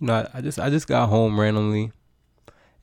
you 0.00 0.06
know, 0.06 0.14
I, 0.14 0.38
I 0.38 0.40
just 0.40 0.58
I 0.58 0.70
just 0.70 0.86
got 0.86 1.08
home 1.08 1.38
randomly, 1.38 1.92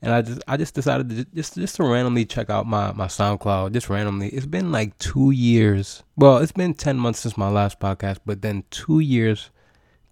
and 0.02 0.12
I 0.12 0.22
just 0.22 0.40
I 0.46 0.56
just 0.56 0.74
decided 0.74 1.08
to 1.10 1.24
just 1.34 1.54
just 1.54 1.76
to 1.76 1.84
randomly 1.84 2.24
check 2.24 2.50
out 2.50 2.66
my 2.66 2.92
my 2.92 3.06
SoundCloud 3.06 3.72
just 3.72 3.88
randomly. 3.88 4.28
It's 4.28 4.46
been 4.46 4.72
like 4.72 4.96
two 4.98 5.30
years. 5.30 6.02
Well, 6.16 6.38
it's 6.38 6.52
been 6.52 6.74
ten 6.74 6.96
months 6.96 7.20
since 7.20 7.36
my 7.36 7.48
last 7.48 7.80
podcast, 7.80 8.18
but 8.26 8.42
then 8.42 8.64
two 8.70 9.00
years, 9.00 9.50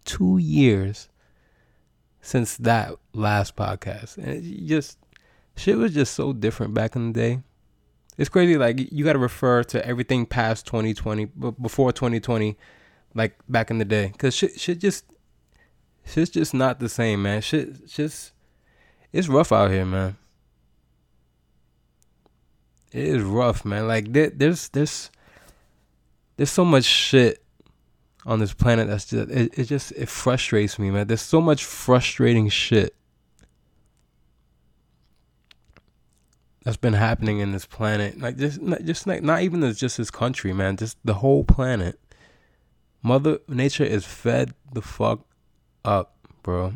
two 0.04 0.38
years 0.38 1.08
since 2.20 2.56
that 2.56 2.94
last 3.12 3.54
podcast, 3.56 4.16
and 4.16 4.28
it 4.28 4.66
just 4.66 4.98
shit 5.56 5.76
was 5.76 5.94
just 5.94 6.14
so 6.14 6.32
different 6.32 6.74
back 6.74 6.96
in 6.96 7.12
the 7.12 7.20
day. 7.20 7.42
It's 8.16 8.28
crazy. 8.28 8.56
Like 8.56 8.92
you 8.92 9.04
got 9.04 9.14
to 9.14 9.18
refer 9.18 9.64
to 9.64 9.86
everything 9.86 10.26
past 10.26 10.66
2020, 10.66 11.26
but 11.26 11.60
before 11.60 11.92
2020, 11.92 12.56
like 13.14 13.36
back 13.48 13.70
in 13.70 13.78
the 13.78 13.84
day, 13.84 14.08
because 14.12 14.34
shit, 14.34 14.58
shit 14.58 14.78
just, 14.78 15.04
shit's 16.06 16.30
just 16.30 16.54
not 16.54 16.80
the 16.80 16.88
same, 16.88 17.22
man. 17.22 17.40
Shit, 17.40 17.86
just, 17.86 18.32
it's 19.12 19.28
rough 19.28 19.52
out 19.52 19.70
here, 19.70 19.84
man. 19.84 20.16
It 22.92 23.04
is 23.04 23.22
rough, 23.22 23.64
man. 23.64 23.88
Like 23.88 24.12
there, 24.12 24.30
there's, 24.30 24.68
there's, 24.68 25.10
there's 26.36 26.50
so 26.50 26.64
much 26.64 26.84
shit 26.84 27.42
on 28.24 28.38
this 28.38 28.54
planet 28.54 28.88
that's 28.88 29.06
just, 29.06 29.30
it, 29.30 29.58
it 29.58 29.64
just, 29.64 29.92
it 29.92 30.08
frustrates 30.08 30.78
me, 30.78 30.90
man. 30.90 31.06
There's 31.06 31.20
so 31.20 31.40
much 31.40 31.64
frustrating 31.64 32.48
shit 32.48 32.94
that's 36.64 36.76
been 36.76 36.94
happening 36.94 37.38
in 37.38 37.52
this 37.52 37.66
planet. 37.66 38.18
Like 38.18 38.36
just 38.36 38.60
not, 38.60 38.82
just 38.84 39.06
like 39.06 39.22
not 39.22 39.42
even 39.42 39.72
just 39.74 39.98
this 39.98 40.10
country, 40.10 40.52
man. 40.52 40.76
Just 40.76 40.96
the 41.04 41.14
whole 41.14 41.44
planet. 41.44 42.00
Mother 43.02 43.38
Nature 43.48 43.84
is 43.84 44.06
fed 44.06 44.54
the 44.72 44.80
fuck 44.80 45.26
up, 45.84 46.14
bro. 46.42 46.74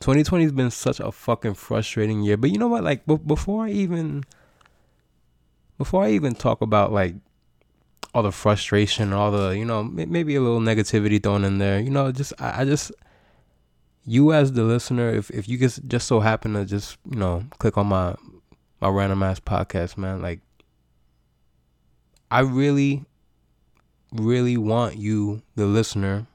2020 0.00 0.44
has 0.44 0.52
been 0.52 0.70
such 0.70 1.00
a 1.00 1.10
fucking 1.10 1.54
frustrating 1.54 2.22
year. 2.22 2.36
But 2.36 2.50
you 2.50 2.58
know 2.58 2.68
what? 2.68 2.84
Like 2.84 3.06
b- 3.06 3.16
before 3.16 3.66
I 3.66 3.70
even 3.70 4.24
before 5.78 6.04
I 6.04 6.10
even 6.10 6.34
talk 6.34 6.60
about 6.60 6.92
like 6.92 7.14
all 8.14 8.22
the 8.22 8.32
frustration, 8.32 9.12
all 9.12 9.30
the 9.30 9.50
you 9.50 9.64
know 9.64 9.82
maybe 9.84 10.36
a 10.36 10.40
little 10.40 10.60
negativity 10.60 11.22
thrown 11.22 11.44
in 11.44 11.58
there. 11.58 11.80
You 11.80 11.90
know, 11.90 12.12
just 12.12 12.32
I, 12.38 12.62
I 12.62 12.64
just 12.64 12.92
you 14.04 14.32
as 14.32 14.52
the 14.52 14.62
listener, 14.62 15.10
if 15.10 15.30
if 15.30 15.48
you 15.48 15.58
just 15.58 15.86
just 15.86 16.06
so 16.06 16.20
happen 16.20 16.54
to 16.54 16.64
just 16.64 16.98
you 17.10 17.18
know 17.18 17.44
click 17.58 17.76
on 17.76 17.86
my 17.86 18.14
my 18.80 18.88
random 18.88 19.22
ass 19.22 19.40
podcast, 19.40 19.96
man, 19.96 20.22
like 20.22 20.40
I 22.30 22.40
really, 22.40 23.04
really 24.12 24.56
want 24.56 24.96
you, 24.96 25.42
the 25.54 25.66
listener, 25.66 26.26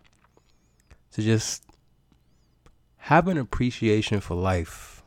to 1.14 1.22
just 1.22 1.64
have 2.98 3.28
an 3.28 3.38
appreciation 3.38 4.20
for 4.20 4.36
life. 4.36 5.04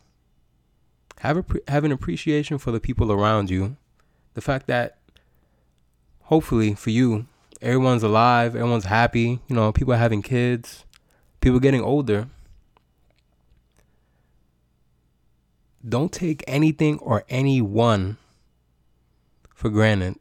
Have 1.20 1.38
a 1.38 1.44
have 1.70 1.84
an 1.84 1.92
appreciation 1.92 2.58
for 2.58 2.70
the 2.70 2.80
people 2.80 3.10
around 3.10 3.50
you. 3.50 3.76
The 4.34 4.40
fact 4.40 4.66
that 4.66 4.98
hopefully 6.22 6.74
for 6.74 6.90
you, 6.90 7.26
everyone's 7.62 8.02
alive, 8.02 8.54
everyone's 8.54 8.86
happy. 8.86 9.40
You 9.48 9.56
know, 9.56 9.72
people 9.72 9.94
are 9.94 9.98
having 9.98 10.22
kids, 10.22 10.84
people 11.40 11.60
getting 11.60 11.82
older 11.82 12.28
don't 15.86 16.12
take 16.12 16.42
anything 16.46 16.98
or 16.98 17.24
anyone 17.28 18.16
for 19.54 19.68
granted. 19.68 20.16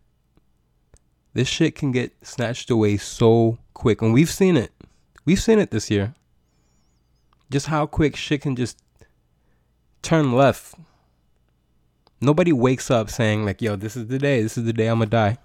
This 1.34 1.48
shit 1.48 1.76
can 1.76 1.92
get 1.92 2.14
snatched 2.22 2.70
away 2.70 2.98
so 2.98 3.58
quick. 3.73 4.02
And 4.02 4.14
we've 4.14 4.30
seen 4.30 4.58
it. 4.58 4.72
We've 5.25 5.41
seen 5.41 5.59
it 5.59 5.71
this 5.71 5.89
year. 5.89 6.13
Just 7.52 7.67
how 7.67 7.85
quick 7.85 8.16
shit 8.16 8.41
can 8.41 8.55
just 8.55 8.81
turn 10.02 10.33
left. 10.33 10.75
Nobody 12.20 12.52
wakes 12.52 12.89
up 12.89 13.09
saying, 13.09 13.45
like, 13.45 13.61
yo, 13.61 13.75
this 13.75 13.95
is 13.95 14.08
the 14.08 14.20
day. 14.20 14.42
This 14.42 14.58
is 14.58 14.65
the 14.65 14.73
day 14.73 14.87
I'm 14.87 14.99
going 14.99 15.09
to 15.09 15.11
die. 15.11 15.37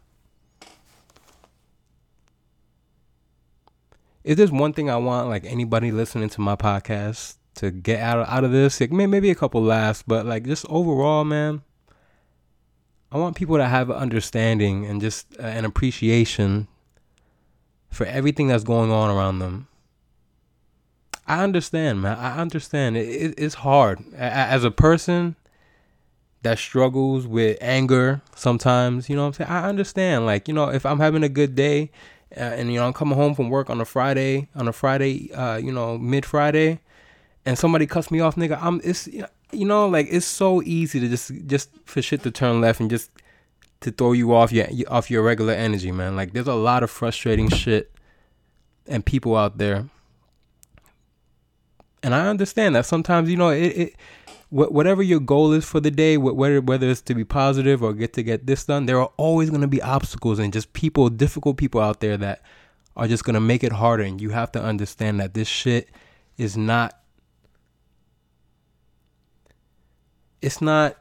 If 4.25 4.37
there's 4.37 4.53
one 4.53 4.73
thing 4.73 4.91
I 4.91 4.97
want, 4.97 5.29
like, 5.29 5.45
anybody 5.45 5.91
listening 5.91 6.29
to 6.31 6.41
my 6.41 6.57
podcast 6.57 7.39
to 7.59 7.71
get 7.73 8.01
out 8.01 8.21
of, 8.21 8.29
out 8.29 8.45
of 8.45 8.53
this. 8.53 8.81
Like 8.81 8.93
maybe 8.93 9.31
a 9.31 9.35
couple 9.35 9.63
laughs, 9.63 10.03
but 10.07 10.25
like 10.25 10.45
just 10.45 10.65
overall, 10.69 11.25
man, 11.25 11.63
I 13.11 13.19
want 13.19 13.37
people 13.37 13.57
to 13.57 13.67
have 13.67 13.91
an 13.91 13.97
understanding 13.97 14.87
and 14.87 15.01
just 15.01 15.27
uh, 15.39 15.43
an 15.43 15.65
appreciation 15.65 16.69
for 17.91 18.07
everything 18.07 18.49
that's 18.49 18.65
going 18.65 18.91
on 18.91 19.11
around 19.11 19.39
them. 19.39 19.69
I 21.27 21.43
understand, 21.43 22.01
man. 22.03 22.17
I 22.17 22.39
understand. 22.39 22.97
It, 22.97 23.09
it, 23.09 23.35
it's 23.37 23.57
hard 23.57 24.01
as 24.15 24.65
a 24.65 24.71
person 24.71 25.37
that 26.43 26.59
struggles 26.59 27.27
with 27.27 27.59
anger 27.61 28.23
sometimes. 28.35 29.11
You 29.11 29.17
know 29.17 29.23
what 29.23 29.29
I'm 29.29 29.33
saying? 29.35 29.51
I 29.51 29.69
understand. 29.69 30.27
Like 30.27 30.49
you 30.49 30.55
know, 30.55 30.71
if 30.71 30.87
I'm 30.87 31.01
having 31.01 31.23
a 31.23 31.29
good 31.29 31.55
day. 31.55 31.91
Uh, 32.37 32.41
and 32.41 32.71
you 32.71 32.79
know 32.79 32.87
I'm 32.87 32.93
coming 32.93 33.17
home 33.17 33.35
from 33.35 33.49
work 33.49 33.71
on 33.71 33.81
a 33.81 33.87
Friday, 33.87 34.49
on 34.55 34.69
a 34.69 34.73
Friday, 34.73 35.33
uh, 35.33 35.57
you 35.57 35.73
know, 35.73 35.97
mid 35.97 36.27
Friday, 36.27 36.79
and 37.47 37.59
somebody 37.59 37.87
cuts 37.87 38.11
me 38.11 38.21
off, 38.21 38.37
nigga, 38.37 38.59
I'm 38.61 38.83
it's 38.85 39.09
you 39.51 39.65
know 39.65 39.89
like 39.89 40.09
it's 40.11 40.27
so 40.27 40.61
easy 40.63 41.01
to 41.01 41.09
just 41.09 41.33
just 41.47 41.71
for 41.87 42.03
shit 42.03 42.23
to 42.25 42.31
turn 42.31 42.61
left 42.61 42.81
and 42.81 42.91
just 42.91 43.11
to 43.81 43.91
throw 43.91 44.13
you 44.13 44.35
off 44.35 44.53
your 44.53 44.67
off 44.89 45.11
your 45.11 45.23
regular 45.23 45.53
energy, 45.53 45.93
man. 45.93 46.17
Like 46.17 46.33
there's 46.33 46.49
a 46.49 46.55
lot 46.55 46.83
of 46.83 46.91
frustrating 46.91 47.49
shit 47.49 47.93
and 48.87 49.05
people 49.05 49.37
out 49.37 49.59
there. 49.59 49.89
And 52.03 52.15
I 52.15 52.29
understand 52.29 52.77
that 52.77 52.87
sometimes 52.87 53.29
you 53.29 53.37
know 53.37 53.51
it, 53.51 53.77
it 53.77 53.97
whatever 54.51 55.03
your 55.03 55.21
goal 55.21 55.53
is 55.53 55.65
for 55.65 55.81
the 55.81 55.91
day, 55.91 56.17
whether 56.17 56.61
whether 56.61 56.89
it's 56.89 57.03
to 57.03 57.15
be 57.15 57.25
positive 57.25 57.83
or 57.83 57.93
get 57.93 58.13
to 58.15 58.23
get 58.23 58.47
this 58.47 58.65
done, 58.65 58.87
there 58.87 59.01
are 59.01 59.13
always 59.17 59.51
going 59.51 59.63
to 59.63 59.69
be 59.69 59.83
obstacles 59.83 60.39
and 60.39 60.53
just 60.53 60.73
people, 60.73 61.09
difficult 61.11 61.57
people 61.57 61.81
out 61.81 62.01
there 62.01 62.17
that 62.17 62.43
are 62.97 63.07
just 63.07 63.25
going 63.25 63.35
to 63.35 63.41
make 63.41 63.63
it 63.63 63.73
harder. 63.73 64.05
And 64.05 64.21
you 64.21 64.31
have 64.31 64.51
to 64.53 64.63
understand 64.63 65.21
that 65.21 65.35
this 65.35 65.49
shit 65.49 65.89
is 66.37 66.57
not 66.57 66.99
it's 70.41 70.63
not 70.63 70.97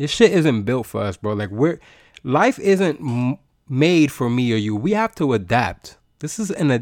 this 0.00 0.10
shit 0.10 0.32
isn't 0.32 0.62
built 0.62 0.86
for 0.86 1.02
us, 1.02 1.18
bro. 1.18 1.34
Like 1.34 1.50
we're 1.50 1.78
life 2.24 2.58
isn't 2.58 3.00
m- 3.00 3.36
made 3.68 4.10
for 4.10 4.30
me 4.30 4.50
or 4.50 4.56
you. 4.56 4.74
We 4.74 4.92
have 4.92 5.14
to 5.16 5.34
adapt. 5.34 5.98
This 6.20 6.38
is 6.38 6.50
an 6.50 6.70
a 6.70 6.78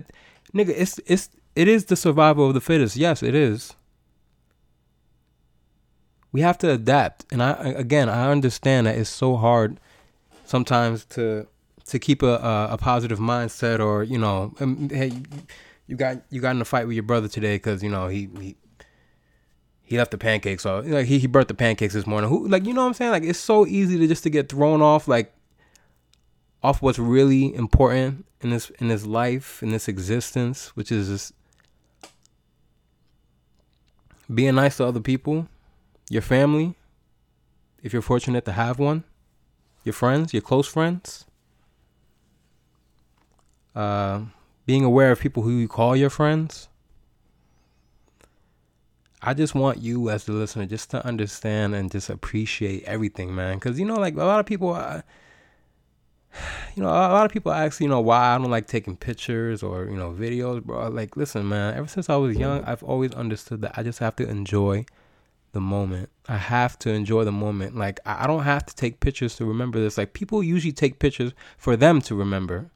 nigga. 0.55 0.69
It's 0.69 1.01
it's 1.05 1.29
it 1.57 1.67
is 1.67 1.87
the 1.87 1.97
survival 1.97 2.47
of 2.47 2.55
the 2.55 2.61
fittest. 2.61 2.95
Yes, 2.95 3.25
it 3.25 3.35
is. 3.35 3.75
We 6.31 6.43
have 6.43 6.59
to 6.59 6.71
adapt, 6.71 7.27
and 7.33 7.43
I 7.43 7.51
again 7.71 8.09
I 8.09 8.31
understand 8.31 8.87
that 8.87 8.97
it's 8.97 9.11
so 9.11 9.35
hard 9.35 9.81
sometimes 10.47 11.05
to 11.07 11.49
to 11.87 11.99
keep 11.99 12.23
a 12.23 12.37
a, 12.37 12.69
a 12.75 12.79
positive 12.79 13.19
mindset 13.19 13.81
or 13.81 14.05
you 14.05 14.19
know 14.19 14.55
um, 14.61 14.91
hey 14.91 15.11
you 15.89 15.97
got 15.97 16.23
you 16.31 16.41
got 16.41 16.55
in 16.55 16.61
a 16.61 16.65
fight 16.65 16.87
with 16.87 16.95
your 16.95 17.03
brother 17.03 17.27
today 17.27 17.57
because 17.57 17.83
you 17.83 17.91
know 17.91 18.07
he, 18.07 18.29
he 18.41 18.57
he 19.89 19.97
left 19.97 20.11
the 20.11 20.19
pancakes 20.19 20.65
so 20.65 20.81
like 20.81 21.07
he, 21.07 21.19
he 21.19 21.27
burnt 21.27 21.49
the 21.49 21.55
pancakes 21.55 21.95
this 21.95 22.07
morning. 22.07 22.29
Who 22.29 22.47
like 22.47 22.67
you 22.67 22.75
know 22.75 22.83
what 22.83 22.89
i'm 22.89 22.95
saying? 22.95 23.11
Like 23.11 23.23
it's 23.23 23.39
so 23.39 23.67
easy 23.67 23.97
to 23.99 24.07
just 24.07 24.23
to 24.25 24.31
get 24.31 24.51
thrown 24.51 24.83
off 24.83 25.09
like 25.09 25.33
off 26.63 26.83
what's 26.83 26.99
really 26.99 27.55
important 27.55 28.27
in 28.43 28.51
this 28.51 28.69
in 28.81 28.89
this 28.89 29.07
life 29.07 29.63
in 29.63 29.71
this 29.71 29.89
existence 29.89 30.77
which 30.77 30.93
is 30.93 31.09
just 31.09 31.33
being 34.33 34.57
nice 34.57 34.77
to 34.77 34.85
other 34.85 35.01
people 35.01 35.49
your 36.11 36.21
family 36.21 36.75
if 37.83 37.95
you're 37.95 38.03
fortunate 38.03 38.45
to 38.45 38.53
have 38.53 38.79
one 38.79 39.05
your 39.85 39.95
friends 39.95 40.35
your 40.35 40.43
close 40.43 40.69
friends 40.69 41.25
uh, 43.75 44.21
being 44.67 44.85
aware 44.85 45.13
of 45.13 45.21
people 45.21 45.43
who 45.45 45.53
you 45.53 45.69
call 45.69 45.97
your 45.97 46.11
friends 46.11 46.68
I 49.23 49.35
just 49.35 49.55
want 49.55 49.79
you 49.79 50.11
as 50.11 50.25
the 50.25 50.33
listener 50.33 50.67
just 50.67 50.91
to 50.91 51.05
understand 51.05 51.75
and 51.75 51.91
just 51.91 52.09
appreciate 52.09 52.85
everything, 52.85 53.35
man. 53.35 53.57
Because 53.57 53.79
you 53.79 53.85
know, 53.85 53.97
like 53.97 54.15
a 54.15 54.25
lot 54.25 54.41
of 54.41 54.47
people, 54.47 54.75
uh, 54.75 55.03
you 56.77 56.83
know, 56.83 56.89
a 56.89 57.11
lot 57.13 57.27
of 57.27 57.33
people 57.33 57.53
ask, 57.53 57.81
you 57.81 57.89
know, 57.89 58.01
why 58.01 58.35
I 58.35 58.39
don't 58.39 58.51
like 58.51 58.67
taking 58.67 58.97
pictures 58.97 59.63
or 59.63 59.87
you 59.87 59.97
know 59.97 60.13
videos, 60.13 60.63
bro. 60.63 60.89
Like, 60.89 61.17
listen, 61.17 61.49
man. 61.49 61.75
Ever 61.75 61.89
since 61.89 62.09
I 62.09 62.17
was 62.17 62.37
young, 62.37 62.63
I've 62.65 62.83
always 62.83 63.13
understood 63.13 63.63
that 63.63 63.73
I 63.77 63.83
just 63.83 63.99
have 63.99 64.17
to 64.17 64.29
enjoy 64.29 64.85
the 65.53 65.61
moment. 65.61 66.11
I 66.29 66.37
have 66.37 66.79
to 66.81 66.91
enjoy 66.91 67.25
the 67.25 67.33
moment. 67.33 67.77
Like, 67.77 68.01
I 68.05 68.27
don't 68.27 68.45
have 68.45 68.67
to 68.67 68.75
take 68.75 69.01
pictures 69.01 69.35
to 69.37 69.45
remember 69.45 69.81
this. 69.81 69.99
Like, 69.99 70.13
people 70.13 70.43
usually 70.43 70.73
take 70.73 70.99
pictures 70.99 71.33
for 71.57 71.77
them 71.77 72.01
to 72.03 72.15
remember. 72.15 72.71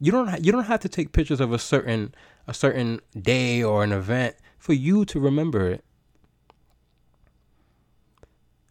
You 0.00 0.12
don't. 0.12 0.28
Ha- 0.28 0.38
you 0.40 0.50
don't 0.50 0.64
have 0.64 0.80
to 0.80 0.88
take 0.88 1.12
pictures 1.12 1.40
of 1.40 1.52
a 1.52 1.58
certain 1.58 2.14
a 2.46 2.54
certain 2.54 3.00
day 3.20 3.62
or 3.62 3.84
an 3.84 3.92
event 3.92 4.36
for 4.58 4.72
you 4.72 5.04
to 5.04 5.20
remember 5.20 5.68
it. 5.68 5.84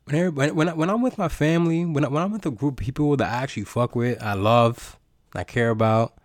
When 0.06 0.34
when 0.34 0.56
when, 0.56 0.70
I, 0.70 0.74
when 0.74 0.90
I'm 0.90 1.02
with 1.02 1.18
my 1.18 1.28
family, 1.28 1.86
when 1.86 2.04
I, 2.04 2.08
when 2.08 2.24
I'm 2.24 2.32
with 2.32 2.46
a 2.46 2.52
group 2.52 2.80
of 2.80 2.86
people 2.86 3.16
that 3.18 3.32
I 3.32 3.44
actually 3.44 3.66
fuck 3.66 3.96
with, 3.96 4.22
I 4.22 4.34
love, 4.34 4.98
I 5.36 5.44
care 5.44 5.70
about, 5.70 6.16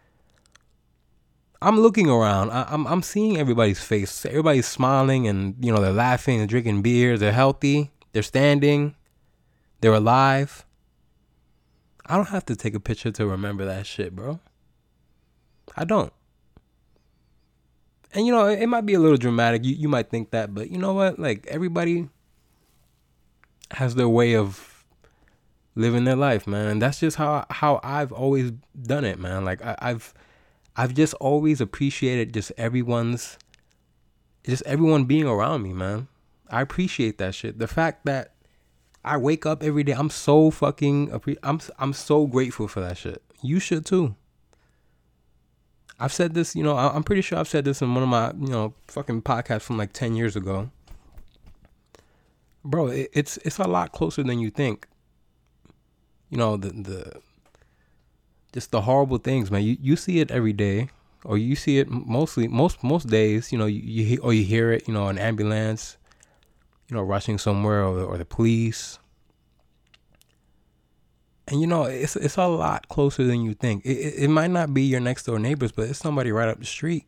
I'm 1.60 1.80
looking 1.80 2.08
around. 2.08 2.50
I, 2.50 2.66
I'm 2.68 2.86
I'm 2.86 3.02
seeing 3.02 3.36
everybody's 3.36 3.82
face. 3.82 4.24
Everybody's 4.24 4.66
smiling 4.66 5.26
and 5.26 5.56
you 5.62 5.72
know 5.72 5.80
they're 5.80 5.92
laughing 5.92 6.40
and 6.40 6.48
drinking 6.48 6.82
beers. 6.82 7.20
They're 7.20 7.32
healthy. 7.32 7.90
They're 8.12 8.22
standing. 8.22 8.94
They're 9.80 9.92
alive. 9.92 10.64
I 12.06 12.16
don't 12.16 12.28
have 12.28 12.44
to 12.46 12.56
take 12.56 12.74
a 12.74 12.80
picture 12.80 13.10
to 13.12 13.26
remember 13.26 13.64
that 13.64 13.86
shit, 13.86 14.14
bro. 14.14 14.40
I 15.76 15.84
don't. 15.84 16.12
And 18.12 18.26
you 18.26 18.32
know, 18.32 18.46
it, 18.46 18.66
might 18.68 18.86
be 18.86 18.94
a 18.94 19.00
little 19.00 19.16
dramatic. 19.16 19.64
You 19.64 19.74
you 19.74 19.88
might 19.88 20.08
think 20.08 20.30
that, 20.30 20.54
but 20.54 20.70
you 20.70 20.78
know 20.78 20.92
what? 20.94 21.18
Like 21.18 21.46
everybody 21.48 22.08
has 23.72 23.96
their 23.96 24.08
way 24.08 24.36
of 24.36 24.84
living 25.74 26.04
their 26.04 26.16
life, 26.16 26.46
man. 26.46 26.68
And 26.68 26.82
that's 26.82 27.00
just 27.00 27.16
how 27.16 27.44
how 27.50 27.80
I've 27.82 28.12
always 28.12 28.52
done 28.80 29.04
it, 29.04 29.18
man. 29.18 29.44
Like 29.44 29.64
I, 29.64 29.76
I've 29.80 30.14
I've 30.76 30.94
just 30.94 31.14
always 31.14 31.60
appreciated 31.60 32.32
just 32.32 32.52
everyone's 32.56 33.36
just 34.46 34.62
everyone 34.64 35.04
being 35.04 35.26
around 35.26 35.62
me, 35.62 35.72
man. 35.72 36.06
I 36.50 36.60
appreciate 36.60 37.18
that 37.18 37.34
shit. 37.34 37.58
The 37.58 37.66
fact 37.66 38.04
that 38.04 38.34
I 39.04 39.16
wake 39.16 39.44
up 39.44 39.62
every 39.62 39.82
day, 39.82 39.92
I'm 39.92 40.10
so 40.10 40.52
fucking 40.52 41.10
I'm 41.42 41.60
I'm 41.78 41.92
so 41.92 42.26
grateful 42.28 42.68
for 42.68 42.80
that 42.80 42.96
shit. 42.96 43.22
You 43.42 43.58
should 43.58 43.84
too. 43.84 44.14
I've 45.98 46.12
said 46.12 46.34
this, 46.34 46.56
you 46.56 46.62
know, 46.62 46.76
I'm 46.76 47.04
pretty 47.04 47.22
sure 47.22 47.38
I've 47.38 47.48
said 47.48 47.64
this 47.64 47.80
in 47.80 47.94
one 47.94 48.02
of 48.02 48.08
my, 48.08 48.32
you 48.32 48.52
know, 48.52 48.74
fucking 48.88 49.22
podcasts 49.22 49.62
from 49.62 49.78
like 49.78 49.92
10 49.92 50.16
years 50.16 50.34
ago. 50.34 50.70
Bro, 52.64 52.88
it, 52.88 53.10
it's 53.12 53.36
it's 53.38 53.58
a 53.58 53.64
lot 53.64 53.92
closer 53.92 54.22
than 54.22 54.38
you 54.38 54.50
think. 54.50 54.88
You 56.30 56.38
know, 56.38 56.56
the 56.56 56.70
the 56.70 57.20
just 58.52 58.70
the 58.70 58.80
horrible 58.80 59.18
things, 59.18 59.50
man. 59.50 59.62
You 59.62 59.76
you 59.80 59.96
see 59.96 60.20
it 60.20 60.30
every 60.30 60.52
day 60.52 60.88
or 61.24 61.38
you 61.38 61.56
see 61.56 61.78
it 61.78 61.88
mostly 61.90 62.48
most 62.48 62.82
most 62.82 63.08
days, 63.08 63.52
you 63.52 63.58
know, 63.58 63.66
you, 63.66 63.80
you 63.80 64.18
or 64.22 64.32
you 64.32 64.44
hear 64.44 64.72
it, 64.72 64.88
you 64.88 64.94
know, 64.94 65.08
an 65.08 65.18
ambulance, 65.18 65.96
you 66.88 66.96
know, 66.96 67.02
rushing 67.02 67.38
somewhere 67.38 67.84
or 67.84 68.00
or 68.00 68.18
the 68.18 68.24
police 68.24 68.98
and 71.48 71.60
you 71.60 71.66
know 71.66 71.84
it's 71.84 72.16
it's 72.16 72.36
a 72.36 72.46
lot 72.46 72.88
closer 72.88 73.24
than 73.24 73.42
you 73.42 73.54
think. 73.54 73.84
It, 73.84 73.98
it, 73.98 74.14
it 74.24 74.28
might 74.28 74.50
not 74.50 74.72
be 74.72 74.82
your 74.82 75.00
next 75.00 75.24
door 75.24 75.38
neighbors, 75.38 75.72
but 75.72 75.88
it's 75.88 75.98
somebody 75.98 76.32
right 76.32 76.48
up 76.48 76.58
the 76.58 76.64
street. 76.64 77.06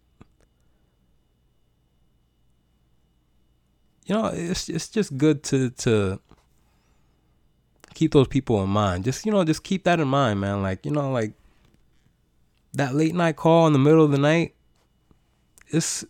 You 4.05 4.15
know, 4.15 4.27
it's 4.27 4.69
it's 4.69 4.89
just 4.89 5.17
good 5.17 5.43
to 5.45 5.71
to 5.71 6.21
keep 7.95 8.13
those 8.13 8.29
people 8.29 8.63
in 8.63 8.69
mind. 8.69 9.05
Just 9.05 9.25
you 9.25 9.33
know, 9.33 9.43
just 9.43 9.65
keep 9.65 9.85
that 9.85 10.01
in 10.01 10.09
mind, 10.09 10.41
man. 10.41 10.63
Like 10.63 10.85
you 10.85 10.93
know, 10.93 11.11
like 11.11 11.33
that 12.75 12.95
late 12.95 13.15
night 13.15 13.37
call 13.37 13.67
in 13.67 13.73
the 13.73 13.79
middle 13.79 14.05
of 14.05 14.11
the 14.11 14.19
night. 14.19 14.55
It's 15.69 16.05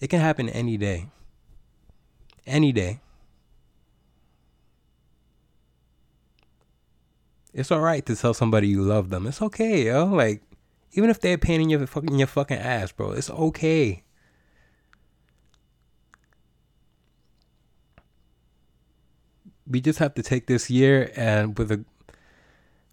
it 0.00 0.08
can 0.08 0.20
happen 0.20 0.48
any 0.48 0.76
day. 0.76 1.06
Any 2.46 2.72
day. 2.72 3.00
It's 7.58 7.72
all 7.72 7.80
right 7.80 8.06
to 8.06 8.14
tell 8.14 8.34
somebody 8.34 8.68
you 8.68 8.82
love 8.82 9.10
them. 9.10 9.26
It's 9.26 9.42
okay, 9.42 9.86
yo. 9.86 10.06
Like, 10.06 10.42
even 10.92 11.10
if 11.10 11.20
they're 11.20 11.36
pain 11.36 11.68
your 11.68 11.84
fucking 11.88 12.16
your 12.16 12.28
fucking 12.28 12.56
ass, 12.56 12.92
bro. 12.92 13.10
It's 13.10 13.28
okay. 13.28 14.04
We 19.66 19.80
just 19.80 19.98
have 19.98 20.14
to 20.14 20.22
take 20.22 20.46
this 20.46 20.70
year 20.70 21.10
and 21.16 21.58
with 21.58 21.72
a 21.72 21.84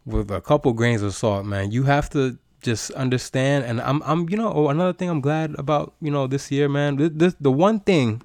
with 0.03 0.31
a 0.31 0.41
couple 0.41 0.73
grains 0.73 1.03
of 1.03 1.13
salt, 1.13 1.45
man. 1.45 1.69
You 1.69 1.83
have 1.83 2.09
to 2.09 2.39
just 2.61 2.89
understand 2.91 3.65
and 3.65 3.79
I'm 3.79 4.01
I'm 4.01 4.27
you 4.29 4.35
know, 4.35 4.51
oh, 4.51 4.69
another 4.69 4.93
thing 4.93 5.09
I'm 5.09 5.21
glad 5.21 5.53
about, 5.59 5.93
you 6.01 6.09
know, 6.09 6.25
this 6.25 6.49
year, 6.49 6.67
man. 6.67 6.95
This, 6.95 7.11
this 7.13 7.35
the 7.39 7.51
one 7.51 7.81
thing 7.81 8.23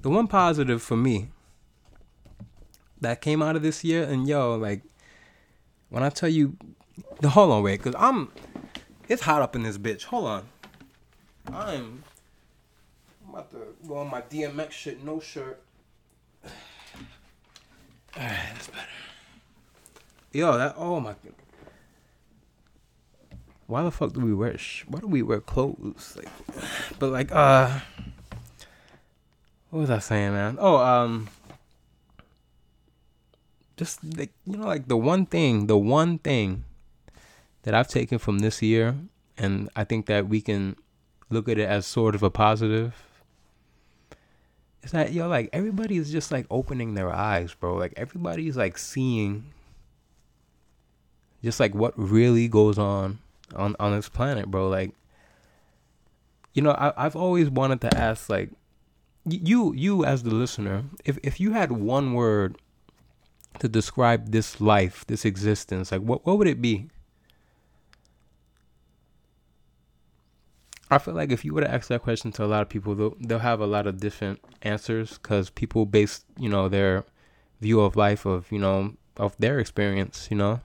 the 0.00 0.10
one 0.10 0.26
positive 0.26 0.82
for 0.82 0.96
me 0.96 1.28
that 3.00 3.20
came 3.20 3.42
out 3.42 3.54
of 3.54 3.62
this 3.62 3.84
year 3.84 4.02
and 4.02 4.26
yo, 4.26 4.56
like 4.56 4.82
when 5.94 6.02
I 6.02 6.08
tell 6.08 6.28
you, 6.28 6.56
the 7.20 7.28
hold 7.28 7.52
on, 7.52 7.62
wait, 7.62 7.80
cause 7.80 7.94
I'm, 7.96 8.32
it's 9.08 9.22
hot 9.22 9.42
up 9.42 9.54
in 9.54 9.62
this 9.62 9.78
bitch. 9.78 10.02
Hold 10.02 10.26
on, 10.26 10.44
I'm, 11.46 12.02
I'm 13.24 13.30
about 13.30 13.52
to 13.52 13.58
go 13.86 13.98
on 13.98 14.10
my 14.10 14.20
DMX 14.22 14.72
shit, 14.72 15.04
no 15.04 15.20
shirt. 15.20 15.62
All 16.44 16.50
right, 18.16 18.50
that's 18.54 18.66
better. 18.66 18.88
Yo, 20.32 20.58
that 20.58 20.74
oh 20.76 20.98
my. 20.98 21.14
Why 23.68 23.84
the 23.84 23.92
fuck 23.92 24.14
do 24.14 24.20
we 24.20 24.34
wear? 24.34 24.58
Sh- 24.58 24.84
why 24.88 24.98
do 24.98 25.06
we 25.06 25.22
wear 25.22 25.40
clothes? 25.40 26.16
Like, 26.16 26.28
but 26.98 27.12
like, 27.12 27.30
uh, 27.30 27.78
what 29.70 29.78
was 29.78 29.90
I 29.90 30.00
saying, 30.00 30.32
man? 30.32 30.56
Oh, 30.58 30.76
um 30.78 31.28
just 33.76 34.02
like 34.16 34.30
you 34.46 34.56
know 34.56 34.66
like 34.66 34.88
the 34.88 34.96
one 34.96 35.26
thing 35.26 35.66
the 35.66 35.76
one 35.78 36.18
thing 36.18 36.64
that 37.62 37.74
i've 37.74 37.88
taken 37.88 38.18
from 38.18 38.38
this 38.38 38.62
year 38.62 38.94
and 39.36 39.68
i 39.74 39.84
think 39.84 40.06
that 40.06 40.28
we 40.28 40.40
can 40.40 40.76
look 41.30 41.48
at 41.48 41.58
it 41.58 41.68
as 41.68 41.86
sort 41.86 42.14
of 42.14 42.22
a 42.22 42.30
positive 42.30 42.94
is 44.84 44.92
that 44.92 45.12
yo 45.12 45.26
like 45.26 45.48
everybody 45.52 45.96
is 45.96 46.12
just 46.12 46.30
like 46.30 46.46
opening 46.50 46.94
their 46.94 47.12
eyes 47.12 47.54
bro. 47.54 47.74
Like 47.74 47.94
everybody's 47.96 48.56
like 48.56 48.78
seeing 48.78 49.46
just 51.42 51.58
like 51.58 51.74
what 51.74 51.94
really 51.96 52.48
goes 52.48 52.78
on 52.78 53.18
on 53.56 53.74
on 53.80 53.96
this 53.96 54.08
planet 54.08 54.50
bro. 54.50 54.68
Like 54.68 54.92
you 56.52 56.62
know 56.62 56.72
I, 56.72 56.92
i've 57.04 57.16
always 57.16 57.50
wanted 57.50 57.80
to 57.80 57.96
ask 57.96 58.28
like 58.28 58.50
you 59.26 59.72
you 59.74 60.04
as 60.04 60.22
the 60.22 60.30
listener 60.30 60.84
if 61.04 61.18
if 61.22 61.40
you 61.40 61.52
had 61.52 61.72
one 61.72 62.12
word 62.12 62.56
to 63.60 63.68
describe 63.68 64.30
this 64.30 64.60
life, 64.60 65.04
this 65.06 65.24
existence? 65.24 65.92
Like, 65.92 66.02
what, 66.02 66.26
what 66.26 66.38
would 66.38 66.48
it 66.48 66.60
be? 66.60 66.88
I 70.90 70.98
feel 70.98 71.14
like 71.14 71.32
if 71.32 71.44
you 71.44 71.54
were 71.54 71.62
to 71.62 71.70
ask 71.70 71.88
that 71.88 72.02
question 72.02 72.30
to 72.32 72.44
a 72.44 72.46
lot 72.46 72.62
of 72.62 72.68
people, 72.68 72.94
they'll, 72.94 73.16
they'll 73.18 73.38
have 73.38 73.60
a 73.60 73.66
lot 73.66 73.86
of 73.86 73.98
different 73.98 74.40
answers 74.62 75.18
because 75.18 75.50
people 75.50 75.86
base, 75.86 76.24
you 76.38 76.48
know, 76.48 76.68
their 76.68 77.04
view 77.60 77.80
of 77.80 77.96
life 77.96 78.26
of, 78.26 78.50
you 78.52 78.58
know, 78.58 78.94
of 79.16 79.36
their 79.38 79.58
experience, 79.58 80.28
you 80.30 80.36
know. 80.36 80.60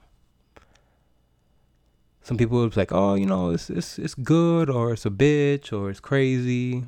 Some 2.22 2.36
people 2.36 2.58
would 2.58 2.74
be 2.74 2.80
like, 2.80 2.92
oh, 2.92 3.14
you 3.14 3.26
know, 3.26 3.50
it's, 3.50 3.70
it's, 3.70 3.98
it's 3.98 4.14
good 4.14 4.68
or 4.68 4.92
it's 4.92 5.06
a 5.06 5.10
bitch 5.10 5.72
or 5.72 5.90
it's 5.90 6.00
crazy. 6.00 6.84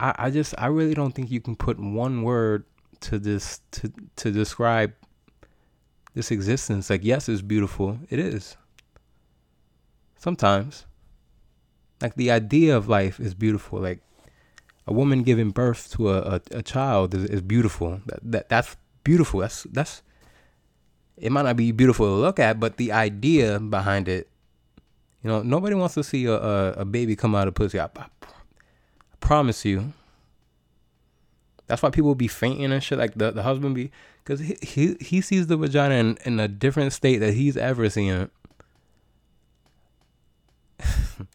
I, 0.00 0.14
I 0.18 0.30
just, 0.30 0.54
I 0.58 0.66
really 0.66 0.94
don't 0.94 1.14
think 1.14 1.30
you 1.30 1.40
can 1.40 1.56
put 1.56 1.78
one 1.78 2.22
word 2.22 2.64
to 3.04 3.18
this 3.18 3.60
to 3.72 3.92
to 4.16 4.30
describe 4.30 4.92
this 6.14 6.30
existence. 6.30 6.90
Like 6.90 7.04
yes 7.04 7.28
it's 7.28 7.42
beautiful. 7.42 7.98
It 8.10 8.18
is. 8.18 8.56
Sometimes 10.18 10.86
like 12.00 12.14
the 12.14 12.30
idea 12.30 12.76
of 12.76 12.88
life 12.88 13.20
is 13.20 13.34
beautiful. 13.34 13.80
Like 13.80 14.00
a 14.86 14.92
woman 14.92 15.22
giving 15.22 15.50
birth 15.50 15.90
to 15.92 16.10
a, 16.10 16.18
a, 16.36 16.40
a 16.58 16.62
child 16.62 17.14
is, 17.14 17.24
is 17.24 17.42
beautiful. 17.42 18.00
That, 18.06 18.20
that 18.22 18.48
that's 18.48 18.76
beautiful. 19.04 19.40
That's 19.40 19.64
that's 19.64 20.02
it 21.16 21.30
might 21.30 21.42
not 21.42 21.56
be 21.56 21.72
beautiful 21.72 22.06
to 22.06 22.20
look 22.20 22.38
at 22.40 22.58
but 22.58 22.76
the 22.76 22.90
idea 22.90 23.60
behind 23.60 24.08
it 24.08 24.28
you 25.22 25.30
know 25.30 25.42
nobody 25.42 25.74
wants 25.74 25.94
to 25.94 26.02
see 26.02 26.26
a, 26.26 26.34
a, 26.34 26.72
a 26.72 26.84
baby 26.84 27.16
come 27.16 27.34
out 27.34 27.48
of 27.48 27.54
pussy. 27.54 27.78
I, 27.78 27.84
I, 27.84 28.06
I 28.22 29.16
promise 29.20 29.64
you 29.64 29.92
that's 31.66 31.82
why 31.82 31.90
people 31.90 32.14
be 32.14 32.28
fainting 32.28 32.70
and 32.72 32.82
shit. 32.82 32.98
Like 32.98 33.14
the, 33.14 33.30
the 33.30 33.42
husband 33.42 33.74
be, 33.74 33.90
because 34.22 34.40
he, 34.40 34.56
he 34.62 34.96
he 35.00 35.20
sees 35.20 35.46
the 35.46 35.56
vagina 35.56 35.94
in, 35.94 36.18
in 36.24 36.40
a 36.40 36.48
different 36.48 36.92
state 36.92 37.18
that 37.18 37.34
he's 37.34 37.56
ever 37.56 37.88
seen 37.88 38.30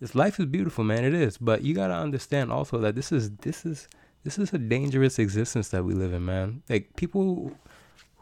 this 0.00 0.14
life 0.14 0.38
is 0.38 0.46
beautiful, 0.46 0.84
man. 0.84 1.04
It 1.04 1.14
is, 1.14 1.38
but 1.38 1.62
you 1.62 1.74
gotta 1.74 1.94
understand 1.94 2.52
also 2.52 2.78
that 2.78 2.94
this 2.94 3.12
is 3.12 3.30
this 3.30 3.64
is 3.64 3.88
this 4.24 4.38
is 4.38 4.52
a 4.52 4.58
dangerous 4.58 5.18
existence 5.18 5.68
that 5.68 5.84
we 5.84 5.94
live 5.94 6.12
in, 6.12 6.24
man. 6.24 6.62
Like 6.68 6.94
people 6.96 7.52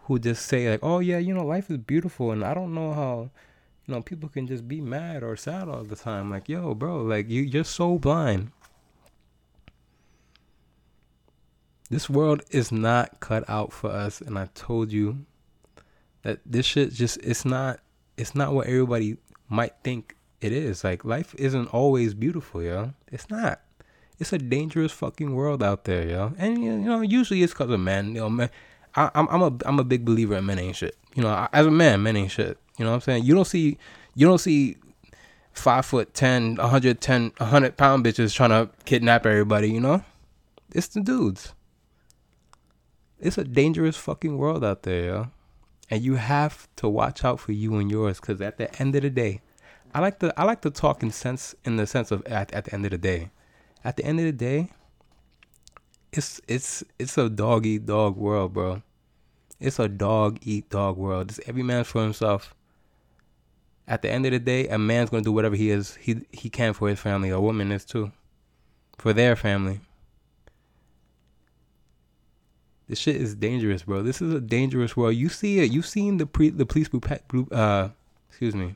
who 0.05 0.19
just 0.19 0.47
say 0.47 0.71
like, 0.71 0.81
"Oh 0.83 1.01
yeah, 1.01 1.19
you 1.19 1.35
know, 1.35 1.45
life 1.45 1.71
is 1.71 1.79
beautiful," 1.79 2.31
and 2.33 2.45
I 2.45 2.55
don't 2.55 2.75
know 2.75 2.93
how, 2.93 3.31
you 3.87 3.95
know, 3.95 4.03
people 4.03 4.29
can 4.29 4.47
just 4.47 4.69
be 4.69 4.81
mad 4.81 5.23
or 5.23 5.37
sad 5.37 5.69
all 5.69 5.85
the 5.85 5.97
time. 5.97 6.31
Like, 6.31 6.49
yo, 6.49 6.75
bro, 6.75 7.03
like 7.03 7.29
you 7.29 7.43
you're 7.43 7.65
so 7.65 7.99
blind. 7.99 8.53
This 11.91 12.09
world 12.09 12.43
is 12.51 12.71
not 12.71 13.19
cut 13.19 13.49
out 13.49 13.73
for 13.73 13.91
us, 13.91 14.21
and 14.21 14.39
I 14.39 14.49
told 14.55 14.93
you 14.93 15.27
that 16.23 16.39
this 16.47 16.65
shit 16.65 16.93
just 16.93 17.19
it's 17.19 17.45
not 17.45 17.81
it's 18.17 18.35
not 18.35 18.55
what 18.55 18.69
everybody 18.69 19.17
might 19.49 19.75
think 19.83 20.17
it 20.41 20.53
is. 20.53 20.85
Like 20.85 21.05
life 21.05 21.35
isn't 21.37 21.67
always 21.75 22.15
beautiful, 22.15 22.63
yo. 22.63 22.93
It's 23.11 23.29
not. 23.29 23.61
It's 24.21 24.33
a 24.33 24.39
dangerous 24.39 24.93
fucking 24.93 25.35
world 25.35 25.63
out 25.63 25.85
there, 25.85 26.07
yo. 26.07 26.33
And 26.39 26.63
you 26.63 26.77
know, 26.77 27.01
usually 27.01 27.43
it's 27.43 27.55
cause 27.55 27.71
of 27.71 27.81
men. 27.81 28.15
You 28.15 28.21
know, 28.21 28.31
men. 28.31 28.51
I, 28.95 29.11
am 29.15 29.29
I'm 29.29 29.43
a 29.43 29.53
I'm 29.67 29.79
a 29.81 29.85
big 29.85 30.05
believer 30.05 30.37
in 30.37 30.47
men 30.47 30.59
ain't 30.61 30.77
shit. 30.77 30.97
You 31.15 31.23
know, 31.23 31.49
as 31.53 31.67
a 31.67 31.71
man, 31.71 32.03
men 32.03 32.17
ain't 32.17 32.31
shit. 32.31 32.57
You 32.79 32.85
know 32.85 32.93
what 32.93 32.97
I'm 32.97 33.01
saying? 33.03 33.25
You 33.25 33.35
don't 33.35 33.47
see, 33.47 33.79
you 34.15 34.27
don't 34.27 34.39
see 34.39 34.77
five 35.53 35.85
foot 35.85 36.15
10, 36.15 36.57
110, 36.57 37.33
100 37.37 37.77
pound 37.77 38.05
bitches 38.05 38.35
trying 38.35 38.51
to 38.51 38.71
kidnap 38.85 39.27
everybody, 39.27 39.71
you 39.71 39.81
know? 39.81 40.05
It's 40.73 40.89
the 40.89 41.01
dudes. 41.01 41.53
It's 43.21 43.39
a 43.39 43.45
dangerous 43.45 43.97
fucking 43.97 44.39
world 44.39 44.65
out 44.65 44.83
there, 44.83 45.05
yo. 45.05 45.27
And 45.91 46.03
you 46.03 46.15
have 46.15 46.69
to 46.77 46.89
watch 46.89 47.25
out 47.25 47.41
for 47.41 47.53
you 47.53 47.77
and 47.77 47.91
yours 47.91 48.21
cuz 48.21 48.41
at 48.41 48.59
the 48.59 48.75
end 48.81 48.95
of 48.97 49.03
the 49.03 49.11
day, 49.11 49.43
I 49.95 50.01
like 50.01 50.19
to 50.21 50.33
I 50.41 50.45
like 50.45 50.63
to 50.63 50.71
talk 50.71 51.03
in 51.03 51.11
sense 51.11 51.55
in 51.65 51.77
the 51.77 51.87
sense 51.87 52.11
of 52.11 52.25
at, 52.27 52.53
at 52.53 52.65
the 52.65 52.75
end 52.75 52.85
of 52.85 52.93
the 52.93 52.99
day. 52.99 53.31
At 53.85 53.97
the 53.97 54.05
end 54.05 54.21
of 54.21 54.27
the 54.27 54.33
day, 54.33 54.71
it's 56.13 56.41
it's 56.49 56.85
it's 56.99 57.19
a 57.19 57.29
dog 57.29 57.67
eat 57.67 57.87
dog 57.87 58.17
world, 58.17 58.55
bro. 58.55 58.83
It's 59.59 59.79
a 59.79 59.89
dog 59.89 60.39
eat 60.43 60.71
dog 60.71 60.97
world. 60.97 61.31
It's 61.31 61.41
every 61.47 61.63
man 61.63 61.85
for 61.85 62.03
himself 62.03 62.55
at 63.91 64.03
the 64.03 64.11
end 64.11 64.25
of 64.25 64.31
the 64.31 64.39
day, 64.39 64.69
a 64.69 64.79
man's 64.79 65.11
gonna 65.11 65.25
do 65.25 65.33
whatever 65.33 65.57
he 65.57 65.69
is 65.69 65.97
he 65.97 66.25
he 66.31 66.49
can 66.49 66.73
for 66.73 66.89
his 66.89 67.01
family. 67.01 67.29
A 67.29 67.41
woman 67.41 67.73
is 67.73 67.85
too, 67.85 68.13
for 68.99 69.13
their 69.13 69.35
family. 69.35 69.81
This 72.91 72.99
shit 72.99 73.15
is 73.15 73.37
dangerous, 73.37 73.85
bro. 73.85 74.03
This 74.03 74.21
is 74.21 74.35
a 74.35 74.41
dangerous 74.41 74.97
world. 74.97 75.15
You 75.15 75.29
see 75.29 75.61
it. 75.61 75.71
You've 75.71 75.87
seen 75.87 76.17
the 76.17 76.27
pre 76.27 76.51
the 76.51 76.67
police 76.67 76.89
uh 77.53 77.91
excuse 78.29 78.57
me, 78.57 78.75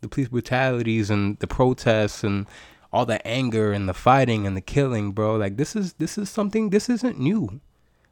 the 0.00 0.08
police 0.08 0.28
brutalities 0.28 1.10
and 1.10 1.36
the 1.40 1.48
protests 1.48 2.22
and 2.22 2.46
all 2.92 3.04
the 3.04 3.26
anger 3.26 3.72
and 3.72 3.88
the 3.88 3.94
fighting 3.94 4.46
and 4.46 4.56
the 4.56 4.60
killing, 4.60 5.10
bro. 5.10 5.34
Like 5.34 5.56
this 5.56 5.74
is 5.74 5.94
this 5.94 6.16
is 6.16 6.30
something. 6.30 6.70
This 6.70 6.88
isn't 6.88 7.18
new. 7.18 7.60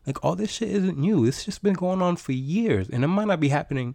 Like 0.05 0.25
all 0.25 0.35
this 0.35 0.51
shit 0.51 0.71
isn't 0.71 0.99
new. 0.99 1.25
It's 1.25 1.45
just 1.45 1.63
been 1.63 1.75
going 1.75 2.03
on 2.03 2.17
for 2.17 2.33
years, 2.33 2.89
and 2.89 3.05
it 3.05 3.09
might 3.09 3.29
not 3.29 3.39
be 3.39 3.51
happening 3.51 3.95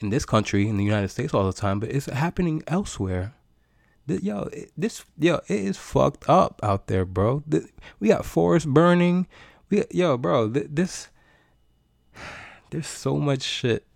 in 0.00 0.08
this 0.08 0.24
country, 0.24 0.66
in 0.66 0.78
the 0.78 0.84
United 0.84 1.08
States, 1.08 1.34
all 1.34 1.44
the 1.44 1.52
time, 1.52 1.80
but 1.80 1.90
it's 1.90 2.06
happening 2.06 2.62
elsewhere. 2.66 3.34
yo, 4.06 4.48
this 4.74 5.04
yo, 5.18 5.34
it 5.48 5.60
is 5.60 5.76
fucked 5.76 6.30
up 6.30 6.60
out 6.62 6.86
there, 6.86 7.04
bro. 7.04 7.42
we 8.00 8.08
got 8.08 8.24
forests 8.24 8.64
burning. 8.64 9.26
Yo, 9.90 10.18
bro, 10.18 10.48
this 10.48 11.08
there's 12.70 12.86
so 12.86 13.16
much 13.16 13.42
shit 13.42 13.86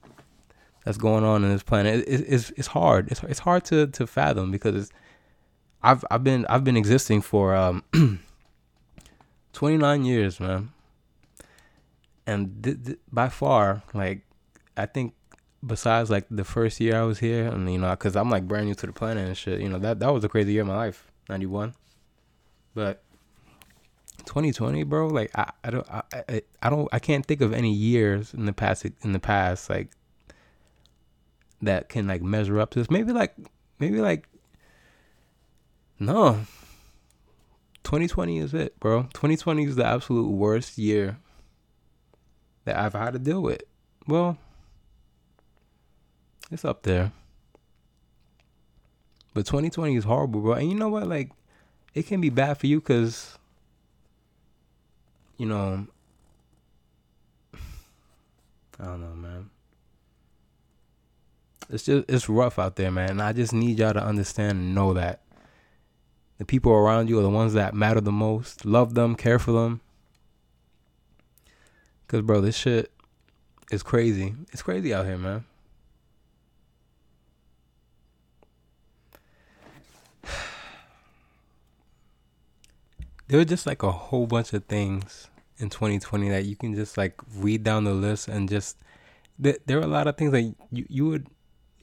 that's 0.85 0.99
going 0.99 1.25
on 1.25 1.45
in 1.45 1.50
this 1.50 1.62
planet. 1.62 2.00
It, 2.00 2.09
it, 2.09 2.25
it's 2.28 2.50
it's 2.56 2.68
hard. 2.68 3.11
It's 3.11 3.23
it's 3.25 3.40
hard 3.40 3.64
to 3.66 3.87
to 3.88 4.06
fathom 4.06 4.50
because 4.50 4.90
I've 5.83 6.04
I've 6.11 6.25
been 6.25 6.47
I've 6.49 6.64
been 6.64 6.76
existing 6.76 7.23
for 7.23 7.54
um 7.54 7.83
29 9.52 10.04
years, 10.04 10.40
man. 10.40 10.71
And 12.26 12.62
th- 12.62 12.85
th- 12.85 12.99
by 13.12 13.28
far, 13.28 13.83
like 13.92 14.23
I 14.76 14.87
think 14.87 15.14
besides 15.64 16.11
like 16.11 16.26
the 16.30 16.45
first 16.45 16.80
year 16.80 16.97
I 16.97 17.02
was 17.02 17.18
here, 17.18 17.47
and 17.47 17.71
you 17.71 17.78
know, 17.78 17.95
cause 17.97 18.16
I'm 18.16 18.30
like 18.30 18.49
brand 18.49 18.66
new 18.66 18.75
to 18.75 18.87
the 18.87 18.92
planet 18.92 19.26
and 19.26 19.37
shit. 19.37 19.61
You 19.61 19.68
know, 19.68 19.78
that 19.78 20.00
that 20.00 20.12
was 20.12 20.25
a 20.25 20.28
crazy 20.28 20.52
year 20.52 20.62
of 20.62 20.68
my 20.68 20.76
life, 20.76 21.11
ninety 21.28 21.47
one. 21.47 21.75
But 22.75 23.02
2020, 24.26 24.83
bro, 24.85 25.09
like 25.09 25.37
I, 25.37 25.50
I 25.64 25.71
don't 25.71 25.90
I, 25.90 26.02
I, 26.12 26.42
I 26.62 26.71
don't 26.71 26.88
I 26.92 26.99
can't 26.99 27.25
think 27.25 27.40
of 27.40 27.52
any 27.52 27.73
years 27.73 28.35
in 28.35 28.47
the 28.47 28.52
past 28.52 28.85
in 28.85 29.12
the 29.12 29.18
past 29.18 29.71
like 29.71 29.90
that 31.62 31.88
can 31.88 32.06
like 32.06 32.23
measure 32.23 32.61
up 32.61 32.71
to 32.71 32.78
this. 32.78 32.90
Maybe 32.90 33.12
like 33.12 33.35
maybe 33.78 34.00
like 34.00 34.28
no. 35.99 36.40
2020 37.85 38.38
is 38.38 38.52
it, 38.52 38.78
bro. 38.80 39.02
2020 39.14 39.64
is 39.64 39.76
the 39.76 39.87
absolute 39.87 40.28
worst 40.28 40.76
year 40.76 41.18
that 42.64 42.76
I've 42.76 42.95
had 42.95 43.12
to 43.12 43.18
deal 43.21 43.40
with. 43.40 43.62
Well, 44.09 44.37
it's 46.50 46.64
up 46.64 46.83
there. 46.83 47.12
But 49.35 49.47
2020 49.47 49.97
is 49.97 50.04
horrible, 50.04 50.40
bro. 50.40 50.54
And 50.54 50.68
you 50.68 50.75
know 50.75 50.88
what? 50.88 51.06
Like, 51.06 51.30
it 51.95 52.06
can 52.06 52.21
be 52.21 52.30
bad 52.30 52.59
for 52.59 52.66
you 52.66 52.80
because, 52.80 53.36
you 55.38 55.47
know, 55.47 55.87
I 58.78 58.85
don't 58.85 59.00
know, 59.00 59.14
man. 59.14 59.50
It's 61.69 61.85
just 61.85 62.09
it's 62.09 62.28
rough 62.28 62.59
out 62.59 62.76
there, 62.76 62.90
man. 62.90 63.11
And 63.11 63.23
I 63.23 63.33
just 63.33 63.52
need 63.52 63.78
y'all 63.78 63.93
to 63.93 64.02
understand 64.02 64.52
and 64.52 64.75
know 64.75 64.95
that 64.95 65.23
the 66.38 66.45
people 66.45 66.73
around 66.73 67.09
you 67.09 67.19
are 67.19 67.23
the 67.23 67.31
ones 67.31 67.55
that 67.55 67.75
matter 67.75 68.00
the 68.00 68.12
most. 68.12 68.64
Love 68.64 68.95
them, 68.95 69.14
care 69.14 69.38
for 69.38 69.52
them. 69.52 69.81
Cause 72.09 72.23
bro, 72.23 72.40
this 72.40 72.57
shit 72.57 72.93
is 73.73 73.83
crazy. 73.83 74.35
It's 74.52 74.62
crazy 74.62 74.95
out 74.95 75.07
here, 75.07 75.19
man. 75.19 75.45
There 83.28 83.38
were 83.38 83.45
just 83.45 83.66
like 83.66 83.83
a 83.83 83.90
whole 83.90 84.26
bunch 84.26 84.52
of 84.52 84.64
things 84.64 85.28
in 85.59 85.71
2020 85.71 86.28
that 86.28 86.45
you 86.45 86.56
can 86.56 86.75
just 86.75 86.97
like 86.97 87.14
read 87.35 87.62
down 87.62 87.85
the 87.85 87.95
list 87.95 88.28
and 88.28 88.49
just 88.49 88.78
th- 89.42 89.61
there 89.66 89.78
were 89.78 89.85
a 89.85 89.88
lot 89.88 90.06
of 90.06 90.16
things 90.16 90.33
that 90.33 90.42
you, 90.71 90.87
you 90.88 91.06
would 91.06 91.26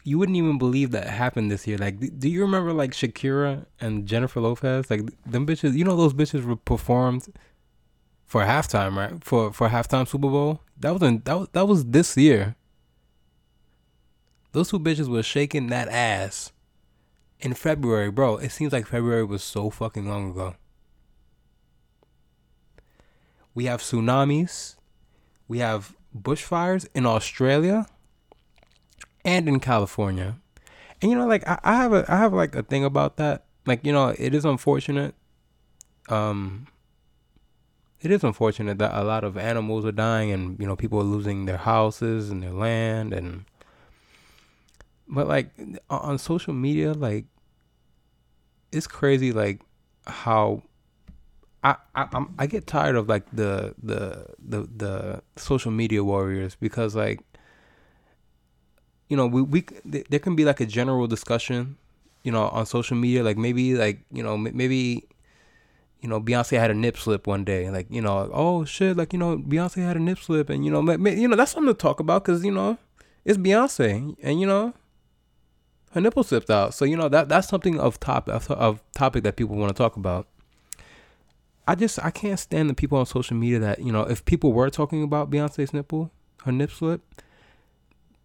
you 0.05 0.19
wouldn't 0.19 0.37
even 0.37 0.57
believe 0.57 0.91
that 0.91 1.07
happened 1.07 1.49
this 1.49 1.65
year. 1.65 1.77
Like, 1.77 2.19
do 2.19 2.27
you 2.27 2.41
remember 2.41 2.73
like 2.73 2.91
Shakira 2.91 3.65
and 3.79 4.05
Jennifer 4.05 4.41
Lopez? 4.41 4.89
Like 4.89 5.01
them 5.25 5.47
bitches, 5.47 5.75
you 5.75 5.85
know 5.85 5.95
those 5.95 6.13
bitches 6.13 6.43
were 6.43 6.57
performed 6.57 7.27
for 8.25 8.43
halftime, 8.43 8.95
right? 8.95 9.23
For 9.23 9.53
for 9.53 9.69
halftime 9.69 10.07
Super 10.07 10.29
Bowl. 10.29 10.61
That 10.77 10.93
was 10.93 11.01
in, 11.03 11.21
that 11.25 11.39
was 11.39 11.47
that 11.53 11.67
was 11.67 11.85
this 11.85 12.17
year. 12.17 12.55
Those 14.51 14.69
two 14.69 14.79
bitches 14.79 15.07
were 15.07 15.23
shaking 15.23 15.67
that 15.67 15.87
ass 15.87 16.51
in 17.39 17.53
February, 17.53 18.11
bro. 18.11 18.37
It 18.37 18.51
seems 18.51 18.73
like 18.73 18.87
February 18.87 19.23
was 19.23 19.43
so 19.43 19.69
fucking 19.69 20.07
long 20.07 20.31
ago. 20.31 20.55
We 23.55 23.65
have 23.65 23.81
tsunamis. 23.81 24.75
We 25.47 25.59
have 25.59 25.95
bushfires 26.17 26.87
in 26.93 27.05
Australia 27.05 27.87
and 29.25 29.47
in 29.47 29.59
California. 29.59 30.37
And 31.01 31.11
you 31.11 31.17
know, 31.17 31.27
like 31.27 31.47
I, 31.47 31.59
I 31.63 31.75
have 31.75 31.93
a 31.93 32.05
I 32.07 32.17
have 32.17 32.33
like 32.33 32.55
a 32.55 32.63
thing 32.63 32.85
about 32.85 33.17
that. 33.17 33.45
Like, 33.65 33.85
you 33.85 33.91
know, 33.91 34.15
it 34.17 34.33
is 34.33 34.45
unfortunate. 34.45 35.15
Um 36.09 36.67
it 38.01 38.11
is 38.11 38.23
unfortunate 38.23 38.79
that 38.79 38.93
a 38.93 39.03
lot 39.03 39.23
of 39.23 39.37
animals 39.37 39.85
are 39.85 39.91
dying 39.93 40.31
and, 40.31 40.59
you 40.59 40.67
know, 40.67 40.75
people 40.75 40.99
are 40.99 41.03
losing 41.03 41.45
their 41.45 41.57
houses 41.57 42.29
and 42.29 42.43
their 42.43 42.51
land 42.51 43.13
and 43.13 43.45
but 45.07 45.27
like 45.27 45.49
on 45.89 46.17
social 46.17 46.53
media, 46.53 46.93
like 46.93 47.25
it's 48.71 48.87
crazy 48.87 49.31
like 49.31 49.61
how 50.05 50.63
I, 51.63 51.75
I 51.95 52.25
I 52.39 52.47
get 52.47 52.67
tired 52.67 52.95
of 52.95 53.07
like 53.07 53.25
the 53.31 53.73
the 53.81 54.27
the 54.45 54.67
the 54.75 55.21
social 55.37 55.71
media 55.71 56.03
warriors 56.03 56.55
because 56.55 56.95
like 56.95 57.21
you 59.07 59.15
know 59.15 59.27
we 59.27 59.41
we 59.41 59.65
there 59.85 60.19
can 60.19 60.35
be 60.35 60.43
like 60.43 60.59
a 60.59 60.65
general 60.65 61.07
discussion 61.07 61.77
you 62.23 62.31
know 62.31 62.49
on 62.49 62.65
social 62.65 62.97
media 62.97 63.23
like 63.23 63.37
maybe 63.37 63.75
like 63.75 63.99
you 64.11 64.23
know 64.23 64.37
maybe 64.37 65.07
you 66.01 66.09
know 66.09 66.19
Beyonce 66.19 66.59
had 66.59 66.69
a 66.69 66.73
nip 66.73 66.97
slip 66.97 67.27
one 67.27 67.45
day 67.45 67.69
like 67.69 67.87
you 67.89 68.01
know 68.01 68.29
oh 68.33 68.65
shit 68.65 68.97
like 68.97 69.13
you 69.13 69.19
know 69.19 69.37
Beyonce 69.37 69.85
had 69.85 69.95
a 69.95 69.99
nip 69.99 70.19
slip 70.19 70.49
and 70.49 70.65
you 70.65 70.71
know 70.71 70.81
you 70.81 71.27
know 71.27 71.35
that's 71.37 71.51
something 71.51 71.73
to 71.73 71.77
talk 71.77 72.01
about 72.01 72.25
because 72.25 72.43
you 72.43 72.51
know 72.51 72.77
it's 73.23 73.37
Beyonce 73.37 74.15
and 74.21 74.41
you 74.41 74.47
know 74.47 74.73
her 75.91 76.01
nipple 76.01 76.23
slipped 76.23 76.49
out 76.49 76.73
so 76.73 76.83
you 76.83 76.97
know 76.97 77.07
that 77.07 77.29
that's 77.29 77.47
something 77.47 77.79
of 77.79 77.99
top 77.99 78.27
of, 78.27 78.51
of 78.51 78.83
topic 78.93 79.23
that 79.23 79.37
people 79.37 79.55
want 79.55 79.69
to 79.69 79.77
talk 79.77 79.95
about 79.95 80.27
I 81.67 81.75
just 81.75 82.03
I 82.03 82.11
can't 82.11 82.39
stand 82.39 82.69
the 82.69 82.73
people 82.73 82.97
on 82.97 83.05
social 83.05 83.37
media 83.37 83.59
that 83.59 83.79
you 83.79 83.91
know 83.91 84.01
if 84.01 84.25
people 84.25 84.53
were 84.53 84.69
talking 84.69 85.03
about 85.03 85.29
Beyonce's 85.29 85.73
nipple, 85.73 86.11
her 86.43 86.51
nip 86.51 86.71
slip, 86.71 87.01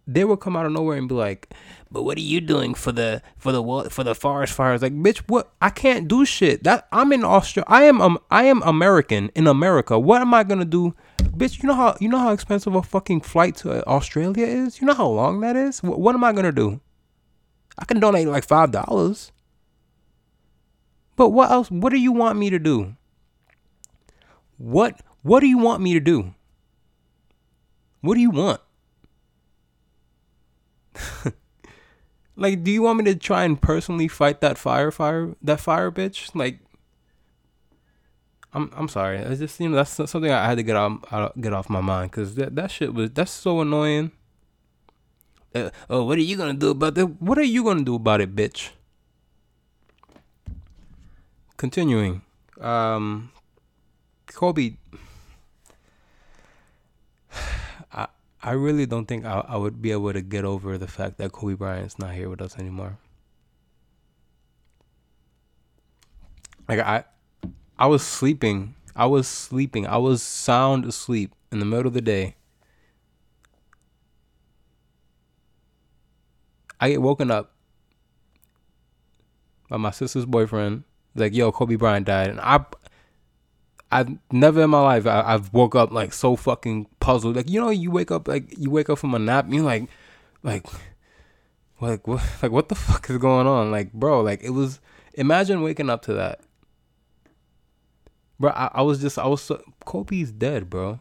they 0.05 0.25
would 0.25 0.39
come 0.39 0.55
out 0.55 0.65
of 0.65 0.71
nowhere 0.71 0.97
and 0.97 1.07
be 1.07 1.15
like, 1.15 1.53
"But 1.91 2.03
what 2.03 2.17
are 2.17 2.21
you 2.21 2.41
doing 2.41 2.73
for 2.73 2.91
the 2.91 3.21
for 3.37 3.51
the 3.51 3.89
for 3.89 4.03
the 4.03 4.15
forest 4.15 4.53
fires?" 4.53 4.81
Like, 4.81 4.93
bitch, 4.93 5.19
what? 5.27 5.53
I 5.61 5.69
can't 5.69 6.07
do 6.07 6.25
shit. 6.25 6.63
That 6.63 6.87
I'm 6.91 7.13
in 7.13 7.23
Australia. 7.23 7.65
I 7.67 7.83
am 7.83 8.01
um 8.01 8.19
I 8.29 8.43
am 8.45 8.61
American 8.63 9.29
in 9.35 9.47
America. 9.47 9.97
What 9.97 10.21
am 10.21 10.33
I 10.33 10.43
gonna 10.43 10.65
do, 10.65 10.93
bitch? 11.19 11.61
You 11.61 11.67
know 11.67 11.75
how 11.75 11.95
you 11.99 12.09
know 12.09 12.19
how 12.19 12.33
expensive 12.33 12.75
a 12.75 12.81
fucking 12.81 13.21
flight 13.21 13.55
to 13.57 13.87
Australia 13.87 14.45
is. 14.45 14.81
You 14.81 14.87
know 14.87 14.95
how 14.95 15.07
long 15.07 15.39
that 15.41 15.55
is. 15.55 15.81
What, 15.81 15.99
what 15.99 16.15
am 16.15 16.23
I 16.23 16.33
gonna 16.33 16.51
do? 16.51 16.81
I 17.77 17.85
can 17.85 17.99
donate 17.99 18.27
like 18.27 18.45
five 18.45 18.71
dollars. 18.71 19.31
But 21.15 21.29
what 21.29 21.51
else? 21.51 21.69
What 21.69 21.91
do 21.91 21.99
you 21.99 22.11
want 22.11 22.39
me 22.39 22.49
to 22.49 22.59
do? 22.59 22.95
What 24.59 25.01
what 25.23 25.39
do 25.39 25.47
you 25.47 25.57
want 25.57 25.81
me 25.81 25.93
to 25.93 25.99
do? 26.01 26.35
What 28.01 28.15
do 28.15 28.21
you 28.21 28.29
want? 28.29 28.61
like, 32.35 32.63
do 32.63 32.71
you 32.71 32.81
want 32.81 32.99
me 32.99 33.05
to 33.05 33.15
try 33.15 33.45
and 33.45 33.59
personally 33.59 34.09
fight 34.09 34.41
that 34.41 34.57
fire 34.57 34.91
fire 34.91 35.33
that 35.41 35.61
fire 35.61 35.89
bitch? 35.89 36.35
Like 36.35 36.59
I'm 38.53 38.69
I'm 38.75 38.89
sorry. 38.89 39.19
It's 39.19 39.39
just 39.39 39.59
you 39.61 39.69
know 39.69 39.77
that's 39.77 39.91
something 39.91 40.29
I 40.29 40.45
had 40.45 40.57
to 40.57 40.63
get 40.63 40.75
off 40.75 40.99
get 41.39 41.53
off 41.53 41.69
my 41.69 41.81
mind 41.81 42.11
because 42.11 42.35
that 42.35 42.55
that 42.55 42.69
shit 42.69 42.93
was 42.93 43.11
that's 43.11 43.31
so 43.31 43.61
annoying. 43.61 44.11
Uh, 45.55 45.69
oh, 45.89 46.03
what 46.03 46.17
are 46.17 46.21
you 46.21 46.35
gonna 46.35 46.53
do 46.53 46.71
about 46.71 46.95
that? 46.95 47.21
What 47.21 47.37
are 47.37 47.43
you 47.43 47.63
gonna 47.63 47.83
do 47.83 47.95
about 47.95 48.19
it, 48.19 48.35
bitch? 48.35 48.71
Continuing, 51.55 52.23
um, 52.59 53.31
Kobe. 54.33 54.77
I 57.91 58.07
I 58.41 58.51
really 58.51 58.85
don't 58.85 59.05
think 59.05 59.25
I 59.25 59.43
I 59.47 59.57
would 59.57 59.81
be 59.81 59.91
able 59.91 60.13
to 60.13 60.21
get 60.21 60.45
over 60.45 60.77
the 60.77 60.87
fact 60.87 61.17
that 61.17 61.31
Kobe 61.31 61.55
Bryant's 61.55 61.99
not 61.99 62.13
here 62.13 62.29
with 62.29 62.41
us 62.41 62.57
anymore. 62.57 62.97
Like 66.67 66.79
I 66.79 67.03
I 67.77 67.87
was 67.87 68.05
sleeping. 68.05 68.75
I 68.95 69.05
was 69.05 69.27
sleeping. 69.27 69.87
I 69.87 69.97
was 69.97 70.21
sound 70.21 70.85
asleep 70.85 71.33
in 71.51 71.59
the 71.59 71.65
middle 71.65 71.87
of 71.87 71.93
the 71.93 72.01
day. 72.01 72.35
I 76.79 76.89
get 76.89 77.01
woken 77.01 77.29
up 77.31 77.51
by 79.69 79.77
my 79.77 79.91
sister's 79.91 80.25
boyfriend. 80.25 80.83
Like, 81.15 81.33
yo, 81.33 81.51
Kobe 81.51 81.75
Bryant 81.75 82.05
died, 82.05 82.29
and 82.29 82.39
I, 82.39 82.63
I've 83.91 84.09
never 84.31 84.63
in 84.63 84.69
my 84.69 84.81
life 84.81 85.07
I, 85.07 85.31
have 85.31 85.51
woke 85.53 85.75
up 85.75 85.91
like 85.91 86.13
so 86.13 86.35
fucking 86.35 86.87
puzzled. 86.99 87.35
Like, 87.35 87.49
you 87.49 87.59
know, 87.59 87.69
you 87.69 87.91
wake 87.91 88.11
up 88.11 88.27
like 88.27 88.57
you 88.57 88.69
wake 88.69 88.89
up 88.89 88.99
from 88.99 89.15
a 89.15 89.19
nap, 89.19 89.45
and 89.45 89.53
you're 89.53 89.63
like, 89.63 89.89
like, 90.43 90.65
like 91.81 92.07
what, 92.07 92.23
like 92.41 92.51
what 92.51 92.69
the 92.69 92.75
fuck 92.75 93.09
is 93.09 93.17
going 93.17 93.47
on? 93.47 93.71
Like, 93.71 93.93
bro, 93.93 94.21
like 94.21 94.43
it 94.43 94.51
was. 94.51 94.79
Imagine 95.15 95.61
waking 95.63 95.89
up 95.89 96.03
to 96.03 96.13
that, 96.13 96.39
bro. 98.39 98.51
I, 98.51 98.69
I 98.75 98.81
was 98.83 99.01
just, 99.01 99.17
I 99.17 99.27
was 99.27 99.41
so 99.41 99.61
Kobe's 99.85 100.31
dead, 100.31 100.69
bro. 100.69 100.99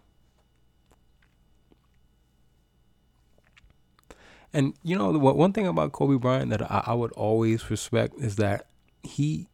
And 4.52 4.74
you 4.82 4.96
know 4.96 5.10
what? 5.12 5.36
One 5.36 5.52
thing 5.52 5.66
about 5.66 5.92
Kobe 5.92 6.16
Bryant 6.16 6.50
that 6.50 6.62
I, 6.62 6.84
I 6.86 6.94
would 6.94 7.12
always 7.12 7.70
respect 7.70 8.14
is 8.18 8.36
that 8.36 8.66
he 9.02 9.46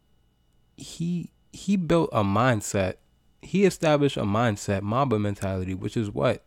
he 0.77 1.29
he 1.51 1.75
built 1.75 2.09
a 2.13 2.23
mindset. 2.23 2.95
He 3.45 3.65
established 3.65 4.17
a 4.17 4.23
mindset, 4.23 4.81
Mamba 4.81 5.19
mentality, 5.19 5.73
which 5.73 5.95
is 5.95 6.09
what 6.09 6.43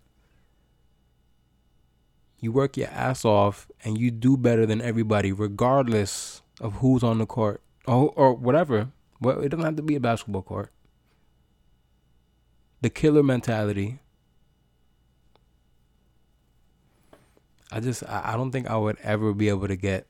you 2.40 2.52
work 2.52 2.76
your 2.76 2.88
ass 2.88 3.24
off 3.24 3.68
and 3.84 3.98
you 3.98 4.10
do 4.10 4.36
better 4.36 4.66
than 4.66 4.80
everybody, 4.80 5.32
regardless 5.32 6.42
of 6.60 6.74
who's 6.74 7.02
on 7.02 7.18
the 7.18 7.26
court 7.26 7.62
or 7.86 8.12
or 8.16 8.34
whatever. 8.34 8.90
Well, 9.20 9.40
it 9.40 9.48
doesn't 9.48 9.64
have 9.64 9.76
to 9.76 9.82
be 9.82 9.96
a 9.96 10.00
basketball 10.00 10.42
court. 10.42 10.70
The 12.80 12.90
killer 12.90 13.24
mentality 13.24 13.98
I 17.70 17.80
just 17.80 18.02
I, 18.08 18.34
don't 18.36 18.50
think 18.50 18.68
I 18.68 18.76
would 18.76 18.96
ever 19.02 19.34
be 19.34 19.48
able 19.48 19.68
to 19.68 19.76
get 19.76 20.06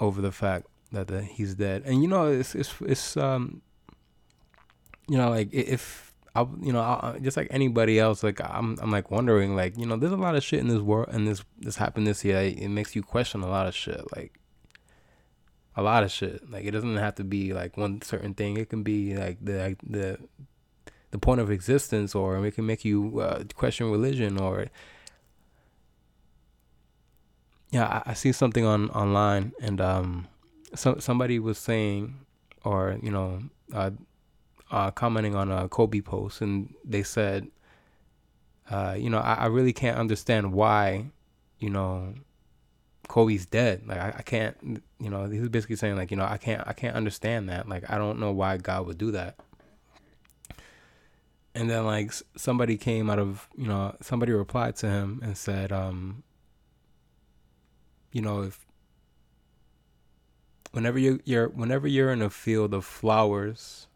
over 0.00 0.20
the 0.20 0.32
fact 0.32 0.66
that 0.92 1.08
the, 1.08 1.22
he's 1.22 1.54
dead. 1.54 1.82
And 1.84 2.02
you 2.02 2.08
know, 2.08 2.26
it's 2.26 2.54
it's 2.54 2.72
it's 2.80 3.16
um, 3.16 3.60
you 5.08 5.18
know, 5.18 5.28
like 5.28 5.52
if 5.52 6.11
I 6.34 6.46
you 6.62 6.72
know 6.72 6.80
I, 6.80 7.18
just 7.20 7.36
like 7.36 7.48
anybody 7.50 7.98
else, 7.98 8.22
like 8.22 8.40
I'm 8.40 8.78
I'm 8.80 8.90
like 8.90 9.10
wondering, 9.10 9.54
like 9.54 9.76
you 9.78 9.86
know, 9.86 9.96
there's 9.96 10.12
a 10.12 10.16
lot 10.16 10.34
of 10.34 10.42
shit 10.42 10.60
in 10.60 10.68
this 10.68 10.80
world, 10.80 11.08
and 11.12 11.26
this 11.26 11.44
this 11.58 11.76
happened 11.76 12.06
this 12.06 12.24
year. 12.24 12.38
It 12.38 12.68
makes 12.68 12.96
you 12.96 13.02
question 13.02 13.42
a 13.42 13.48
lot 13.48 13.66
of 13.66 13.74
shit, 13.74 14.00
like 14.16 14.38
a 15.76 15.82
lot 15.82 16.04
of 16.04 16.10
shit. 16.10 16.50
Like 16.50 16.64
it 16.64 16.70
doesn't 16.70 16.96
have 16.96 17.16
to 17.16 17.24
be 17.24 17.52
like 17.52 17.76
one 17.76 18.00
certain 18.02 18.34
thing. 18.34 18.56
It 18.56 18.70
can 18.70 18.82
be 18.82 19.14
like 19.14 19.38
the 19.44 19.58
like 19.58 19.78
the 19.86 20.18
the 21.10 21.18
point 21.18 21.40
of 21.40 21.50
existence, 21.50 22.14
or 22.14 22.44
it 22.44 22.52
can 22.52 22.66
make 22.66 22.84
you 22.84 23.20
uh, 23.20 23.44
question 23.54 23.90
religion, 23.90 24.40
or 24.40 24.66
yeah, 27.70 28.02
I, 28.06 28.10
I 28.10 28.14
see 28.14 28.32
something 28.32 28.64
on 28.64 28.88
online, 28.90 29.52
and 29.60 29.80
um, 29.80 30.28
so 30.74 30.96
somebody 30.98 31.38
was 31.38 31.58
saying, 31.58 32.24
or 32.64 32.98
you 33.02 33.10
know, 33.10 33.42
uh, 33.74 33.90
uh, 34.72 34.90
commenting 34.90 35.36
on 35.36 35.52
a 35.52 35.68
Kobe 35.68 36.00
post, 36.00 36.40
and 36.40 36.74
they 36.84 37.02
said, 37.02 37.46
uh, 38.70 38.96
you 38.98 39.10
know, 39.10 39.18
I, 39.18 39.34
I 39.34 39.46
really 39.46 39.74
can't 39.74 39.98
understand 39.98 40.52
why, 40.52 41.10
you 41.58 41.68
know, 41.70 42.14
Kobe's 43.08 43.44
dead. 43.44 43.82
Like 43.86 43.98
I, 43.98 44.14
I 44.18 44.22
can't, 44.22 44.82
you 44.98 45.10
know, 45.10 45.28
he 45.28 45.40
was 45.40 45.50
basically 45.50 45.76
saying 45.76 45.96
like, 45.96 46.10
you 46.10 46.16
know, 46.16 46.24
I 46.24 46.38
can't, 46.38 46.66
I 46.66 46.72
can't 46.72 46.96
understand 46.96 47.50
that. 47.50 47.68
Like 47.68 47.90
I 47.90 47.98
don't 47.98 48.18
know 48.18 48.32
why 48.32 48.56
God 48.56 48.86
would 48.86 48.96
do 48.96 49.10
that. 49.10 49.38
And 51.54 51.68
then 51.68 51.84
like 51.84 52.12
somebody 52.34 52.78
came 52.78 53.10
out 53.10 53.18
of, 53.18 53.46
you 53.54 53.66
know, 53.66 53.94
somebody 54.00 54.32
replied 54.32 54.76
to 54.76 54.88
him 54.88 55.20
and 55.22 55.36
said, 55.36 55.70
um, 55.70 56.22
you 58.10 58.22
know, 58.22 58.42
if 58.42 58.64
whenever 60.70 60.98
you 60.98 61.20
you're 61.24 61.48
whenever 61.48 61.86
you're 61.86 62.10
in 62.10 62.22
a 62.22 62.30
field 62.30 62.72
of 62.72 62.86
flowers, 62.86 63.86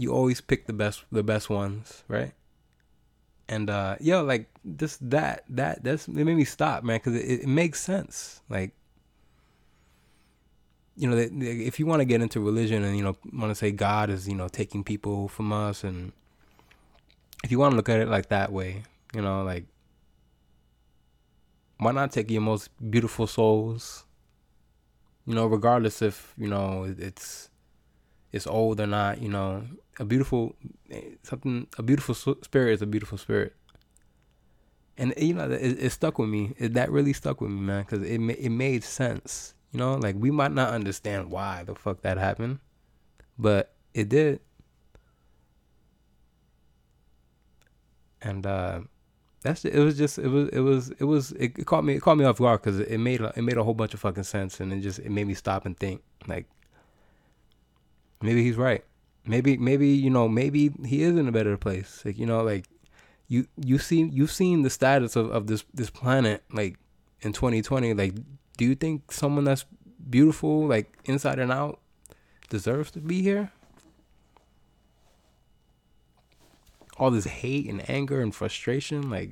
you 0.00 0.12
always 0.12 0.40
pick 0.40 0.66
the 0.66 0.72
best 0.72 1.04
the 1.12 1.22
best 1.22 1.50
ones, 1.50 2.04
right? 2.08 2.32
And 3.48 3.68
uh 3.68 3.96
yo, 4.00 4.24
like 4.24 4.48
just 4.76 4.98
that 5.10 5.44
that 5.50 5.84
that's 5.84 6.08
it 6.08 6.14
made 6.14 6.36
me 6.36 6.44
stop, 6.44 6.82
man, 6.82 6.96
because 6.96 7.14
it, 7.16 7.42
it 7.42 7.48
makes 7.48 7.80
sense. 7.80 8.40
Like 8.48 8.72
you 10.96 11.08
know, 11.08 11.16
if 11.16 11.78
you 11.78 11.86
want 11.86 12.00
to 12.00 12.04
get 12.04 12.22
into 12.22 12.40
religion 12.40 12.82
and 12.82 12.96
you 12.96 13.04
know 13.04 13.16
want 13.32 13.50
to 13.50 13.54
say 13.54 13.70
God 13.70 14.10
is 14.10 14.26
you 14.26 14.34
know 14.34 14.48
taking 14.48 14.82
people 14.84 15.28
from 15.28 15.52
us, 15.52 15.84
and 15.84 16.12
if 17.44 17.50
you 17.50 17.58
want 17.58 17.72
to 17.72 17.76
look 17.76 17.88
at 17.88 18.00
it 18.00 18.08
like 18.08 18.28
that 18.30 18.52
way, 18.52 18.84
you 19.14 19.20
know, 19.20 19.42
like 19.42 19.66
why 21.78 21.92
not 21.92 22.12
take 22.12 22.30
your 22.30 22.42
most 22.42 22.70
beautiful 22.90 23.26
souls? 23.26 24.04
You 25.26 25.34
know, 25.34 25.46
regardless 25.46 26.00
if 26.00 26.34
you 26.38 26.48
know 26.48 26.94
it's 26.98 27.50
it's 28.32 28.46
old 28.46 28.80
or 28.80 28.86
not. 28.86 29.20
You 29.20 29.28
know, 29.28 29.64
a 30.00 30.04
beautiful 30.04 30.56
something 31.22 31.68
a 31.78 31.82
beautiful 31.82 32.14
spirit 32.14 32.72
is 32.72 32.82
a 32.82 32.86
beautiful 32.86 33.18
spirit. 33.18 33.54
And 34.96 35.14
you 35.16 35.34
know, 35.34 35.50
it, 35.50 35.78
it 35.78 35.90
stuck 35.90 36.18
with 36.18 36.28
me. 36.28 36.54
It, 36.58 36.74
that 36.74 36.90
really 36.90 37.12
stuck 37.12 37.40
with 37.40 37.50
me, 37.50 37.60
man, 37.60 37.82
because 37.82 38.02
it 38.02 38.20
it 38.20 38.50
made 38.50 38.82
sense. 38.82 39.54
You 39.72 39.78
know, 39.78 39.94
like 39.94 40.16
we 40.18 40.30
might 40.30 40.52
not 40.52 40.72
understand 40.72 41.30
why 41.30 41.64
the 41.64 41.74
fuck 41.74 42.00
that 42.02 42.18
happened, 42.18 42.58
but 43.38 43.74
it 43.94 44.08
did. 44.08 44.40
And 48.22 48.44
uh, 48.44 48.80
that's 49.42 49.64
it 49.64 49.78
was 49.78 49.96
just 49.96 50.18
it 50.18 50.28
was 50.28 50.48
it 50.48 50.60
was 50.60 50.90
it 50.98 51.04
was 51.04 51.32
it, 51.32 51.58
it 51.58 51.66
caught 51.66 51.84
me 51.84 51.94
it 51.94 52.00
caught 52.00 52.16
me 52.16 52.24
off 52.24 52.38
guard 52.38 52.62
because 52.62 52.80
it 52.80 52.98
made 52.98 53.20
it 53.20 53.42
made 53.42 53.58
a 53.58 53.64
whole 53.64 53.74
bunch 53.74 53.94
of 53.94 54.00
fucking 54.00 54.24
sense 54.24 54.60
and 54.60 54.72
it 54.72 54.80
just 54.80 54.98
it 54.98 55.10
made 55.10 55.26
me 55.26 55.34
stop 55.34 55.64
and 55.64 55.78
think 55.78 56.02
like 56.26 56.46
maybe 58.20 58.42
he's 58.42 58.56
right 58.56 58.84
maybe 59.26 59.56
maybe 59.56 59.88
you 59.88 60.10
know 60.10 60.28
maybe 60.28 60.72
he 60.84 61.02
is 61.02 61.16
in 61.16 61.28
a 61.28 61.32
better 61.32 61.56
place. 61.56 62.02
Like 62.04 62.18
you 62.18 62.26
know 62.26 62.42
like 62.42 62.66
you 63.28 63.46
you 63.56 63.78
see 63.78 64.02
you've 64.12 64.32
seen 64.32 64.62
the 64.62 64.70
status 64.70 65.16
of, 65.16 65.30
of 65.30 65.46
this 65.46 65.64
this 65.72 65.90
planet 65.90 66.42
like 66.52 66.76
in 67.20 67.32
2020 67.32 67.94
like 67.94 68.14
do 68.56 68.64
you 68.64 68.74
think 68.74 69.12
someone 69.12 69.44
that's 69.44 69.64
beautiful 70.08 70.66
like 70.66 70.98
inside 71.04 71.38
and 71.38 71.52
out 71.52 71.80
deserves 72.48 72.90
to 72.92 73.00
be 73.00 73.22
here? 73.22 73.52
All 76.96 77.10
this 77.10 77.24
hate 77.24 77.70
and 77.70 77.88
anger 77.88 78.20
and 78.20 78.34
frustration 78.34 79.10
like 79.10 79.30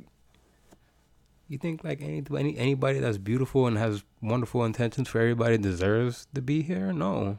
you 1.48 1.56
think 1.58 1.82
like 1.82 2.02
any, 2.02 2.22
any 2.36 2.56
anybody 2.58 2.98
that's 3.00 3.18
beautiful 3.18 3.66
and 3.66 3.78
has 3.78 4.04
wonderful 4.20 4.64
intentions 4.64 5.08
for 5.08 5.18
everybody 5.18 5.58
deserves 5.58 6.26
to 6.34 6.42
be 6.42 6.62
here? 6.62 6.92
No 6.92 7.38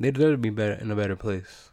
they 0.00 0.10
deserve 0.10 0.34
to 0.34 0.38
be 0.38 0.50
better 0.50 0.74
in 0.74 0.90
a 0.90 0.96
better 0.96 1.16
place 1.16 1.70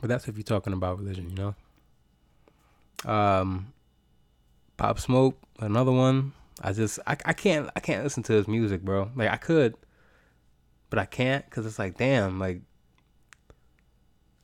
but 0.00 0.08
that's 0.08 0.28
if 0.28 0.36
you're 0.36 0.44
talking 0.44 0.72
about 0.72 0.98
religion 0.98 1.30
you 1.30 1.36
know 1.36 3.10
um 3.10 3.72
pop 4.76 4.98
smoke 4.98 5.38
another 5.60 5.92
one 5.92 6.32
i 6.62 6.72
just 6.72 6.98
I, 7.06 7.16
I 7.24 7.32
can't 7.32 7.70
i 7.76 7.80
can't 7.80 8.02
listen 8.02 8.22
to 8.24 8.32
his 8.32 8.48
music 8.48 8.82
bro 8.82 9.10
like 9.14 9.30
i 9.30 9.36
could 9.36 9.74
but 10.90 10.98
i 10.98 11.04
can't 11.04 11.44
because 11.44 11.66
it's 11.66 11.78
like 11.78 11.96
damn 11.96 12.38
like 12.38 12.60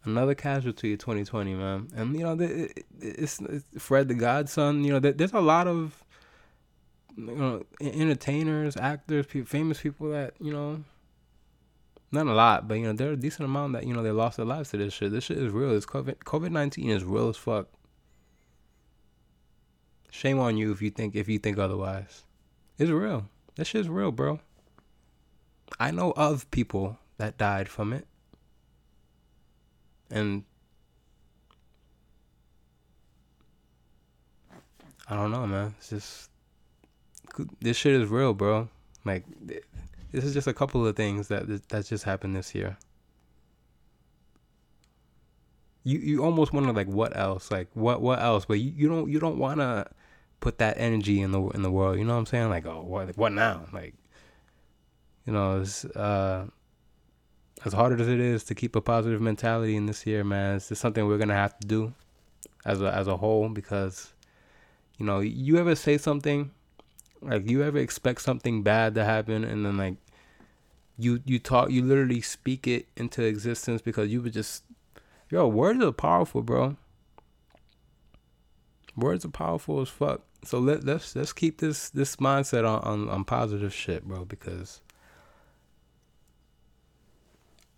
another 0.04 0.34
casualty 0.34 0.94
of 0.94 0.98
2020, 1.00 1.54
man. 1.54 1.88
And 1.94 2.16
you 2.16 2.24
know, 2.24 2.36
it's, 3.00 3.40
it's 3.40 3.64
Fred 3.78 4.08
the 4.08 4.14
Godson. 4.14 4.84
You 4.84 4.92
know, 4.92 4.98
there's 4.98 5.32
a 5.32 5.40
lot 5.40 5.66
of 5.66 5.99
you 7.28 7.34
know 7.34 7.64
entertainers, 7.80 8.76
actors, 8.76 9.26
famous 9.46 9.80
people 9.80 10.10
that 10.10 10.34
you 10.40 10.52
know. 10.52 10.84
Not 12.12 12.26
a 12.26 12.32
lot, 12.32 12.66
but 12.66 12.74
you 12.74 12.86
know, 12.86 12.92
there 12.92 13.10
are 13.10 13.12
a 13.12 13.16
decent 13.16 13.44
amount 13.44 13.74
that 13.74 13.86
you 13.86 13.94
know 13.94 14.02
they 14.02 14.10
lost 14.10 14.36
their 14.36 14.46
lives 14.46 14.70
to 14.70 14.76
this 14.76 14.92
shit. 14.92 15.12
This 15.12 15.24
shit 15.24 15.38
is 15.38 15.52
real. 15.52 15.70
This 15.70 15.86
COVID 15.86 16.16
COVID 16.24 16.50
nineteen 16.50 16.90
is 16.90 17.04
real 17.04 17.28
as 17.28 17.36
fuck. 17.36 17.68
Shame 20.10 20.40
on 20.40 20.56
you 20.56 20.72
if 20.72 20.82
you 20.82 20.90
think 20.90 21.14
if 21.14 21.28
you 21.28 21.38
think 21.38 21.58
otherwise. 21.58 22.24
It's 22.78 22.90
real. 22.90 23.28
That 23.54 23.66
shit's 23.66 23.88
real, 23.88 24.10
bro. 24.10 24.40
I 25.78 25.92
know 25.92 26.12
of 26.16 26.50
people 26.50 26.98
that 27.18 27.38
died 27.38 27.68
from 27.68 27.92
it 27.92 28.06
and 30.10 30.44
I 35.08 35.14
don't 35.14 35.30
know, 35.30 35.46
man. 35.46 35.74
It's 35.78 35.90
just 35.90 36.29
this 37.60 37.76
shit 37.76 37.94
is 37.94 38.08
real, 38.08 38.34
bro. 38.34 38.68
Like 39.04 39.24
this 40.12 40.24
is 40.24 40.34
just 40.34 40.46
a 40.46 40.52
couple 40.52 40.86
of 40.86 40.96
things 40.96 41.28
that 41.28 41.68
that 41.68 41.86
just 41.86 42.04
happened 42.04 42.36
this 42.36 42.54
year. 42.54 42.76
You 45.84 45.98
you 45.98 46.24
almost 46.24 46.52
wonder 46.52 46.72
like 46.72 46.88
what 46.88 47.16
else, 47.16 47.50
like 47.50 47.68
what 47.74 48.02
what 48.02 48.20
else, 48.20 48.44
but 48.44 48.54
you, 48.54 48.72
you 48.76 48.88
don't 48.88 49.10
you 49.10 49.18
don't 49.18 49.38
want 49.38 49.60
to 49.60 49.86
put 50.40 50.58
that 50.58 50.76
energy 50.78 51.20
in 51.20 51.32
the 51.32 51.40
in 51.48 51.62
the 51.62 51.70
world. 51.70 51.98
You 51.98 52.04
know 52.04 52.14
what 52.14 52.20
I'm 52.20 52.26
saying? 52.26 52.50
Like 52.50 52.66
oh 52.66 52.82
what 52.82 53.16
what 53.16 53.32
now? 53.32 53.66
Like 53.72 53.94
you 55.26 55.32
know 55.32 55.60
it's 55.60 55.84
uh 55.84 56.46
as 57.64 57.72
hard 57.72 57.98
as 58.00 58.08
it 58.08 58.20
is 58.20 58.44
to 58.44 58.54
keep 58.54 58.74
a 58.74 58.80
positive 58.80 59.20
mentality 59.20 59.76
in 59.76 59.86
this 59.86 60.06
year, 60.06 60.24
man. 60.24 60.56
It's 60.56 60.68
just 60.68 60.80
something 60.80 61.06
we're 61.06 61.18
gonna 61.18 61.34
have 61.34 61.58
to 61.60 61.66
do 61.66 61.94
as 62.64 62.82
a 62.82 62.92
as 62.94 63.06
a 63.06 63.16
whole 63.16 63.48
because 63.48 64.12
you 64.98 65.06
know 65.06 65.20
you 65.20 65.56
ever 65.56 65.74
say 65.74 65.96
something 65.96 66.50
like 67.22 67.48
you 67.48 67.62
ever 67.62 67.78
expect 67.78 68.22
something 68.22 68.62
bad 68.62 68.94
to 68.94 69.04
happen 69.04 69.44
and 69.44 69.64
then 69.64 69.76
like 69.76 69.96
you 70.96 71.20
you 71.24 71.38
talk 71.38 71.70
you 71.70 71.82
literally 71.82 72.20
speak 72.20 72.66
it 72.66 72.88
into 72.96 73.22
existence 73.22 73.80
because 73.82 74.10
you 74.10 74.22
would 74.22 74.32
just 74.32 74.64
yo 75.30 75.46
words 75.46 75.82
are 75.82 75.92
powerful, 75.92 76.42
bro. 76.42 76.76
Words 78.96 79.24
are 79.24 79.30
powerful 79.30 79.80
as 79.80 79.88
fuck. 79.88 80.22
So 80.44 80.58
let 80.58 80.84
let's 80.84 81.14
let's 81.14 81.32
keep 81.32 81.58
this 81.58 81.90
this 81.90 82.16
mindset 82.16 82.68
on 82.68 82.80
on, 82.82 83.08
on 83.08 83.24
positive 83.24 83.72
shit, 83.72 84.04
bro, 84.06 84.24
because 84.24 84.80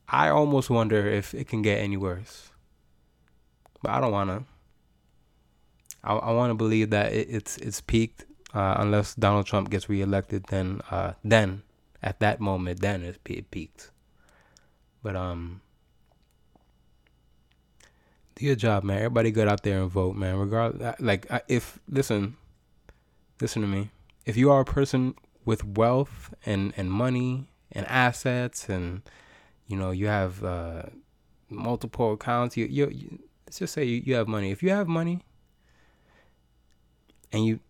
I 0.09 0.28
almost 0.28 0.70
wonder 0.70 1.07
if 1.07 1.35
it 1.35 1.48
can 1.48 1.62
get 1.62 1.78
any 1.78 1.96
worse. 1.96 2.50
But 3.83 3.92
I 3.92 4.00
don't 4.00 4.12
wanna. 4.12 4.44
I, 6.05 6.14
I 6.14 6.33
want 6.33 6.50
to 6.50 6.55
believe 6.55 6.90
that 6.90 7.12
it, 7.12 7.28
it's 7.31 7.57
it's 7.59 7.81
peaked 7.81 8.24
uh, 8.54 8.74
unless 8.78 9.14
Donald 9.14 9.46
Trump 9.46 9.70
gets 9.70 9.88
reelected. 9.88 10.44
Then 10.48 10.80
uh, 10.90 11.12
then 11.24 11.62
at 12.02 12.20
that 12.20 12.40
moment, 12.40 12.80
then 12.80 13.02
it, 13.02 13.50
peaked. 13.50 13.90
But 15.02 15.16
um, 15.16 15.60
do 18.34 18.46
your 18.46 18.56
job, 18.56 18.84
man. 18.84 18.98
Everybody 18.98 19.30
get 19.30 19.48
out 19.48 19.62
there 19.62 19.80
and 19.80 19.90
vote, 19.90 20.16
man. 20.16 20.36
Regardless, 20.36 20.82
uh, 20.82 20.94
like 21.00 21.26
if 21.48 21.78
listen, 21.88 22.36
listen 23.40 23.62
to 23.62 23.68
me. 23.68 23.90
If 24.26 24.36
you 24.36 24.50
are 24.50 24.60
a 24.60 24.64
person 24.64 25.14
with 25.44 25.64
wealth 25.64 26.32
and 26.46 26.72
and 26.76 26.90
money 26.90 27.48
and 27.72 27.86
assets 27.86 28.68
and 28.68 29.02
you 29.66 29.76
know 29.76 29.90
you 29.90 30.06
have 30.06 30.44
uh, 30.44 30.82
multiple 31.48 32.12
accounts, 32.12 32.56
you, 32.56 32.66
you 32.66 32.88
you 32.90 33.18
let's 33.46 33.58
just 33.58 33.74
say 33.74 33.84
you, 33.84 34.02
you 34.04 34.14
have 34.14 34.28
money. 34.28 34.50
If 34.50 34.62
you 34.62 34.70
have 34.70 34.88
money 34.88 35.20
and 37.32 37.44
you 37.44 37.60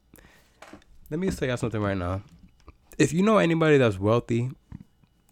let 1.13 1.19
me 1.19 1.31
say 1.31 1.55
something 1.57 1.83
right 1.83 1.97
now. 1.97 2.23
If 2.97 3.13
you 3.13 3.23
know 3.23 3.37
anybody 3.37 3.77
that's 3.77 3.99
wealthy 3.99 4.51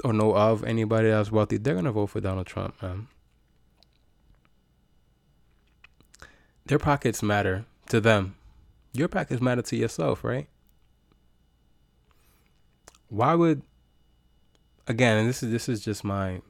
or 0.04 0.12
know 0.12 0.36
of 0.36 0.62
anybody 0.62 1.08
that's 1.08 1.32
wealthy, 1.32 1.56
they're 1.56 1.74
gonna 1.74 1.90
vote 1.90 2.08
for 2.08 2.20
Donald 2.20 2.46
Trump, 2.46 2.82
man. 2.82 3.08
Their 6.66 6.78
pockets 6.78 7.22
matter 7.22 7.64
to 7.88 7.98
them. 7.98 8.36
Your 8.92 9.08
pockets 9.08 9.40
matter 9.40 9.62
to 9.62 9.76
yourself, 9.76 10.22
right? 10.22 10.48
Why 13.08 13.34
would 13.34 13.62
again, 14.86 15.16
and 15.16 15.28
this 15.30 15.42
is 15.42 15.50
this 15.50 15.66
is 15.66 15.82
just 15.82 16.04
my 16.04 16.42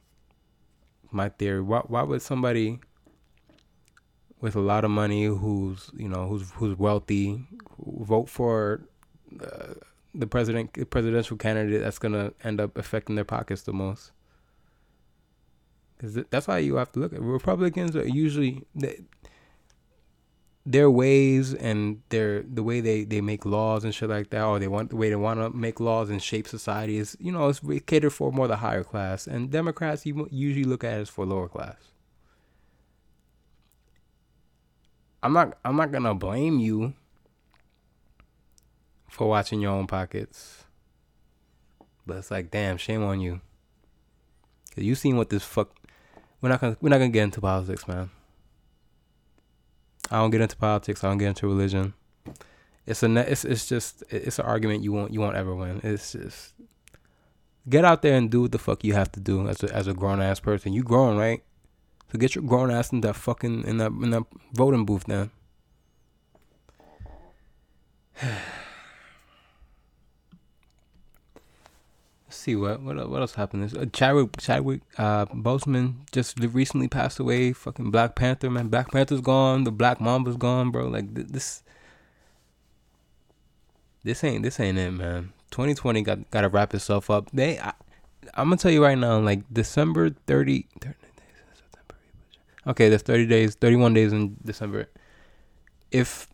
my 1.09 1.29
theory. 1.29 1.61
Why 1.61 1.79
why 1.87 2.03
would 2.03 2.21
somebody 2.21 2.81
with 4.41 4.57
a 4.57 4.59
lot 4.59 4.83
of 4.83 4.91
money 4.91 5.23
who's 5.23 5.89
you 5.95 6.09
know 6.09 6.27
who's 6.27 6.51
who's 6.51 6.77
wealthy 6.77 7.45
vote 7.79 8.27
for 8.27 8.81
the 10.13 10.27
president 10.27 10.73
the 10.73 10.85
presidential 10.85 11.37
candidate 11.37 11.81
that's 11.81 11.99
gonna 11.99 12.33
end 12.43 12.59
up 12.59 12.77
affecting 12.77 13.15
their 13.15 13.25
pockets 13.25 13.63
the 13.63 13.73
most. 13.73 14.11
Because 15.97 16.25
that's 16.29 16.47
why 16.47 16.57
you 16.57 16.75
have 16.75 16.91
to 16.93 16.99
look 16.99 17.13
at 17.13 17.21
Republicans 17.21 17.95
are 17.95 18.07
usually 18.07 18.63
they, 18.73 19.01
their 20.65 20.91
ways 20.91 21.53
and 21.53 22.01
their 22.09 22.43
the 22.43 22.63
way 22.63 22.81
they, 22.81 23.03
they 23.03 23.21
make 23.21 23.45
laws 23.45 23.83
and 23.83 23.93
shit 23.93 24.09
like 24.09 24.29
that, 24.31 24.43
or 24.43 24.59
they 24.59 24.67
want 24.67 24.89
the 24.89 24.95
way 24.95 25.09
they 25.09 25.15
want 25.15 25.39
to 25.39 25.49
make 25.51 25.79
laws 25.79 26.09
and 26.09 26.21
shape 26.21 26.47
society 26.47 26.97
is 26.97 27.15
you 27.19 27.31
know 27.31 27.49
it's 27.49 27.61
catered 27.85 28.13
for 28.13 28.31
more 28.31 28.47
the 28.47 28.57
higher 28.57 28.83
class, 28.83 29.27
and 29.27 29.51
Democrats 29.51 30.05
you 30.05 30.27
usually 30.31 30.65
look 30.65 30.83
at 30.83 30.97
it 30.97 31.01
as 31.01 31.09
for 31.09 31.25
lower 31.25 31.47
class. 31.47 31.77
I'm 35.23 35.33
not 35.33 35.57
I'm 35.63 35.75
not 35.75 35.91
gonna 35.91 36.15
blame 36.15 36.59
you 36.59 36.93
for 39.11 39.27
watching 39.27 39.59
your 39.59 39.71
own 39.71 39.85
pockets. 39.85 40.63
But 42.07 42.17
it's 42.17 42.31
like, 42.31 42.49
damn, 42.49 42.77
shame 42.77 43.03
on 43.03 43.19
you. 43.19 43.41
Cause 44.73 44.85
you 44.85 44.95
seen 44.95 45.17
what 45.17 45.29
this 45.29 45.43
fuck. 45.43 45.75
We're 46.39 46.49
not 46.49 46.61
gonna 46.61 46.77
we're 46.81 46.89
not 46.89 46.97
gonna 46.97 47.09
get 47.09 47.23
into 47.23 47.41
politics, 47.41 47.87
man. 47.87 48.09
I 50.09 50.17
don't 50.17 50.31
get 50.31 50.41
into 50.41 50.55
politics. 50.55 51.03
I 51.03 51.09
don't 51.09 51.17
get 51.17 51.27
into 51.27 51.45
religion. 51.45 51.93
It's 52.87 53.03
a 53.03 53.31
it's 53.31 53.43
it's 53.45 53.67
just 53.67 54.03
it's 54.09 54.39
an 54.39 54.45
argument 54.45 54.83
you 54.83 54.93
won't 54.93 55.13
you 55.13 55.19
won't 55.19 55.35
ever 55.35 55.53
win. 55.53 55.81
It's 55.83 56.13
just 56.13 56.53
get 57.69 57.83
out 57.83 58.01
there 58.01 58.15
and 58.15 58.31
do 58.31 58.43
what 58.43 58.53
the 58.53 58.59
fuck 58.59 58.83
you 58.83 58.93
have 58.93 59.11
to 59.11 59.19
do 59.19 59.47
as 59.47 59.61
a 59.61 59.75
as 59.75 59.87
a 59.87 59.93
grown 59.93 60.21
ass 60.21 60.39
person. 60.39 60.71
You 60.73 60.83
grown 60.83 61.17
right, 61.17 61.43
so 62.11 62.17
get 62.17 62.33
your 62.33 62.45
grown 62.45 62.71
ass 62.71 62.93
in 62.93 63.01
that 63.01 63.17
fucking 63.17 63.65
in 63.65 63.77
that 63.77 63.91
in 63.91 64.11
that 64.11 64.23
voting 64.53 64.85
booth 64.85 65.03
then. 65.03 65.31
Let's 72.31 72.39
see 72.39 72.55
what 72.55 72.81
what 72.81 73.09
what 73.09 73.19
else 73.19 73.33
happened. 73.35 73.63
This 73.63 73.73
uh, 73.73 73.87
Chadwick 73.91 74.37
Chadwick 74.37 74.79
uh, 74.97 75.25
Boseman 75.25 76.09
just 76.13 76.39
recently 76.39 76.87
passed 76.87 77.19
away. 77.19 77.51
Fucking 77.51 77.91
Black 77.91 78.15
Panther 78.15 78.49
man, 78.49 78.69
Black 78.69 78.89
Panther's 78.89 79.19
gone. 79.19 79.65
The 79.65 79.71
Black 79.71 79.99
Mamba's 79.99 80.37
gone, 80.37 80.71
bro. 80.71 80.87
Like 80.87 81.13
this, 81.13 81.61
this 84.05 84.23
ain't 84.23 84.43
this 84.43 84.61
ain't 84.61 84.77
it, 84.77 84.91
man. 84.91 85.33
2020 85.51 86.03
got 86.03 86.31
got 86.31 86.41
to 86.41 86.47
wrap 86.47 86.73
itself 86.73 87.09
up. 87.09 87.29
They, 87.33 87.59
I, 87.59 87.73
am 88.37 88.47
gonna 88.47 88.55
tell 88.55 88.71
you 88.71 88.81
right 88.81 88.97
now, 88.97 89.19
like 89.19 89.41
December 89.51 90.11
30, 90.25 90.67
30 90.79 90.95
Okay, 92.65 92.87
there's 92.87 93.01
30 93.01 93.25
days, 93.25 93.55
31 93.55 93.93
days 93.93 94.13
in 94.13 94.37
December. 94.45 94.87
If 95.91 96.29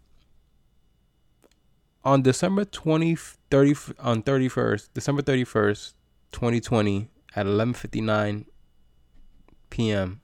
on 2.07 2.21
December 2.21 2.63
20, 2.63 3.17
30, 3.51 3.75
on 3.99 4.23
31st, 4.23 4.89
December 4.93 5.21
31st, 5.21 5.93
2020, 6.31 7.09
at 7.35 7.45
11:59 7.45 8.45
p.m. 9.69 10.21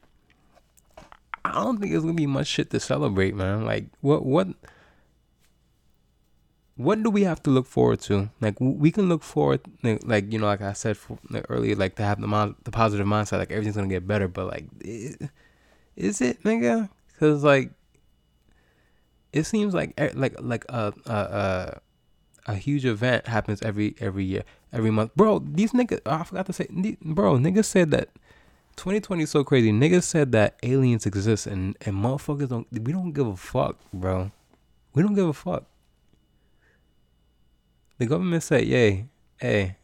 I 1.44 1.52
don't 1.52 1.82
think 1.82 1.92
it's 1.92 2.02
gonna 2.02 2.14
be 2.14 2.26
much 2.26 2.48
shit 2.48 2.70
to 2.70 2.80
celebrate, 2.80 3.36
man. 3.36 3.66
Like, 3.66 3.88
what, 4.00 4.26
what, 4.26 4.48
what 6.78 7.04
do 7.04 7.10
we 7.10 7.24
have 7.24 7.44
to 7.44 7.50
look 7.50 7.68
forward 7.68 8.00
to? 8.08 8.30
Like, 8.40 8.56
we 8.62 8.90
can 8.90 9.10
look 9.10 9.22
forward, 9.22 9.60
like 9.84 10.32
you 10.32 10.40
know, 10.40 10.46
like 10.46 10.62
I 10.62 10.72
said 10.72 10.98
earlier, 11.50 11.76
like 11.76 11.96
to 11.96 12.04
have 12.04 12.22
the 12.22 12.56
the 12.64 12.72
positive 12.72 13.06
mindset, 13.06 13.40
like 13.40 13.52
everything's 13.52 13.76
gonna 13.76 13.90
get 13.90 14.08
better. 14.08 14.30
But 14.30 14.48
like, 14.48 14.68
is 14.80 16.22
it, 16.22 16.44
nigga? 16.44 16.90
Because 17.12 17.44
like 17.44 17.72
it 19.34 19.44
seems 19.46 19.74
like 19.74 19.94
eh, 19.98 20.12
like 20.14 20.36
like 20.40 20.64
a 20.70 20.94
a 21.06 21.12
a, 21.12 21.82
a 22.46 22.56
huge 22.56 22.86
event 22.86 23.28
happens 23.28 23.62
every 23.62 23.96
every 24.00 24.24
year, 24.24 24.44
every 24.72 24.92
month. 24.92 25.14
Bro, 25.16 25.40
these 25.40 25.72
niggas, 25.72 26.02
oh, 26.06 26.12
I 26.12 26.24
forgot 26.24 26.46
to 26.46 26.54
say, 26.54 26.68
bro, 27.02 27.38
niggas 27.38 27.66
said 27.66 27.92
that 27.92 28.10
2020 28.78 29.24
is 29.24 29.32
so 29.32 29.44
crazy. 29.44 29.72
Niggas 29.72 30.04
said 30.04 30.32
that 30.34 30.58
aliens 30.64 31.06
exist 31.06 31.48
and 31.48 31.76
and 31.82 31.96
motherfuckers 31.96 32.50
don't. 32.50 32.68
We 32.72 32.92
don't 32.92 33.12
give 33.12 33.28
a 33.28 33.36
fuck, 33.36 33.78
bro. 33.92 34.32
We 34.94 35.02
don't 35.02 35.16
give 35.16 35.28
a 35.28 35.34
fuck. 35.34 35.66
The 37.98 38.06
government 38.06 38.44
said, 38.44 38.66
"Yay, 38.66 39.08
hey, 39.38 39.78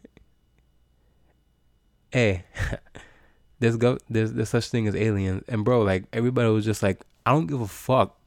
hey." 2.12 2.44
there's 3.60 3.76
go 3.76 3.98
there's 4.08 4.32
there's 4.32 4.48
such 4.48 4.68
thing 4.68 4.88
as 4.88 4.94
aliens, 4.94 5.44
and 5.48 5.64
bro, 5.64 5.82
like 5.82 6.04
everybody 6.12 6.48
was 6.50 6.64
just 6.64 6.82
like, 6.82 7.04
I 7.26 7.32
don't 7.32 7.46
give 7.46 7.60
a 7.60 7.68
fuck. 7.68 8.19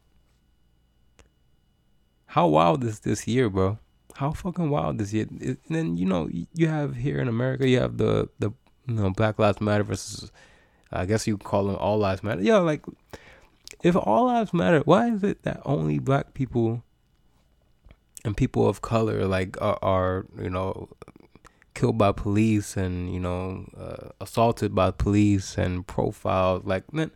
How 2.33 2.47
wild 2.47 2.83
is 2.83 3.01
this 3.01 3.27
year, 3.27 3.47
bro? 3.47 3.77
How 4.15 4.31
fucking 4.31 4.71
wild 4.71 4.99
is 4.99 5.13
it? 5.13 5.29
And 5.29 5.57
then 5.69 5.97
you 5.97 6.07
know 6.07 6.29
you 6.31 6.67
have 6.67 6.95
here 6.95 7.19
in 7.19 7.27
America, 7.27 7.67
you 7.69 7.79
have 7.79 7.97
the 7.97 8.27
the 8.39 8.51
you 8.87 8.95
know 8.95 9.11
Black 9.11 9.37
Lives 9.37 9.61
Matter 9.61 9.83
versus, 9.83 10.31
I 10.91 11.05
guess 11.05 11.27
you 11.27 11.37
call 11.37 11.65
them 11.65 11.75
All 11.75 11.99
Lives 11.99 12.23
Matter. 12.23 12.41
Yeah, 12.41 12.57
like 12.57 12.83
if 13.83 13.95
all 13.95 14.25
lives 14.25 14.51
matter, 14.51 14.79
why 14.79 15.09
is 15.11 15.23
it 15.23 15.43
that 15.43 15.61
only 15.63 15.99
black 15.99 16.33
people 16.33 16.81
and 18.25 18.35
people 18.35 18.67
of 18.67 18.81
color 18.81 19.27
like 19.27 19.61
are, 19.61 19.77
are 19.83 20.25
you 20.41 20.49
know 20.49 20.89
killed 21.75 21.99
by 21.99 22.11
police 22.11 22.75
and 22.75 23.13
you 23.13 23.19
know 23.19 23.69
uh, 23.77 24.09
assaulted 24.19 24.73
by 24.73 24.89
police 24.89 25.55
and 25.55 25.85
profiled 25.85 26.65
like 26.65 26.83
then 26.93 27.11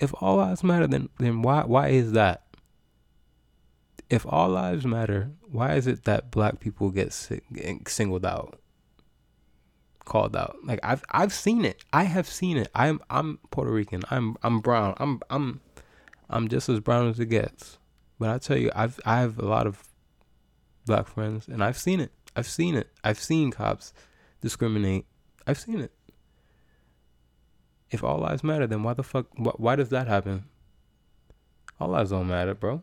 if 0.00 0.14
all 0.22 0.36
lives 0.36 0.64
matter 0.64 0.86
then 0.86 1.10
then 1.18 1.42
why 1.42 1.62
why 1.62 1.88
is 1.88 2.12
that 2.12 2.44
if 4.12 4.26
all 4.28 4.50
lives 4.50 4.84
matter, 4.84 5.30
why 5.50 5.74
is 5.74 5.86
it 5.86 6.04
that 6.04 6.30
black 6.30 6.60
people 6.60 6.90
get 6.90 7.14
singled 7.86 8.26
out, 8.26 8.60
called 10.04 10.36
out? 10.36 10.58
Like 10.62 10.80
I've 10.82 11.02
I've 11.10 11.32
seen 11.32 11.64
it. 11.64 11.82
I 11.94 12.02
have 12.02 12.28
seen 12.28 12.58
it. 12.58 12.68
I'm 12.74 13.00
I'm 13.08 13.38
Puerto 13.50 13.72
Rican. 13.72 14.02
I'm 14.10 14.36
I'm 14.42 14.60
brown. 14.60 14.94
I'm 14.98 15.20
I'm 15.30 15.62
I'm 16.28 16.48
just 16.48 16.68
as 16.68 16.80
brown 16.80 17.08
as 17.08 17.18
it 17.20 17.30
gets. 17.30 17.78
But 18.18 18.28
I 18.28 18.36
tell 18.36 18.58
you, 18.58 18.70
I've 18.74 19.00
I 19.06 19.20
have 19.20 19.38
a 19.38 19.46
lot 19.46 19.66
of 19.66 19.82
black 20.84 21.08
friends, 21.08 21.48
and 21.48 21.64
I've 21.64 21.78
seen 21.78 21.98
it. 21.98 22.12
I've 22.36 22.46
seen 22.46 22.74
it. 22.74 22.90
I've 23.02 23.18
seen 23.18 23.50
cops 23.50 23.94
discriminate. 24.42 25.06
I've 25.46 25.58
seen 25.58 25.80
it. 25.80 25.92
If 27.90 28.04
all 28.04 28.18
lives 28.18 28.44
matter, 28.44 28.66
then 28.66 28.82
why 28.82 28.92
the 28.92 29.02
fuck? 29.02 29.28
Why, 29.36 29.52
why 29.56 29.76
does 29.76 29.88
that 29.88 30.06
happen? 30.06 30.44
All 31.80 31.88
lives 31.88 32.10
don't 32.10 32.28
matter, 32.28 32.52
bro. 32.54 32.82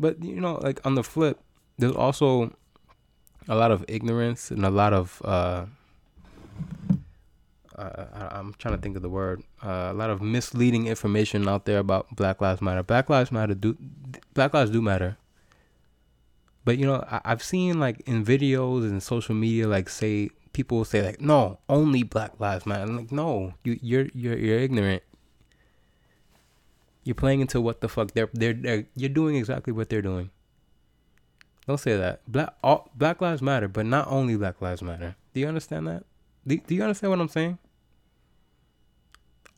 But 0.00 0.24
you 0.24 0.40
know, 0.40 0.54
like 0.54 0.84
on 0.84 0.96
the 0.96 1.04
flip, 1.04 1.38
there's 1.78 1.94
also 1.94 2.56
a 3.48 3.54
lot 3.54 3.70
of 3.70 3.84
ignorance 3.86 4.50
and 4.50 4.64
a 4.64 4.70
lot 4.70 4.94
of 4.94 5.20
uh, 5.24 5.66
uh, 7.76 8.04
I, 8.12 8.38
am 8.38 8.54
trying 8.58 8.74
to 8.76 8.80
think 8.80 8.96
of 8.96 9.02
the 9.02 9.08
word. 9.08 9.42
Uh, 9.62 9.88
a 9.90 9.94
lot 9.94 10.10
of 10.10 10.20
misleading 10.20 10.86
information 10.86 11.48
out 11.48 11.66
there 11.66 11.78
about 11.78 12.14
Black 12.16 12.40
Lives 12.40 12.60
Matter. 12.60 12.82
Black 12.82 13.08
Lives 13.08 13.30
Matter 13.30 13.54
do 13.54 13.76
Black 14.34 14.54
Lives 14.54 14.70
do 14.70 14.82
matter. 14.82 15.16
But 16.64 16.78
you 16.78 16.86
know, 16.86 17.04
I, 17.10 17.20
I've 17.24 17.42
seen 17.42 17.78
like 17.78 18.00
in 18.06 18.24
videos 18.24 18.82
and 18.82 19.02
social 19.02 19.34
media, 19.34 19.68
like 19.68 19.88
say 19.88 20.30
people 20.52 20.84
say 20.84 21.04
like, 21.04 21.20
no, 21.20 21.58
only 21.68 22.02
Black 22.02 22.40
Lives 22.40 22.66
Matter. 22.66 22.84
I'm 22.84 22.96
like, 22.96 23.12
no, 23.12 23.54
you 23.64 23.78
you're 23.82 24.08
you're 24.14 24.36
you're 24.36 24.58
ignorant. 24.58 25.02
You're 27.04 27.14
playing 27.14 27.40
into 27.40 27.60
what 27.60 27.80
the 27.80 27.88
fuck 27.88 28.12
they're 28.12 28.28
they're, 28.32 28.52
they're 28.52 28.86
you're 28.94 29.08
doing 29.08 29.36
exactly 29.36 29.72
what 29.72 29.88
they're 29.88 30.02
doing. 30.02 30.30
Don't 31.66 31.78
say 31.78 31.96
that. 31.96 32.20
Black 32.26 32.54
all, 32.62 32.90
Black 32.94 33.20
Lives 33.20 33.42
Matter, 33.42 33.68
but 33.68 33.86
not 33.86 34.08
only 34.08 34.36
Black 34.36 34.60
Lives 34.60 34.82
Matter. 34.82 35.16
Do 35.32 35.40
you 35.40 35.46
understand 35.46 35.86
that? 35.86 36.04
Do, 36.46 36.56
do 36.58 36.74
you 36.74 36.82
understand 36.82 37.10
what 37.10 37.20
I'm 37.20 37.28
saying? 37.28 37.58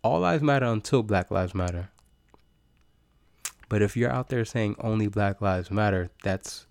All 0.05 0.21
lives 0.21 0.43
matter 0.43 0.67
until 0.67 1.03
Black 1.03 1.31
Lives 1.31 1.55
Matter. 1.55 1.91
But 3.69 3.83
if 3.83 3.97
you're 3.97 4.11
out 4.11 4.29
there 4.29 4.45
saying 4.45 4.77
only 4.81 5.07
Black 5.07 5.41
Lives 5.41 5.71
Matter, 5.71 6.11
that's 6.23 6.67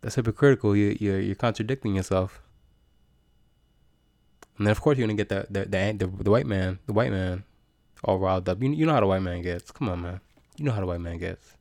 that's 0.00 0.16
hypocritical. 0.16 0.76
You 0.76 0.96
you're, 1.00 1.20
you're 1.20 1.34
contradicting 1.34 1.94
yourself. 1.94 2.42
And 4.58 4.66
then 4.66 4.72
of 4.72 4.80
course 4.80 4.98
you're 4.98 5.06
gonna 5.06 5.16
get 5.16 5.28
the 5.28 5.46
the 5.48 5.64
the, 5.64 6.06
the, 6.06 6.24
the 6.24 6.30
white 6.30 6.46
man, 6.46 6.80
the 6.86 6.92
white 6.92 7.12
man 7.12 7.44
all 8.04 8.18
riled 8.18 8.48
up. 8.48 8.62
You, 8.62 8.72
you 8.72 8.86
know 8.86 8.94
how 8.94 9.00
the 9.00 9.06
white 9.06 9.22
man 9.22 9.42
gets. 9.42 9.70
Come 9.70 9.88
on, 9.88 10.02
man. 10.02 10.20
You 10.56 10.64
know 10.64 10.72
how 10.72 10.80
the 10.80 10.86
white 10.86 11.00
man 11.00 11.18
gets. 11.18 11.56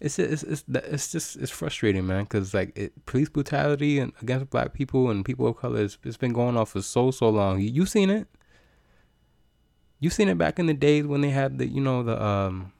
It's 0.00 0.18
it's 0.18 0.42
it's, 0.42 0.64
it's 0.68 1.12
just 1.12 1.36
it's 1.36 1.50
frustrating, 1.50 2.06
man. 2.06 2.24
Cause 2.26 2.54
like 2.54 2.76
it, 2.76 3.04
police 3.04 3.28
brutality 3.28 3.98
and 3.98 4.12
against 4.22 4.48
black 4.48 4.72
people 4.72 5.10
and 5.10 5.24
people 5.24 5.46
of 5.46 5.58
color, 5.58 5.82
it's, 5.82 5.98
it's 6.04 6.16
been 6.16 6.32
going 6.32 6.56
on 6.56 6.64
for 6.64 6.80
so 6.80 7.10
so 7.10 7.28
long. 7.28 7.60
You 7.60 7.68
you 7.68 7.86
seen 7.86 8.08
it? 8.08 8.26
You 9.98 10.08
seen 10.08 10.28
it 10.28 10.38
back 10.38 10.58
in 10.58 10.66
the 10.66 10.74
days 10.74 11.06
when 11.06 11.20
they 11.20 11.28
had 11.28 11.58
the 11.58 11.66
you 11.66 11.82
know 11.82 12.02
the 12.02 12.22
um, 12.22 12.72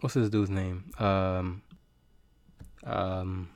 what's 0.00 0.14
this 0.14 0.28
dude's 0.28 0.50
name? 0.50 0.90
Um, 0.98 1.62
um, 2.84 3.48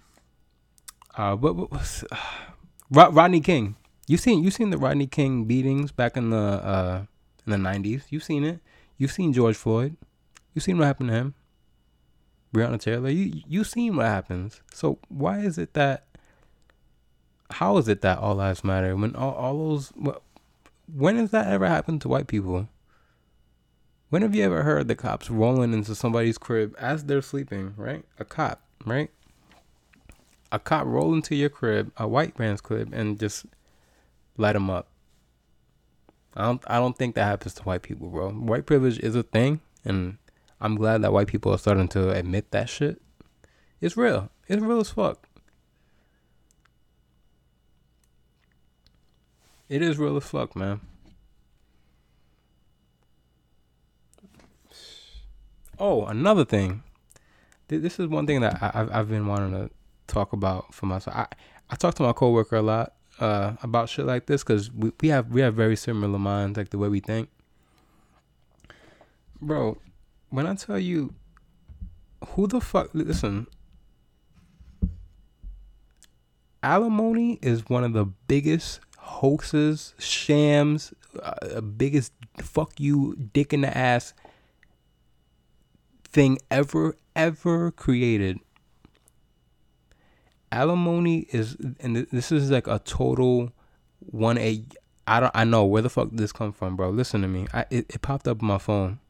uh, 1.14 1.36
what, 1.36 1.56
what 1.56 1.70
was 1.70 2.04
uh, 2.12 3.10
Rodney 3.10 3.40
King? 3.40 3.76
You 4.10 4.16
seen 4.16 4.42
you 4.42 4.50
seen 4.50 4.70
the 4.70 4.76
Rodney 4.76 5.06
King 5.06 5.44
beatings 5.44 5.92
back 5.92 6.16
in 6.16 6.30
the 6.30 6.36
uh 6.36 7.02
in 7.46 7.52
the 7.52 7.58
nineties. 7.58 8.06
You've 8.10 8.24
seen 8.24 8.42
it. 8.42 8.58
You've 8.98 9.12
seen 9.12 9.32
George 9.32 9.54
Floyd. 9.54 9.96
You've 10.52 10.64
seen 10.64 10.78
what 10.78 10.86
happened 10.86 11.10
to 11.10 11.14
him. 11.14 11.34
Breonna 12.52 12.80
Taylor. 12.80 13.08
You 13.08 13.40
you 13.46 13.62
seen 13.62 13.94
what 13.94 14.06
happens. 14.06 14.62
So 14.74 14.98
why 15.08 15.38
is 15.38 15.58
it 15.58 15.74
that? 15.74 16.06
How 17.52 17.76
is 17.76 17.86
it 17.86 18.00
that 18.00 18.18
all 18.18 18.34
lives 18.34 18.64
matter 18.64 18.96
when 18.96 19.14
all, 19.14 19.32
all 19.34 19.68
those? 19.68 19.92
When 20.92 21.14
has 21.14 21.30
that 21.30 21.46
ever 21.46 21.68
happened 21.68 22.00
to 22.00 22.08
white 22.08 22.26
people? 22.26 22.68
When 24.08 24.22
have 24.22 24.34
you 24.34 24.42
ever 24.42 24.64
heard 24.64 24.88
the 24.88 24.96
cops 24.96 25.30
rolling 25.30 25.72
into 25.72 25.94
somebody's 25.94 26.36
crib 26.36 26.74
as 26.80 27.04
they're 27.04 27.22
sleeping? 27.22 27.74
Right, 27.76 28.04
a 28.18 28.24
cop, 28.24 28.60
right? 28.84 29.12
A 30.50 30.58
cop 30.58 30.84
roll 30.86 31.14
into 31.14 31.36
your 31.36 31.48
crib, 31.48 31.92
a 31.96 32.08
white 32.08 32.40
man's 32.40 32.60
crib, 32.60 32.92
and 32.92 33.16
just 33.16 33.46
light 34.40 34.54
them 34.54 34.70
up. 34.70 34.88
I 36.34 36.44
don't 36.44 36.62
I 36.66 36.78
don't 36.78 36.96
think 36.96 37.14
that 37.14 37.24
happens 37.24 37.54
to 37.54 37.62
white 37.62 37.82
people, 37.82 38.08
bro. 38.08 38.30
White 38.30 38.66
privilege 38.66 38.98
is 39.00 39.14
a 39.14 39.22
thing, 39.22 39.60
and 39.84 40.18
I'm 40.60 40.76
glad 40.76 41.02
that 41.02 41.12
white 41.12 41.26
people 41.26 41.52
are 41.52 41.58
starting 41.58 41.88
to 41.88 42.10
admit 42.10 42.50
that 42.52 42.68
shit. 42.68 43.00
It's 43.80 43.96
real. 43.96 44.30
It's 44.46 44.62
real 44.62 44.80
as 44.80 44.90
fuck. 44.90 45.26
It 49.68 49.82
is 49.82 49.98
real 49.98 50.16
as 50.16 50.24
fuck, 50.24 50.56
man. 50.56 50.80
Oh, 55.78 56.04
another 56.06 56.44
thing. 56.44 56.82
This 57.68 58.00
is 58.00 58.08
one 58.08 58.26
thing 58.26 58.40
that 58.40 58.58
I've 58.60 58.92
I've 58.92 59.08
been 59.08 59.26
wanting 59.26 59.52
to 59.52 59.70
talk 60.06 60.32
about 60.32 60.74
for 60.74 60.86
myself. 60.86 61.16
I 61.16 61.26
I 61.70 61.76
talk 61.76 61.94
to 61.94 62.02
my 62.02 62.12
coworker 62.12 62.56
a 62.56 62.62
lot, 62.62 62.94
uh, 63.20 63.52
about 63.62 63.88
shit 63.88 64.06
like 64.06 64.26
this 64.26 64.42
because 64.42 64.72
we, 64.72 64.92
we 65.00 65.08
have 65.08 65.28
we 65.28 65.40
have 65.42 65.54
very 65.54 65.76
similar 65.76 66.18
minds, 66.18 66.56
like 66.56 66.70
the 66.70 66.78
way 66.78 66.88
we 66.88 67.00
think. 67.00 67.28
Bro, 69.40 69.78
when 70.30 70.46
I 70.46 70.54
tell 70.54 70.78
you, 70.78 71.14
who 72.28 72.46
the 72.46 72.60
fuck? 72.60 72.90
Listen, 72.92 73.46
alimony 76.62 77.38
is 77.42 77.68
one 77.68 77.84
of 77.84 77.92
the 77.92 78.04
biggest 78.04 78.80
hoaxes, 78.98 79.94
shams, 79.98 80.92
uh, 81.22 81.60
biggest 81.60 82.12
fuck 82.38 82.78
you, 82.78 83.16
dick 83.32 83.52
in 83.52 83.62
the 83.62 83.76
ass 83.76 84.14
thing 86.04 86.38
ever, 86.50 86.96
ever 87.14 87.70
created 87.70 88.40
alimony 90.52 91.26
is, 91.30 91.56
and 91.80 91.96
this 92.10 92.32
is 92.32 92.50
like 92.50 92.66
a 92.66 92.78
total 92.80 93.52
one 94.00 94.38
a. 94.38 94.64
I 95.06 95.20
don't. 95.20 95.32
I 95.34 95.44
know 95.44 95.64
where 95.64 95.82
the 95.82 95.90
fuck 95.90 96.08
this 96.12 96.32
come 96.32 96.52
from, 96.52 96.76
bro. 96.76 96.90
Listen 96.90 97.22
to 97.22 97.28
me. 97.28 97.46
I 97.52 97.66
it, 97.70 97.86
it 97.88 98.02
popped 98.02 98.28
up 98.28 98.42
on 98.42 98.48
my 98.48 98.58
phone. 98.58 99.00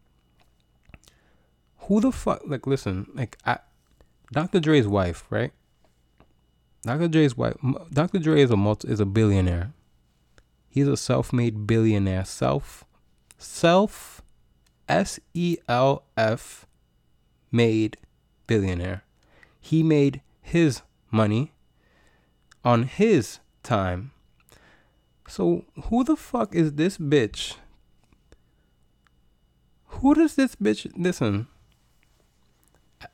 Who 1.83 2.01
the 2.01 2.13
fuck? 2.13 2.43
Like, 2.47 2.67
listen. 2.67 3.07
Like, 3.15 3.37
I, 3.45 3.59
Dr. 4.33 4.61
Dre's 4.61 4.87
wife, 4.87 5.25
right? 5.29 5.53
Dr. 6.83 7.09
Dre's 7.09 7.37
wife. 7.37 7.57
Dr. 7.93 8.19
Dre 8.19 8.41
is 8.41 8.51
a 8.51 8.57
multi, 8.57 8.89
is 8.89 9.01
a 9.01 9.05
billionaire. 9.07 9.73
He's 10.69 10.89
a 10.89 10.97
self-made 10.97 11.67
billionaire. 11.67 12.25
Self, 12.25 12.85
self, 13.37 14.23
S 14.89 15.19
E 15.35 15.57
L 15.69 16.05
F, 16.17 16.67
made 17.51 17.97
billionaire. 18.47 19.03
He 19.61 19.83
made 19.83 20.23
his 20.41 20.83
money 21.11 21.53
on 22.65 22.85
his 22.85 23.41
time. 23.63 24.13
So 25.29 25.65
who 25.85 26.05
the 26.05 26.17
fuck 26.17 26.55
is 26.55 26.75
this 26.75 26.99
bitch? 26.99 27.57
Who 29.87 30.15
does 30.15 30.35
this 30.35 30.57
bitch 30.57 30.91
listen? 30.97 31.47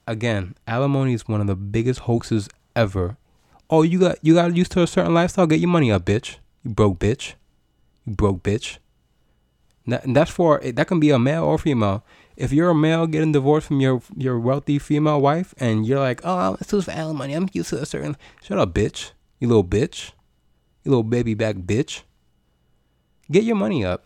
Again, 0.06 0.54
alimony 0.66 1.14
is 1.14 1.28
one 1.28 1.40
of 1.40 1.46
the 1.46 1.56
biggest 1.56 2.00
hoaxes 2.00 2.48
ever. 2.74 3.16
Oh, 3.68 3.82
you 3.82 3.98
got 3.98 4.18
you 4.22 4.34
got 4.34 4.56
used 4.56 4.72
to 4.72 4.82
a 4.82 4.86
certain 4.86 5.14
lifestyle. 5.14 5.46
Get 5.46 5.60
your 5.60 5.68
money 5.68 5.90
up, 5.90 6.04
bitch. 6.04 6.36
You 6.62 6.70
broke 6.70 6.98
bitch. 6.98 7.34
You 8.04 8.14
broke 8.14 8.42
bitch. 8.42 8.78
That, 9.86 10.02
that's 10.06 10.30
for 10.30 10.60
that 10.60 10.86
can 10.86 11.00
be 11.00 11.10
a 11.10 11.18
male 11.18 11.44
or 11.44 11.58
female 11.58 12.04
if 12.36 12.52
you're 12.52 12.70
a 12.70 12.74
male 12.74 13.06
getting 13.06 13.32
divorced 13.32 13.66
from 13.66 13.80
your 13.80 14.02
your 14.16 14.38
wealthy 14.38 14.78
female 14.78 15.20
wife 15.20 15.54
and 15.58 15.86
you're 15.86 15.98
like, 15.98 16.20
oh, 16.24 16.56
it's 16.60 16.70
just 16.70 16.86
for 16.86 16.92
alimony. 16.92 17.34
I'm 17.34 17.48
used 17.52 17.70
to 17.70 17.80
a 17.80 17.86
certain. 17.86 18.16
Shut 18.42 18.58
up, 18.58 18.74
bitch. 18.74 19.12
You 19.40 19.48
little 19.48 19.64
bitch. 19.64 20.12
You 20.84 20.90
little 20.90 21.02
baby 21.02 21.34
back 21.34 21.56
bitch. 21.56 22.02
Get 23.30 23.44
your 23.44 23.56
money 23.56 23.84
up. 23.84 24.04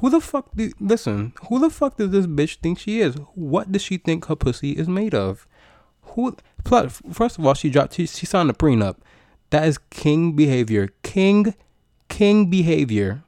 Who 0.00 0.10
the 0.10 0.20
fuck? 0.20 0.48
Do, 0.54 0.70
listen. 0.80 1.32
Who 1.48 1.58
the 1.58 1.70
fuck 1.70 1.96
does 1.96 2.10
this 2.10 2.26
bitch 2.26 2.56
think 2.56 2.78
she 2.78 3.00
is? 3.00 3.16
What 3.34 3.72
does 3.72 3.82
she 3.82 3.96
think 3.98 4.26
her 4.26 4.36
pussy 4.36 4.72
is 4.72 4.88
made 4.88 5.14
of? 5.14 5.46
Who? 6.02 6.36
Plus, 6.64 7.00
first 7.12 7.38
of 7.38 7.46
all, 7.46 7.54
she 7.54 7.70
dropped. 7.70 7.94
She, 7.94 8.06
she 8.06 8.26
signed 8.26 8.50
a 8.50 8.54
prenup. 8.54 8.96
That 9.50 9.66
is 9.66 9.78
king 9.90 10.32
behavior. 10.32 10.88
King, 11.02 11.54
king 12.08 12.50
behavior 12.50 13.22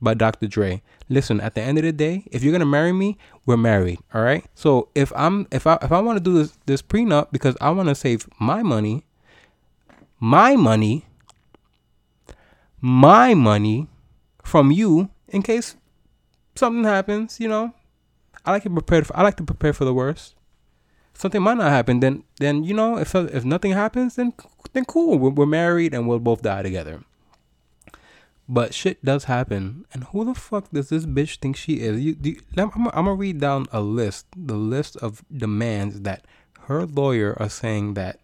by 0.00 0.14
Dr. 0.14 0.46
Dre 0.46 0.82
listen, 1.12 1.40
at 1.40 1.54
the 1.54 1.60
end 1.60 1.78
of 1.78 1.84
the 1.84 1.92
day, 1.92 2.24
if 2.30 2.42
you're 2.42 2.52
gonna 2.52 2.66
marry 2.66 2.92
me, 2.92 3.18
we're 3.46 3.56
married. 3.56 3.98
All 4.14 4.22
right. 4.22 4.44
So 4.54 4.88
if 4.94 5.12
I'm 5.14 5.46
if 5.50 5.66
I 5.66 5.78
if 5.82 5.92
I 5.92 6.00
want 6.00 6.16
to 6.16 6.24
do 6.24 6.34
this 6.34 6.58
this 6.66 6.82
prenup 6.82 7.28
because 7.30 7.56
I 7.60 7.70
want 7.70 7.88
to 7.88 7.94
save 7.94 8.28
my 8.40 8.62
money, 8.62 9.04
my 10.18 10.56
money, 10.56 11.06
my 12.80 13.34
money 13.34 13.88
from 14.42 14.70
you 14.70 15.10
in 15.28 15.42
case 15.42 15.76
something 16.54 16.84
happens, 16.84 17.38
you 17.38 17.48
know, 17.48 17.74
I 18.44 18.50
like 18.52 18.64
to 18.64 18.70
prepare. 18.70 19.04
For, 19.04 19.16
I 19.16 19.22
like 19.22 19.36
to 19.36 19.44
prepare 19.44 19.72
for 19.72 19.84
the 19.84 19.94
worst. 19.94 20.34
Something 21.14 21.42
might 21.42 21.58
not 21.58 21.70
happen, 21.70 22.00
then 22.00 22.24
then 22.38 22.64
you 22.64 22.74
know 22.74 22.98
if 22.98 23.14
if 23.14 23.44
nothing 23.44 23.72
happens, 23.72 24.16
then 24.16 24.32
then 24.72 24.84
cool. 24.84 25.18
We're, 25.18 25.30
we're 25.30 25.46
married 25.46 25.94
and 25.94 26.08
we'll 26.08 26.18
both 26.18 26.42
die 26.42 26.62
together. 26.62 27.04
But 28.52 28.74
shit 28.74 29.02
does 29.02 29.24
happen, 29.24 29.86
and 29.94 30.04
who 30.04 30.26
the 30.26 30.34
fuck 30.34 30.70
does 30.70 30.90
this 30.90 31.06
bitch 31.06 31.38
think 31.38 31.56
she 31.56 31.80
is? 31.80 31.98
You, 32.02 32.18
you 32.22 32.36
I'm, 32.58 32.70
I'm, 32.74 33.06
gonna 33.06 33.14
read 33.14 33.40
down 33.40 33.64
a 33.72 33.80
list, 33.80 34.26
the 34.36 34.56
list 34.56 34.94
of 34.98 35.24
demands 35.34 36.02
that 36.02 36.26
her 36.64 36.84
lawyer 36.84 37.34
are 37.40 37.48
saying 37.48 37.94
that 37.94 38.20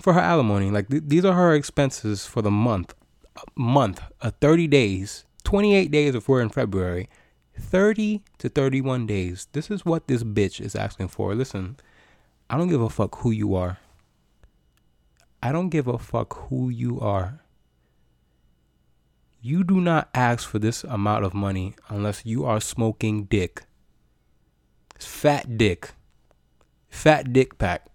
for 0.00 0.14
her 0.14 0.20
alimony. 0.20 0.72
Like 0.72 0.88
th- 0.88 1.04
these 1.06 1.24
are 1.24 1.34
her 1.34 1.54
expenses 1.54 2.26
for 2.26 2.42
the 2.42 2.50
month, 2.50 2.94
month, 3.54 4.00
uh, 4.22 4.32
30 4.40 4.66
days, 4.66 5.24
28 5.44 5.92
days 5.92 6.16
if 6.16 6.28
we're 6.28 6.42
in 6.42 6.48
February. 6.48 7.08
30 7.56 8.24
to 8.38 8.48
31 8.48 9.06
days. 9.06 9.46
This 9.52 9.70
is 9.70 9.86
what 9.86 10.08
this 10.08 10.24
bitch 10.24 10.60
is 10.60 10.74
asking 10.74 11.08
for. 11.08 11.32
Listen, 11.32 11.76
I 12.50 12.58
don't 12.58 12.68
give 12.68 12.82
a 12.82 12.90
fuck 12.90 13.20
who 13.20 13.30
you 13.30 13.54
are. 13.54 13.78
I 15.40 15.52
don't 15.52 15.68
give 15.68 15.86
a 15.86 15.96
fuck 15.96 16.48
who 16.48 16.70
you 16.70 16.98
are. 16.98 17.45
You 19.46 19.62
do 19.62 19.80
not 19.80 20.08
ask 20.12 20.48
for 20.48 20.58
this 20.58 20.82
amount 20.82 21.24
of 21.24 21.32
money 21.32 21.76
unless 21.88 22.26
you 22.26 22.44
are 22.44 22.60
smoking 22.60 23.26
dick. 23.26 23.62
It's 24.96 25.06
fat 25.06 25.56
dick. 25.56 25.92
Fat 26.88 27.32
dick 27.32 27.56
pack. 27.56 27.86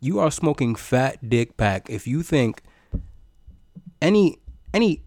You 0.00 0.20
are 0.20 0.30
smoking 0.30 0.74
fat 0.74 1.30
dick 1.30 1.56
pack 1.56 1.88
if 1.88 2.06
you 2.06 2.22
think 2.22 2.60
any 4.02 4.38
any 4.74 5.02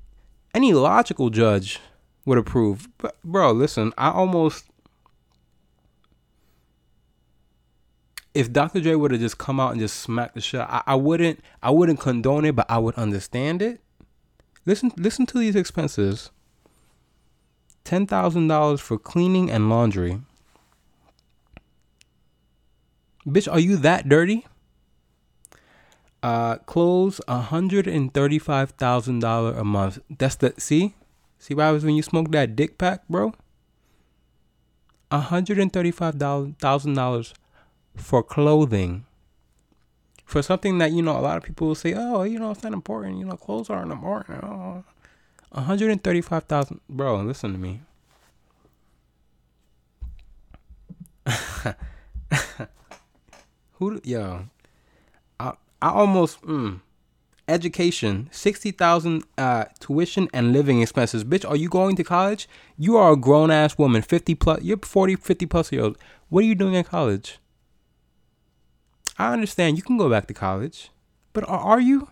any 0.55 0.73
logical 0.73 1.29
judge 1.29 1.81
would 2.25 2.39
approve. 2.39 2.89
But 2.97 3.15
bro, 3.23 3.51
listen, 3.51 3.93
I 3.95 4.09
almost 4.09 4.65
if 8.33 8.51
Dr. 8.51 8.81
Dre 8.81 8.95
would 8.95 9.11
have 9.11 9.21
just 9.21 9.37
come 9.37 9.59
out 9.59 9.73
and 9.73 9.79
just 9.79 9.97
smacked 9.97 10.33
the 10.33 10.41
shit, 10.41 10.61
I, 10.61 10.81
I 10.87 10.95
wouldn't 10.95 11.41
I 11.61 11.69
wouldn't 11.69 11.99
condone 11.99 12.43
it, 12.43 12.55
but 12.55 12.65
I 12.71 12.79
would 12.79 12.95
understand 12.95 13.61
it. 13.61 13.81
Listen 14.67 14.91
listen 14.97 15.25
to 15.27 15.39
these 15.39 15.55
expenses. 15.55 16.29
Ten 17.85 18.05
thousand 18.05 18.49
dollars 18.49 18.81
for 18.81 18.99
cleaning 18.99 19.49
and 19.49 19.69
laundry. 19.69 20.19
Bitch, 23.25 23.49
are 23.51 23.59
you 23.59 23.77
that 23.77 24.09
dirty? 24.09 24.45
Uh, 26.21 26.57
clothes, 26.57 27.21
hundred 27.27 27.87
and 27.87 28.13
thirty-five 28.13 28.71
thousand 28.71 29.19
dollar 29.19 29.53
a 29.53 29.63
month. 29.63 29.99
That's 30.09 30.35
the 30.35 30.53
see. 30.57 30.95
See 31.39 31.53
what 31.53 31.63
happens 31.63 31.85
when 31.85 31.95
you 31.95 32.03
smoke 32.03 32.31
that 32.31 32.57
dick 32.57 32.77
pack, 32.77 33.07
bro? 33.07 33.33
$135,000 35.11 37.33
for 37.95 38.23
clothing. 38.23 39.05
For 40.27 40.41
something 40.41 40.77
that, 40.79 40.91
you 40.91 41.01
know, 41.01 41.17
a 41.17 41.21
lot 41.21 41.37
of 41.37 41.43
people 41.43 41.67
will 41.67 41.75
say, 41.75 41.93
oh, 41.95 42.23
you 42.23 42.37
know, 42.37 42.51
it's 42.51 42.61
not 42.61 42.73
important. 42.73 43.17
You 43.17 43.23
know, 43.23 43.37
clothes 43.37 43.69
aren't 43.69 43.93
important. 43.93 44.43
Oh. 44.43 44.83
135,000. 45.51 46.81
Bro, 46.89 47.21
listen 47.21 47.53
to 47.53 47.57
me. 47.57 47.79
Who, 53.79 54.01
yo, 54.03 54.47
I, 55.39 55.53
I 55.81 55.89
almost, 55.91 56.41
mm, 56.41 56.81
education, 57.47 58.27
60,000 58.33 59.23
uh, 59.37 59.63
tuition 59.79 60.27
and 60.33 60.51
living 60.51 60.81
expenses. 60.81 61.23
Bitch, 61.23 61.49
are 61.49 61.55
you 61.55 61.69
going 61.69 61.95
to 61.95 62.03
college? 62.03 62.49
You 62.77 62.97
are 62.97 63.13
a 63.13 63.17
grown 63.17 63.49
ass 63.49 63.77
woman, 63.77 64.01
50 64.01 64.35
plus, 64.35 64.61
you're 64.61 64.77
40, 64.77 65.15
50 65.15 65.45
plus 65.45 65.71
years 65.71 65.85
old. 65.85 65.97
What 66.27 66.43
are 66.43 66.47
you 66.47 66.55
doing 66.55 66.73
in 66.73 66.83
college? 66.83 67.39
I 69.17 69.33
understand 69.33 69.77
you 69.77 69.83
can 69.83 69.97
go 69.97 70.09
back 70.09 70.27
to 70.27 70.33
college, 70.33 70.91
but 71.33 71.47
are, 71.47 71.79
you? 71.79 72.09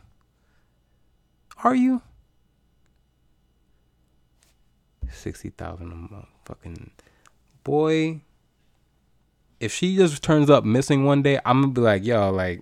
Are 1.63 1.75
you? 1.75 2.01
60,000 5.11 5.91
a 5.91 5.95
month. 5.95 6.27
Fucking 6.45 6.91
boy. 7.63 8.21
If 9.59 9.73
she 9.73 9.95
just 9.95 10.21
turns 10.21 10.49
up 10.49 10.65
missing 10.65 11.05
one 11.05 11.21
day, 11.21 11.39
I'm 11.45 11.61
gonna 11.61 11.73
be 11.73 11.81
like, 11.81 12.03
yo, 12.05 12.31
like, 12.31 12.61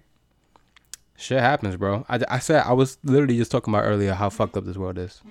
Shit 1.16 1.40
happens, 1.40 1.78
bro. 1.78 2.06
I, 2.10 2.20
I 2.28 2.40
said 2.40 2.64
I 2.66 2.74
was 2.74 2.98
literally 3.04 3.38
just 3.38 3.52
talking 3.52 3.74
about 3.74 3.86
earlier 3.86 4.14
how 4.14 4.30
fucked 4.30 4.58
up 4.58 4.66
this 4.66 4.78
world 4.78 4.98
is. 4.98 5.22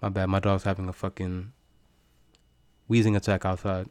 My 0.00 0.08
bad. 0.08 0.30
My 0.30 0.40
dog's 0.40 0.62
having 0.62 0.88
a 0.88 0.92
fucking 0.92 1.52
wheezing 2.88 3.16
attack 3.16 3.44
outside. 3.44 3.88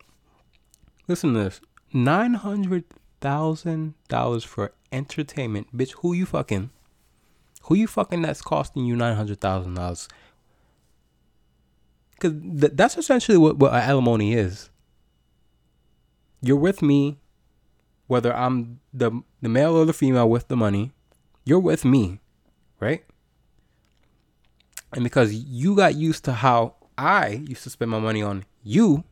Listen 1.07 1.33
to 1.33 1.43
this: 1.43 1.61
nine 1.93 2.33
hundred 2.33 2.85
thousand 3.21 3.93
dollars 4.07 4.43
for 4.43 4.73
entertainment, 4.91 5.75
bitch. 5.75 5.91
Who 5.99 6.13
you 6.13 6.25
fucking? 6.25 6.71
Who 7.63 7.75
you 7.75 7.87
fucking? 7.87 8.21
That's 8.21 8.41
costing 8.41 8.85
you 8.85 8.95
nine 8.95 9.15
hundred 9.15 9.39
thousand 9.39 9.75
dollars. 9.75 10.09
Cause 12.19 12.33
th- 12.33 12.73
that's 12.75 12.97
essentially 12.97 13.37
what 13.37 13.57
what 13.57 13.73
alimony 13.73 14.33
is. 14.33 14.69
You're 16.41 16.57
with 16.57 16.81
me 16.81 17.17
whether 18.11 18.35
I'm 18.35 18.81
the 18.93 19.23
the 19.41 19.47
male 19.47 19.73
or 19.73 19.85
the 19.85 19.93
female 19.93 20.29
with 20.29 20.49
the 20.49 20.57
money, 20.57 20.91
you're 21.45 21.61
with 21.61 21.85
me, 21.85 22.19
right? 22.81 23.05
And 24.91 25.05
because 25.05 25.33
you 25.33 25.77
got 25.77 25.95
used 25.95 26.25
to 26.25 26.33
how 26.33 26.75
I 26.97 27.41
used 27.47 27.63
to 27.63 27.69
spend 27.69 27.89
my 27.89 27.99
money 27.99 28.21
on 28.21 28.43
you, 28.63 29.05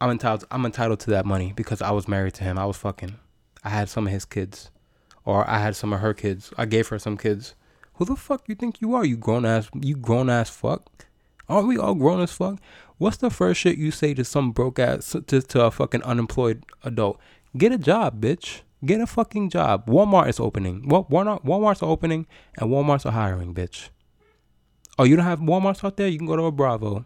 I'm 0.00 0.10
entitled 0.10 0.44
I'm 0.50 0.66
entitled 0.66 1.00
to 1.00 1.10
that 1.10 1.26
money 1.26 1.52
because 1.54 1.80
I 1.80 1.90
was 1.92 2.08
married 2.08 2.34
to 2.34 2.44
him. 2.44 2.58
I 2.58 2.66
was 2.66 2.76
fucking. 2.76 3.18
I 3.62 3.70
had 3.70 3.88
some 3.88 4.06
of 4.06 4.12
his 4.12 4.24
kids. 4.24 4.70
Or 5.24 5.48
I 5.48 5.58
had 5.58 5.74
some 5.74 5.92
of 5.92 6.00
her 6.00 6.12
kids. 6.12 6.52
I 6.58 6.66
gave 6.66 6.88
her 6.88 6.98
some 6.98 7.16
kids. 7.16 7.54
Who 7.94 8.04
the 8.04 8.16
fuck 8.16 8.48
you 8.48 8.54
think 8.54 8.80
you 8.80 8.94
are? 8.94 9.04
You 9.04 9.16
grown 9.16 9.46
ass 9.46 9.68
you 9.80 9.96
grown 9.96 10.28
ass 10.28 10.50
fuck? 10.50 11.06
Aren't 11.48 11.68
we 11.68 11.78
all 11.78 11.94
grown 11.94 12.20
as 12.20 12.32
fuck? 12.32 12.58
What's 12.98 13.18
the 13.18 13.30
first 13.30 13.60
shit 13.60 13.76
you 13.76 13.90
say 13.90 14.14
to 14.14 14.24
some 14.24 14.52
broke 14.52 14.78
ass 14.78 15.16
to, 15.26 15.42
to 15.42 15.64
a 15.64 15.70
fucking 15.70 16.02
unemployed 16.02 16.64
adult? 16.82 17.20
Get 17.56 17.72
a 17.72 17.78
job, 17.78 18.20
bitch. 18.20 18.62
Get 18.84 19.00
a 19.00 19.06
fucking 19.06 19.50
job. 19.50 19.86
Walmart 19.86 20.28
is 20.28 20.40
opening. 20.40 20.88
Well, 20.88 21.04
Walmart 21.04 21.44
Walmart's 21.44 21.82
opening 21.82 22.26
and 22.56 22.70
Walmart's 22.70 23.06
are 23.06 23.12
hiring, 23.12 23.54
bitch. 23.54 23.88
Oh, 24.98 25.04
you 25.04 25.16
don't 25.16 25.24
have 25.24 25.40
Walmart's 25.40 25.82
out 25.84 25.96
there? 25.96 26.08
You 26.08 26.18
can 26.18 26.26
go 26.26 26.36
to 26.36 26.44
a 26.44 26.52
Bravo 26.52 27.04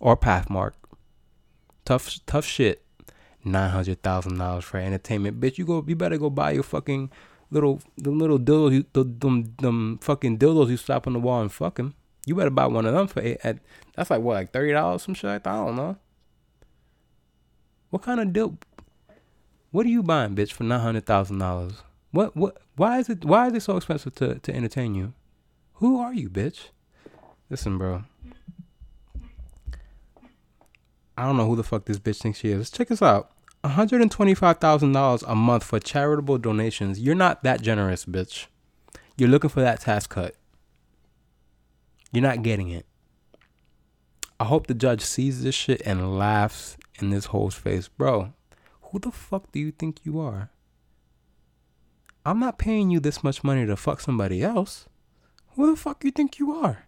or 0.00 0.16
Pathmark. 0.16 0.72
Tough 1.88 2.20
tough 2.26 2.44
shit. 2.44 2.82
Nine 3.42 3.70
hundred 3.70 4.02
thousand 4.02 4.36
dollars 4.36 4.64
for 4.64 4.76
entertainment, 4.76 5.40
bitch. 5.40 5.56
You 5.56 5.64
go. 5.64 5.82
You 5.88 5.96
better 5.96 6.18
go 6.18 6.28
buy 6.28 6.50
your 6.50 6.62
fucking 6.62 7.10
little 7.50 7.80
the 7.96 8.10
little 8.10 8.38
dildos. 8.38 8.74
You, 8.74 8.84
the, 8.92 9.04
them 9.04 9.54
them 9.58 9.98
fucking 10.02 10.38
dildos 10.38 10.68
you 10.68 10.76
slap 10.76 11.06
on 11.06 11.14
the 11.14 11.18
wall 11.18 11.40
and 11.40 11.50
fucking. 11.50 11.94
You 12.26 12.34
better 12.34 12.50
buy 12.50 12.66
one 12.66 12.84
of 12.84 12.92
them 12.92 13.06
for 13.06 13.22
eight, 13.22 13.38
at 13.42 13.60
that's 13.96 14.10
like 14.10 14.20
what 14.20 14.34
like 14.34 14.52
thirty 14.52 14.72
dollars 14.72 15.00
some 15.00 15.14
shit. 15.14 15.30
I 15.30 15.38
don't 15.40 15.76
know. 15.76 15.96
What 17.88 18.02
kind 18.02 18.20
of 18.20 18.34
dope? 18.34 18.66
What 19.70 19.86
are 19.86 19.88
you 19.88 20.02
buying, 20.02 20.34
bitch, 20.36 20.52
for 20.52 20.64
nine 20.64 20.80
hundred 20.80 21.06
thousand 21.06 21.38
dollars? 21.38 21.82
What 22.10 22.36
what? 22.36 22.58
Why 22.76 22.98
is 22.98 23.08
it 23.08 23.24
why 23.24 23.46
is 23.46 23.54
it 23.54 23.62
so 23.62 23.78
expensive 23.78 24.14
to 24.16 24.34
to 24.40 24.54
entertain 24.54 24.94
you? 24.94 25.14
Who 25.76 25.98
are 25.98 26.12
you, 26.12 26.28
bitch? 26.28 26.68
Listen, 27.48 27.78
bro. 27.78 28.04
I 31.18 31.24
don't 31.24 31.36
know 31.36 31.48
who 31.48 31.56
the 31.56 31.64
fuck 31.64 31.84
this 31.84 31.98
bitch 31.98 32.20
thinks 32.22 32.38
she 32.38 32.50
is. 32.52 32.58
Let's 32.58 32.70
Check 32.70 32.86
this 32.86 33.02
out. 33.02 33.32
$125,000 33.64 35.24
a 35.26 35.34
month 35.34 35.64
for 35.64 35.80
charitable 35.80 36.38
donations. 36.38 37.00
You're 37.00 37.16
not 37.16 37.42
that 37.42 37.60
generous, 37.60 38.04
bitch. 38.04 38.46
You're 39.16 39.28
looking 39.28 39.50
for 39.50 39.60
that 39.60 39.80
tax 39.80 40.06
cut. 40.06 40.36
You're 42.12 42.22
not 42.22 42.44
getting 42.44 42.68
it. 42.68 42.86
I 44.38 44.44
hope 44.44 44.68
the 44.68 44.74
judge 44.74 45.00
sees 45.00 45.42
this 45.42 45.56
shit 45.56 45.82
and 45.84 46.16
laughs 46.16 46.76
in 47.00 47.10
this 47.10 47.26
hoe's 47.26 47.56
face. 47.56 47.88
Bro, 47.88 48.32
who 48.82 49.00
the 49.00 49.10
fuck 49.10 49.50
do 49.50 49.58
you 49.58 49.72
think 49.72 49.98
you 50.04 50.20
are? 50.20 50.52
I'm 52.24 52.38
not 52.38 52.58
paying 52.58 52.90
you 52.90 53.00
this 53.00 53.24
much 53.24 53.42
money 53.42 53.66
to 53.66 53.76
fuck 53.76 54.00
somebody 54.00 54.40
else. 54.40 54.86
Who 55.56 55.68
the 55.68 55.76
fuck 55.76 56.04
you 56.04 56.12
think 56.12 56.38
you 56.38 56.52
are? 56.52 56.84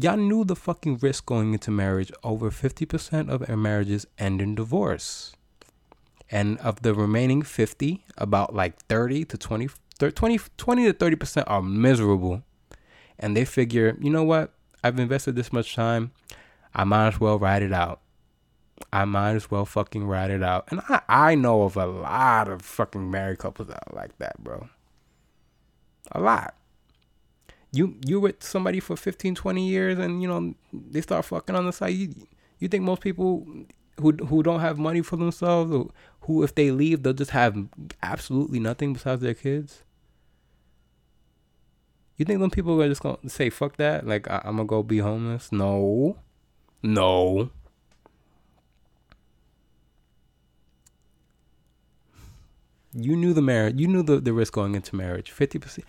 Y'all 0.00 0.16
knew 0.16 0.44
the 0.44 0.54
fucking 0.54 0.98
risk 0.98 1.26
going 1.26 1.52
into 1.52 1.72
marriage. 1.72 2.12
Over 2.22 2.52
50% 2.52 3.28
of 3.28 3.48
marriages 3.58 4.06
end 4.16 4.40
in 4.40 4.54
divorce. 4.54 5.34
And 6.30 6.56
of 6.58 6.82
the 6.82 6.94
remaining 6.94 7.42
50, 7.42 8.04
about 8.16 8.54
like 8.54 8.80
30 8.84 9.24
to 9.24 9.36
20 9.36 9.68
20, 9.98 10.38
20 10.56 10.84
to 10.84 10.92
30% 10.92 11.44
are 11.48 11.60
miserable. 11.60 12.44
And 13.18 13.36
they 13.36 13.44
figure, 13.44 13.96
you 14.00 14.10
know 14.10 14.22
what? 14.22 14.52
I've 14.84 15.00
invested 15.00 15.34
this 15.34 15.52
much 15.52 15.74
time. 15.74 16.12
I 16.72 16.84
might 16.84 17.08
as 17.08 17.20
well 17.20 17.36
ride 17.36 17.64
it 17.64 17.72
out. 17.72 18.00
I 18.92 19.04
might 19.04 19.34
as 19.34 19.50
well 19.50 19.66
fucking 19.66 20.06
ride 20.06 20.30
it 20.30 20.44
out. 20.44 20.68
And 20.70 20.80
I, 20.88 21.00
I 21.08 21.34
know 21.34 21.62
of 21.62 21.76
a 21.76 21.86
lot 21.86 22.46
of 22.46 22.62
fucking 22.62 23.10
married 23.10 23.38
couples 23.38 23.66
that 23.66 23.82
are 23.88 23.96
like 23.96 24.16
that, 24.18 24.38
bro. 24.38 24.68
A 26.12 26.20
lot. 26.20 26.54
You 27.78 27.96
you 28.04 28.18
with 28.18 28.42
somebody 28.42 28.80
for 28.80 28.96
15, 28.96 29.34
20 29.36 29.68
years, 29.68 29.98
and 29.98 30.20
you 30.20 30.28
know 30.28 30.54
they 30.72 31.00
start 31.00 31.24
fucking 31.24 31.54
on 31.54 31.66
the 31.66 31.72
side. 31.72 31.94
You 31.94 32.12
you 32.58 32.68
think 32.68 32.82
most 32.82 33.00
people 33.00 33.46
who 34.00 34.12
who 34.12 34.42
don't 34.42 34.60
have 34.60 34.78
money 34.78 35.00
for 35.02 35.16
themselves, 35.16 35.72
or 35.72 35.90
who 36.22 36.42
if 36.42 36.54
they 36.54 36.70
leave 36.70 37.02
they'll 37.02 37.12
just 37.12 37.30
have 37.30 37.56
absolutely 38.02 38.58
nothing 38.58 38.92
besides 38.92 39.22
their 39.22 39.34
kids? 39.34 39.84
You 42.16 42.24
think 42.24 42.40
them 42.40 42.50
people 42.50 42.82
are 42.82 42.88
just 42.88 43.02
gonna 43.02 43.28
say 43.28 43.48
fuck 43.48 43.76
that? 43.76 44.06
Like 44.06 44.28
I, 44.28 44.42
I'm 44.44 44.56
gonna 44.56 44.66
go 44.66 44.82
be 44.82 44.98
homeless? 44.98 45.52
No, 45.52 46.18
no. 46.82 47.50
You 52.92 53.14
knew 53.14 53.32
the 53.34 53.42
marriage. 53.42 53.78
You 53.78 53.86
knew 53.86 54.02
the, 54.02 54.18
the 54.18 54.32
risk 54.32 54.54
going 54.54 54.74
into 54.74 54.96
marriage. 54.96 55.30
Fifty 55.30 55.60
percent. 55.60 55.86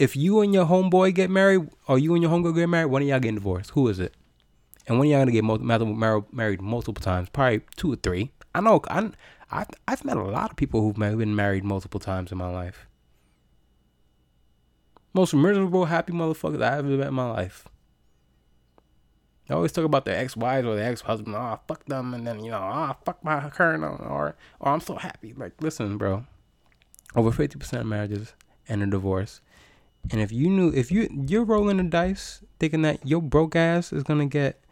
If 0.00 0.16
you 0.16 0.40
and 0.40 0.54
your 0.54 0.64
homeboy 0.64 1.14
get 1.14 1.28
married, 1.28 1.68
or 1.86 1.98
you 1.98 2.14
and 2.14 2.22
your 2.22 2.32
homegirl 2.32 2.54
get 2.54 2.70
married, 2.70 2.86
one 2.86 3.02
of 3.02 3.08
y'all 3.08 3.20
getting 3.20 3.34
divorced. 3.34 3.72
Who 3.72 3.86
is 3.88 4.00
it? 4.00 4.14
And 4.86 4.98
when 4.98 5.10
y'all 5.10 5.20
gonna 5.20 5.30
get 5.30 5.44
multiple, 5.44 6.26
married 6.32 6.62
multiple 6.62 7.02
times? 7.02 7.28
Probably 7.28 7.60
two 7.76 7.92
or 7.92 7.96
three. 7.96 8.32
I 8.54 8.62
know. 8.62 8.80
I, 8.88 9.10
I 9.50 9.66
I've 9.86 10.02
met 10.06 10.16
a 10.16 10.22
lot 10.22 10.50
of 10.50 10.56
people 10.56 10.80
who've 10.80 10.96
been 10.96 11.36
married 11.36 11.64
multiple 11.64 12.00
times 12.00 12.32
in 12.32 12.38
my 12.38 12.48
life. 12.48 12.86
Most 15.12 15.34
miserable, 15.34 15.84
happy 15.84 16.14
motherfuckers 16.14 16.62
I 16.62 16.78
ever 16.78 16.88
met 16.88 17.08
in 17.08 17.14
my 17.14 17.30
life. 17.30 17.68
They 19.48 19.54
always 19.54 19.72
talk 19.72 19.84
about 19.84 20.06
their 20.06 20.16
ex-wives 20.16 20.66
or 20.66 20.76
their 20.76 20.90
ex-husband. 20.90 21.36
Oh, 21.36 21.40
ah, 21.40 21.58
fuck 21.68 21.84
them, 21.84 22.14
and 22.14 22.26
then 22.26 22.42
you 22.42 22.52
know, 22.52 22.62
oh, 22.62 22.96
fuck 23.04 23.22
my 23.22 23.50
current, 23.50 23.84
or 23.84 24.34
oh, 24.62 24.70
I'm 24.70 24.80
so 24.80 24.94
happy. 24.94 25.34
Like, 25.34 25.60
listen, 25.60 25.98
bro. 25.98 26.24
Over 27.14 27.30
fifty 27.30 27.58
percent 27.58 27.82
of 27.82 27.86
marriages 27.86 28.32
end 28.66 28.82
in 28.82 28.88
divorce. 28.88 29.42
And 30.10 30.20
if 30.20 30.32
you 30.32 30.48
knew, 30.48 30.72
if 30.72 30.90
you 30.90 31.08
you're 31.28 31.44
rolling 31.44 31.76
the 31.76 31.82
dice, 31.84 32.42
thinking 32.58 32.82
that 32.82 33.06
your 33.06 33.20
broke 33.20 33.54
ass 33.54 33.92
is 33.92 34.02
gonna 34.02 34.26
get 34.26 34.64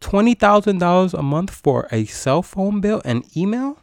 twenty 0.00 0.34
thousand 0.34 0.78
dollars 0.78 1.14
a 1.14 1.22
month 1.22 1.50
for 1.50 1.88
a 1.90 2.04
cell 2.04 2.42
phone 2.42 2.80
bill 2.80 3.00
and 3.04 3.24
email, 3.36 3.78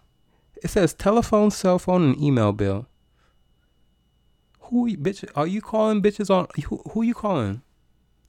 it 0.62 0.70
says 0.70 0.94
telephone, 0.94 1.52
cell 1.52 1.80
phone, 1.80 2.04
and 2.04 2.22
email 2.22 2.52
bill. 2.52 2.88
Who 4.70 4.96
bitch? 4.96 5.28
Are 5.36 5.48
you 5.48 5.62
calling 5.62 6.02
bitches 6.02 6.30
on? 6.30 6.48
Who, 6.66 6.82
who 6.92 7.02
you 7.02 7.16
calling? 7.16 7.62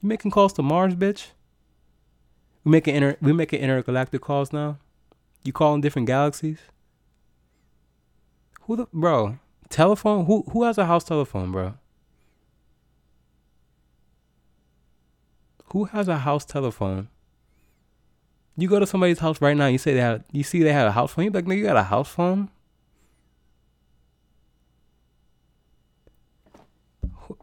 You 0.01 0.09
making 0.09 0.31
calls 0.31 0.53
to 0.53 0.63
Mars, 0.63 0.95
bitch? 0.95 1.27
We 2.63 2.71
making 2.71 2.95
inter 2.95 3.15
we 3.21 3.31
making 3.31 3.61
intergalactic 3.61 4.21
calls 4.21 4.51
now. 4.51 4.79
You 5.43 5.53
calling 5.53 5.81
different 5.81 6.07
galaxies? 6.07 6.59
Who 8.61 8.75
the 8.75 8.87
bro? 8.91 9.37
Telephone? 9.71 10.25
Who 10.25 10.43
who 10.51 10.63
has 10.63 10.77
a 10.77 10.85
house 10.85 11.03
telephone, 11.03 11.51
bro? 11.51 11.73
Who 15.71 15.85
has 15.85 16.07
a 16.07 16.19
house 16.19 16.45
telephone? 16.45 17.07
You 18.55 18.67
go 18.67 18.79
to 18.79 18.85
somebody's 18.85 19.19
house 19.19 19.41
right 19.41 19.57
now. 19.57 19.65
You 19.67 19.79
say 19.79 19.93
they 19.93 20.01
had. 20.01 20.23
You 20.31 20.43
see 20.43 20.61
they 20.61 20.73
had 20.73 20.85
a 20.85 20.91
house 20.91 21.13
phone. 21.13 21.25
You 21.25 21.31
like, 21.31 21.45
nigga, 21.45 21.57
you 21.57 21.63
got 21.63 21.77
a 21.77 21.83
house 21.83 22.09
phone? 22.09 22.49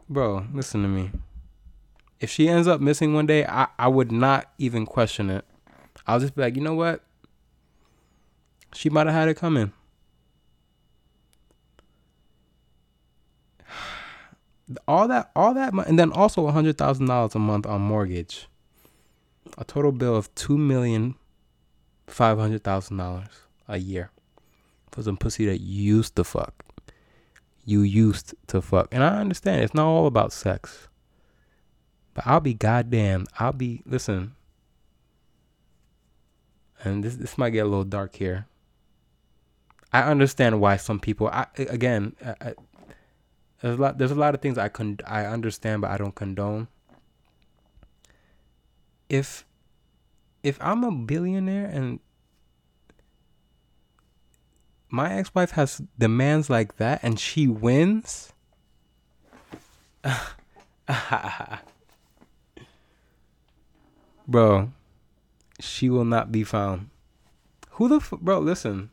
Bro, 0.07 0.45
listen 0.53 0.81
to 0.83 0.87
me 0.87 1.11
if 2.19 2.29
she 2.29 2.49
ends 2.49 2.67
up 2.67 2.81
missing 2.81 3.13
one 3.13 3.25
day, 3.25 3.45
I, 3.45 3.67
I 3.77 3.87
would 3.87 4.11
not 4.11 4.51
even 4.57 4.85
question 4.85 5.29
it. 5.29 5.45
I'll 6.05 6.19
just 6.19 6.35
be 6.35 6.41
like, 6.41 6.55
you 6.55 6.61
know 6.61 6.75
what? 6.75 7.01
She 8.73 8.89
might 8.89 9.07
have 9.07 9.15
had 9.15 9.29
it 9.29 9.37
coming. 9.37 9.71
All 14.87 15.07
that, 15.07 15.31
all 15.35 15.53
that, 15.55 15.73
and 15.73 15.97
then 15.97 16.11
also 16.11 16.47
a 16.47 16.51
hundred 16.51 16.77
thousand 16.77 17.07
dollars 17.07 17.33
a 17.35 17.39
month 17.39 17.65
on 17.65 17.81
mortgage. 17.81 18.47
A 19.57 19.63
total 19.63 19.91
bill 19.91 20.15
of 20.15 20.33
two 20.35 20.57
million 20.57 21.15
five 22.07 22.37
hundred 22.37 22.63
thousand 22.63 22.97
dollars 22.97 23.29
a 23.67 23.77
year 23.77 24.11
for 24.91 25.01
some 25.03 25.17
pussy 25.17 25.45
that 25.45 25.59
used 25.61 26.15
to 26.15 26.23
fuck. 26.23 26.65
You 27.65 27.81
used 27.81 28.33
to 28.47 28.61
fuck, 28.61 28.87
and 28.91 29.03
I 29.03 29.19
understand 29.19 29.61
it's 29.61 29.73
not 29.73 29.87
all 29.87 30.07
about 30.07 30.33
sex. 30.33 30.87
But 32.13 32.27
I'll 32.27 32.39
be 32.39 32.53
goddamn. 32.53 33.27
I'll 33.39 33.53
be 33.53 33.81
listen. 33.85 34.35
And 36.83 37.03
this 37.03 37.15
this 37.15 37.37
might 37.37 37.51
get 37.51 37.65
a 37.65 37.69
little 37.69 37.83
dark 37.83 38.15
here. 38.15 38.47
I 39.91 40.01
understand 40.03 40.61
why 40.61 40.77
some 40.77 40.99
people. 40.99 41.27
I 41.27 41.47
again, 41.57 42.15
I, 42.23 42.35
I, 42.41 42.53
there's 43.61 43.77
a 43.77 43.81
lot. 43.81 43.97
There's 43.97 44.11
a 44.11 44.15
lot 44.15 44.35
of 44.35 44.41
things 44.41 44.57
I 44.57 44.69
con 44.69 44.97
I 45.05 45.25
understand, 45.25 45.81
but 45.81 45.91
I 45.91 45.97
don't 45.97 46.15
condone. 46.15 46.67
If 49.09 49.45
if 50.43 50.57
I'm 50.61 50.83
a 50.83 50.91
billionaire 50.91 51.65
and 51.65 51.99
my 54.89 55.13
ex-wife 55.13 55.51
has 55.51 55.81
demands 55.97 56.49
like 56.49 56.77
that 56.77 56.99
and 57.03 57.19
she 57.19 57.47
wins 57.47 58.33
bro, 64.27 64.71
she 65.59 65.89
will 65.89 66.05
not 66.05 66.31
be 66.31 66.43
found. 66.43 66.89
Who 67.71 67.87
the 67.87 67.97
f- 67.97 68.13
bro? 68.21 68.39
Listen, 68.39 68.91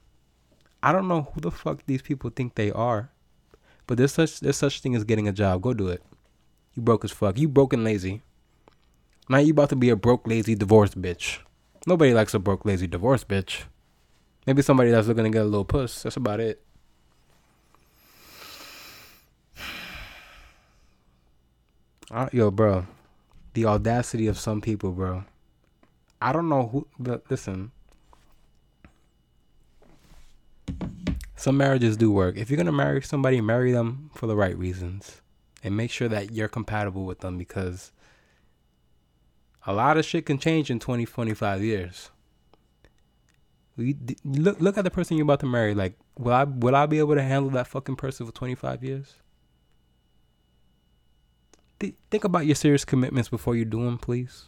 I 0.83 0.93
don't 0.93 1.09
know 1.09 1.31
who 1.33 1.41
the 1.41 1.51
fuck 1.51 1.83
these 1.87 2.03
people 2.03 2.31
think 2.31 2.55
they 2.55 2.71
are, 2.73 3.11
but 3.87 3.99
there's 3.99 4.13
such 4.13 4.41
there's 4.41 4.57
such 4.57 4.81
thing 4.81 4.95
as 4.95 5.05
getting 5.05 5.29
a 5.29 5.33
job. 5.33 5.63
Go 5.63 5.75
do 5.75 5.89
it. 5.89 6.03
You 6.75 6.83
broke 6.83 7.05
as 7.05 7.13
fuck. 7.13 7.39
You 7.39 7.49
broke 7.49 7.73
and 7.73 7.85
lazy. 7.85 8.23
Now 9.29 9.39
you 9.39 9.53
about 9.53 9.71
to 9.71 9.77
be 9.77 9.91
a 9.91 9.97
broke, 9.97 10.27
lazy, 10.27 10.55
divorced 10.55 11.01
bitch. 11.01 11.41
Nobody 11.87 12.15
likes 12.15 12.35
a 12.35 12.39
broke, 12.39 12.65
lazy, 12.65 12.87
divorced 12.87 13.29
bitch. 13.29 13.65
Maybe 14.47 14.63
somebody 14.63 14.91
that's 14.91 15.09
looking 15.09 15.25
to 15.25 15.31
get 15.31 15.43
a 15.43 15.45
little 15.45 15.65
puss. 15.65 16.03
That's 16.03 16.17
about 16.17 16.41
it. 16.41 16.63
Uh, 22.11 22.29
yo, 22.33 22.53
bro 22.53 22.87
the 23.57 23.65
audacity 23.65 24.27
of 24.27 24.39
some 24.39 24.61
people, 24.61 24.93
bro. 24.93 25.25
I 26.21 26.31
don't 26.33 26.49
know 26.51 26.69
who. 26.69 26.87
But 26.99 27.25
listen, 27.31 27.73
some 31.37 31.57
marriages 31.57 31.97
do 31.97 32.11
work. 32.11 32.37
If 32.37 32.51
you're 32.51 32.57
gonna 32.57 32.73
marry 32.73 33.03
somebody, 33.03 33.41
marry 33.41 33.73
them 33.73 34.11
for 34.15 34.27
the 34.27 34.35
right 34.35 34.57
reasons, 34.57 35.21
and 35.63 35.77
make 35.77 35.91
sure 35.91 36.09
that 36.09 36.33
you're 36.33 36.49
compatible 36.49 37.05
with 37.05 37.21
them 37.21 37.37
because 37.39 37.93
a 39.67 39.73
lot 39.73 39.99
of 39.99 40.05
shit 40.05 40.27
can 40.27 40.39
change 40.39 40.71
in 40.71 40.79
20, 40.79 41.05
25 41.05 41.63
years. 41.63 42.11
Look 43.77 44.59
look 44.59 44.79
at 44.79 44.85
the 44.85 44.91
person 44.91 45.19
you're 45.19 45.25
about 45.25 45.41
to 45.41 45.47
marry. 45.47 45.75
Like, 45.75 45.99
will 46.19 46.33
I 46.33 46.45
will 46.45 46.75
I 46.75 46.87
be 46.87 46.99
able 46.99 47.15
to 47.15 47.23
handle 47.23 47.51
that 47.51 47.67
fucking 47.67 47.97
person 47.97 48.25
for 48.25 48.33
25 48.33 48.83
years? 48.83 49.15
Th- 51.79 51.95
think 52.11 52.25
about 52.25 52.47
your 52.47 52.55
serious 52.55 52.87
commitments 52.87 53.29
before 53.29 53.55
you 53.55 53.67
do 53.67 53.85
them, 53.85 53.99
please. 53.99 54.45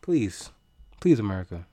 Please, 0.00 0.50
please, 1.00 1.18
America. 1.18 1.66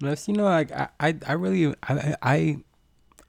You 0.00 0.34
know, 0.34 0.44
like 0.44 0.70
I, 0.72 0.88
I, 1.00 1.16
I 1.26 1.32
really, 1.32 1.74
I, 1.82 2.14
I, 2.22 2.58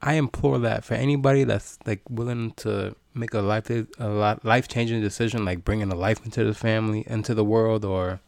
I 0.00 0.14
implore 0.14 0.58
that 0.60 0.84
for 0.84 0.94
anybody 0.94 1.44
that's 1.44 1.78
like 1.84 2.00
willing 2.08 2.52
to 2.58 2.94
make 3.14 3.34
a 3.34 3.40
life, 3.40 3.70
a 3.70 4.38
life 4.42 4.68
changing 4.68 5.00
decision, 5.00 5.44
like 5.44 5.64
bringing 5.64 5.90
a 5.90 5.96
life 5.96 6.24
into 6.24 6.44
the 6.44 6.54
family, 6.54 7.04
into 7.06 7.34
the 7.34 7.44
world, 7.44 7.84
or 7.84 8.20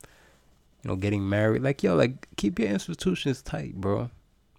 you 0.83 0.89
know, 0.91 0.97
getting 0.97 1.29
married. 1.29 1.63
Like 1.63 1.83
yo, 1.83 1.95
like 1.95 2.29
keep 2.37 2.59
your 2.59 2.69
institutions 2.69 3.43
tight, 3.43 3.77
bro. 3.77 4.11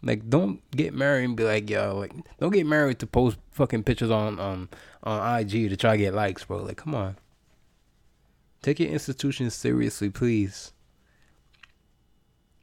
Like, 0.05 0.29
don't 0.29 0.59
get 0.71 0.93
married 0.93 1.23
and 1.23 1.37
be 1.37 1.45
like, 1.45 1.69
yo, 1.69 1.97
like, 1.97 2.13
don't 2.37 2.51
get 2.51 2.65
married 2.65 2.99
to 2.99 3.07
post 3.07 3.37
fucking 3.51 3.83
pictures 3.83 4.11
on 4.11 4.37
um 4.37 4.69
on 5.03 5.39
IG 5.39 5.69
to 5.69 5.77
try 5.77 5.91
to 5.91 5.97
get 5.97 6.13
likes, 6.13 6.43
bro. 6.43 6.57
Like, 6.57 6.77
come 6.77 6.93
on. 6.93 7.15
Take 8.61 8.79
your 8.79 8.89
institutions 8.89 9.53
seriously, 9.53 10.09
please. 10.09 10.73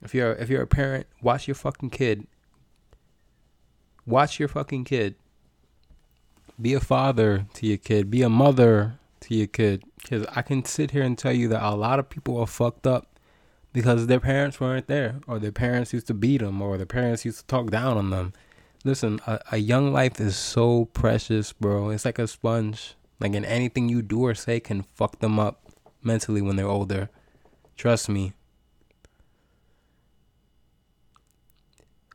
If 0.03 0.14
you're 0.14 0.32
if 0.32 0.48
you're 0.48 0.62
a 0.62 0.66
parent, 0.66 1.07
watch 1.22 1.46
your 1.46 1.55
fucking 1.55 1.90
kid. 1.90 2.26
Watch 4.07 4.38
your 4.38 4.48
fucking 4.48 4.84
kid. 4.84 5.14
Be 6.61 6.74
a 6.74 6.80
father 6.80 7.46
to 7.55 7.66
your 7.66 7.78
kid. 7.78 8.11
Be 8.11 8.22
a 8.22 8.28
mother 8.28 8.98
to 9.20 9.34
your 9.34 9.46
kid. 9.46 9.84
Because 10.03 10.26
I 10.34 10.42
can 10.42 10.64
sit 10.64 10.90
here 10.90 11.03
and 11.03 11.16
tell 11.16 11.32
you 11.32 11.48
that 11.48 11.62
a 11.62 11.74
lot 11.74 11.98
of 11.98 12.09
people 12.09 12.38
are 12.38 12.46
fucked 12.46 12.86
up 12.86 13.18
because 13.72 14.07
their 14.07 14.20
parents 14.20 14.59
weren't 14.59 14.88
there, 14.88 15.20
or 15.26 15.38
their 15.38 15.53
parents 15.53 15.92
used 15.92 16.09
to 16.09 16.14
beat 16.14 16.40
them, 16.40 16.61
or 16.61 16.76
their 16.76 16.86
parents 16.86 17.24
used 17.24 17.40
to 17.40 17.46
talk 17.46 17.70
down 17.70 17.96
on 17.96 18.11
them. 18.11 18.32
Listen, 18.84 19.20
a, 19.26 19.38
a 19.53 19.59
young 19.59 19.92
life 19.92 20.20
is 20.20 20.36
so 20.36 20.86
precious, 20.86 21.53
bro. 21.53 21.90
It's 21.90 22.05
like 22.05 22.18
a 22.18 22.26
sponge. 22.26 22.94
Like, 23.20 23.34
and 23.34 23.44
anything 23.44 23.88
you 23.88 24.01
do 24.01 24.24
or 24.24 24.34
say 24.34 24.61
can 24.61 24.82
fuck 24.82 25.20
them 25.20 25.38
up 25.38 25.70
mentally 26.03 26.40
when 26.40 26.57
they're 26.57 26.66
older. 26.66 27.11
Trust 27.76 28.09
me. 28.09 28.32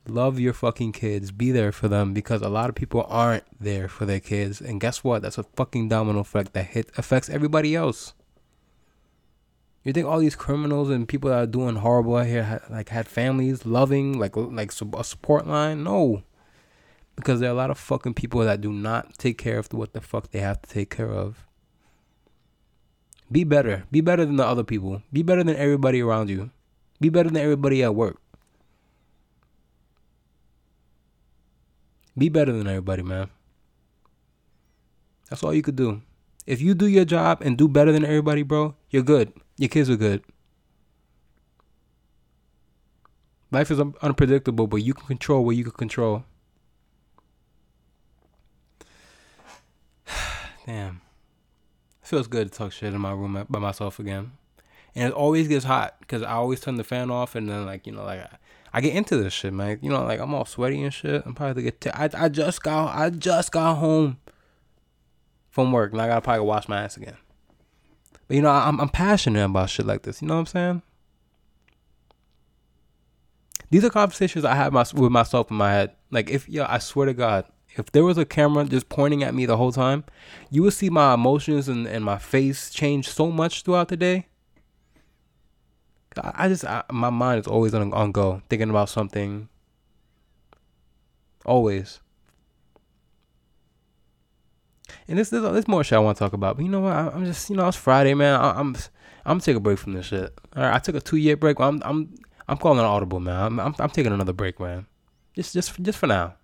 Love 0.08 0.40
your 0.40 0.54
fucking 0.54 0.92
kids. 0.92 1.32
Be 1.32 1.52
there 1.52 1.72
for 1.72 1.88
them 1.88 2.14
because 2.14 2.42
a 2.42 2.50
lot 2.50 2.70
of 2.70 2.76
people 2.76 3.06
aren't 3.10 3.44
there 3.60 3.88
for 3.88 4.06
their 4.06 4.20
kids. 4.20 4.62
And 4.62 4.80
guess 4.80 5.04
what? 5.04 5.24
That's 5.24 5.38
a 5.38 5.44
fucking 5.44 5.90
domino 5.90 6.20
effect 6.20 6.54
that 6.54 6.68
hit 6.68 6.92
affects 6.98 7.30
everybody 7.30 7.76
else. 7.76 8.14
You 9.84 9.94
think 9.94 10.08
all 10.08 10.20
these 10.20 10.36
criminals 10.36 10.90
and 10.90 11.08
people 11.08 11.30
that 11.30 11.40
are 11.40 11.48
doing 11.48 11.78
horrible 11.78 12.18
out 12.18 12.26
here 12.26 12.62
like 12.70 12.90
had 12.90 13.08
families, 13.08 13.66
loving, 13.66 14.18
like 14.18 14.36
like 14.36 14.72
a 14.72 15.04
support 15.04 15.48
line? 15.48 15.84
No, 15.84 16.24
because 17.16 17.40
there 17.40 17.50
are 17.50 17.54
a 17.54 17.58
lot 17.58 17.72
of 17.72 17.78
fucking 17.78 18.16
people 18.16 18.42
that 18.42 18.62
do 18.62 18.72
not 18.74 19.18
take 19.18 19.38
care 19.38 19.58
of 19.58 19.72
what 19.74 19.94
the 19.94 20.02
fuck 20.02 20.32
they 20.32 20.40
have 20.40 20.62
to 20.64 20.70
take 20.70 20.90
care 20.90 21.12
of. 21.12 21.46
Be 23.32 23.44
better. 23.44 23.86
Be 23.92 24.02
better 24.02 24.26
than 24.26 24.36
the 24.36 24.46
other 24.46 24.64
people. 24.64 25.02
Be 25.12 25.24
better 25.24 25.44
than 25.44 25.56
everybody 25.56 26.02
around 26.02 26.30
you. 26.30 26.52
Be 27.00 27.10
better 27.10 27.30
than 27.30 27.42
everybody 27.42 27.84
at 27.84 27.96
work. 27.96 28.18
Be 32.18 32.30
better 32.30 32.52
than 32.52 32.68
everybody, 32.68 33.04
man. 33.04 33.30
That's 35.30 35.44
all 35.44 35.54
you 35.54 35.62
could 35.62 35.76
do. 35.76 36.02
If 36.46 36.62
you 36.62 36.74
do 36.76 36.86
your 36.86 37.06
job 37.06 37.42
and 37.42 37.58
do 37.58 37.68
better 37.68 37.92
than 37.92 38.06
everybody, 38.06 38.44
bro, 38.44 38.76
you're 38.90 39.04
good. 39.04 39.34
Your 39.58 39.70
kids 39.70 39.90
are 39.90 39.96
good. 39.96 40.24
Life 43.52 43.72
is 43.72 43.80
un- 43.80 43.96
unpredictable, 44.02 44.68
but 44.68 44.78
you 44.78 44.94
can 44.94 45.08
control 45.08 45.44
what 45.46 45.56
you 45.56 45.64
can 45.64 45.74
control. 45.74 46.24
Damn. 50.66 51.02
Feels 52.02 52.28
good 52.28 52.52
to 52.52 52.58
talk 52.58 52.72
shit 52.72 52.94
in 52.94 53.02
my 53.02 53.12
room 53.12 53.46
by 53.50 53.60
myself 53.60 54.00
again. 54.00 54.34
And 54.94 55.10
it 55.10 55.14
always 55.14 55.48
gets 55.48 55.66
hot 55.66 55.96
because 56.00 56.22
I 56.22 56.34
always 56.34 56.60
turn 56.60 56.76
the 56.76 56.84
fan 56.84 57.10
off 57.10 57.36
and 57.36 57.50
then, 57.50 57.66
like, 57.66 57.88
you 57.88 57.94
know, 57.94 58.04
like, 58.04 58.22
I, 58.22 58.38
I 58.76 58.82
get 58.82 58.94
into 58.94 59.16
this 59.16 59.32
shit, 59.32 59.54
man. 59.54 59.80
You 59.82 59.90
know, 59.90 60.04
like, 60.04 60.20
I'm 60.20 60.34
all 60.34 60.44
sweaty 60.44 60.84
and 60.84 60.94
shit. 60.94 61.24
I'm 61.26 61.34
probably 61.34 61.64
get. 61.64 61.80
T- 61.80 61.92
I, 61.92 62.10
I 62.14 62.28
just 62.28 62.62
got 62.62 62.94
I 62.94 63.10
just 63.10 63.54
got 63.54 63.76
home 63.76 64.18
from 65.50 65.72
work 65.72 65.94
and 65.94 66.02
I 66.02 66.08
gotta 66.08 66.20
probably 66.20 66.46
wash 66.46 66.68
my 66.68 66.84
ass 66.84 66.98
again. 66.98 67.16
But 68.28 68.36
you 68.36 68.42
know, 68.42 68.50
I'm 68.52 68.82
I'm 68.82 68.90
passionate 68.90 69.46
about 69.46 69.70
shit 69.70 69.86
like 69.86 70.02
this. 70.02 70.22
You 70.22 70.28
know 70.28 70.34
what 70.34 70.42
I'm 70.42 70.46
saying? 70.48 70.82
These 73.70 73.86
are 73.86 73.90
conversations 73.90 74.44
I 74.44 74.56
have 74.56 74.74
my, 74.74 74.84
with 74.94 75.10
myself 75.10 75.50
in 75.50 75.56
my 75.56 75.72
head. 75.72 75.92
Like 76.12 76.30
if 76.30 76.50
yeah, 76.50 76.66
I 76.68 76.80
swear 76.80 77.06
to 77.06 77.14
God, 77.14 77.46
if 77.78 77.90
there 77.94 78.04
was 78.04 78.18
a 78.18 78.26
camera 78.26 78.66
just 78.66 78.90
pointing 78.90 79.24
at 79.24 79.34
me 79.34 79.46
the 79.46 79.56
whole 79.56 79.72
time, 79.72 80.04
you 80.50 80.64
would 80.64 80.74
see 80.74 80.90
my 80.90 81.14
emotions 81.14 81.70
and, 81.70 81.88
and 81.88 82.04
my 82.04 82.18
face 82.18 82.72
change 82.72 83.08
so 83.08 83.32
much 83.32 83.62
throughout 83.62 83.88
the 83.88 83.96
day. 83.96 84.28
I, 86.18 86.48
just 86.48 86.66
I, 86.66 86.84
my 86.92 87.10
mind 87.10 87.42
is 87.42 87.48
always 87.48 87.74
on 87.74 87.94
on 87.94 88.12
go, 88.12 88.42
thinking 88.50 88.70
about 88.70 88.90
something. 88.90 89.50
Always. 91.46 92.00
And 95.08 95.20
this, 95.20 95.30
this, 95.30 95.42
this 95.42 95.68
more 95.68 95.84
shit 95.84 95.98
I 95.98 96.00
want 96.00 96.18
to 96.18 96.24
talk 96.24 96.34
about. 96.34 96.58
But 96.58 96.64
you 96.64 96.72
know 96.72 96.80
what? 96.80 96.94
I, 96.94 97.08
am 97.14 97.26
just, 97.26 97.50
you 97.50 97.56
know, 97.56 97.68
it's 97.68 97.78
Friday, 97.78 98.14
man. 98.14 98.40
I, 98.40 98.60
am 98.60 98.76
I'm, 99.26 99.40
taking 99.40 99.58
a 99.58 99.60
break 99.60 99.78
from 99.78 99.94
this 99.94 100.08
shit. 100.08 100.34
All 100.56 100.64
right, 100.64 100.74
I 100.74 100.80
took 100.80 100.96
a 100.96 101.02
two 101.02 101.18
year 101.18 101.38
break. 101.38 101.60
I'm, 101.60 101.82
I'm, 101.86 102.16
I'm 102.48 102.58
calling 102.58 102.80
an 102.80 102.86
audible, 102.86 103.20
man. 103.20 103.36
I'm, 103.36 103.60
I'm, 103.60 103.76
I'm 103.78 103.90
taking 103.90 104.12
another 104.12 104.34
break, 104.34 104.60
man. 104.60 104.88
Just, 105.36 105.54
just, 105.54 105.82
just 105.82 106.00
for 106.00 106.08
now. 106.08 106.36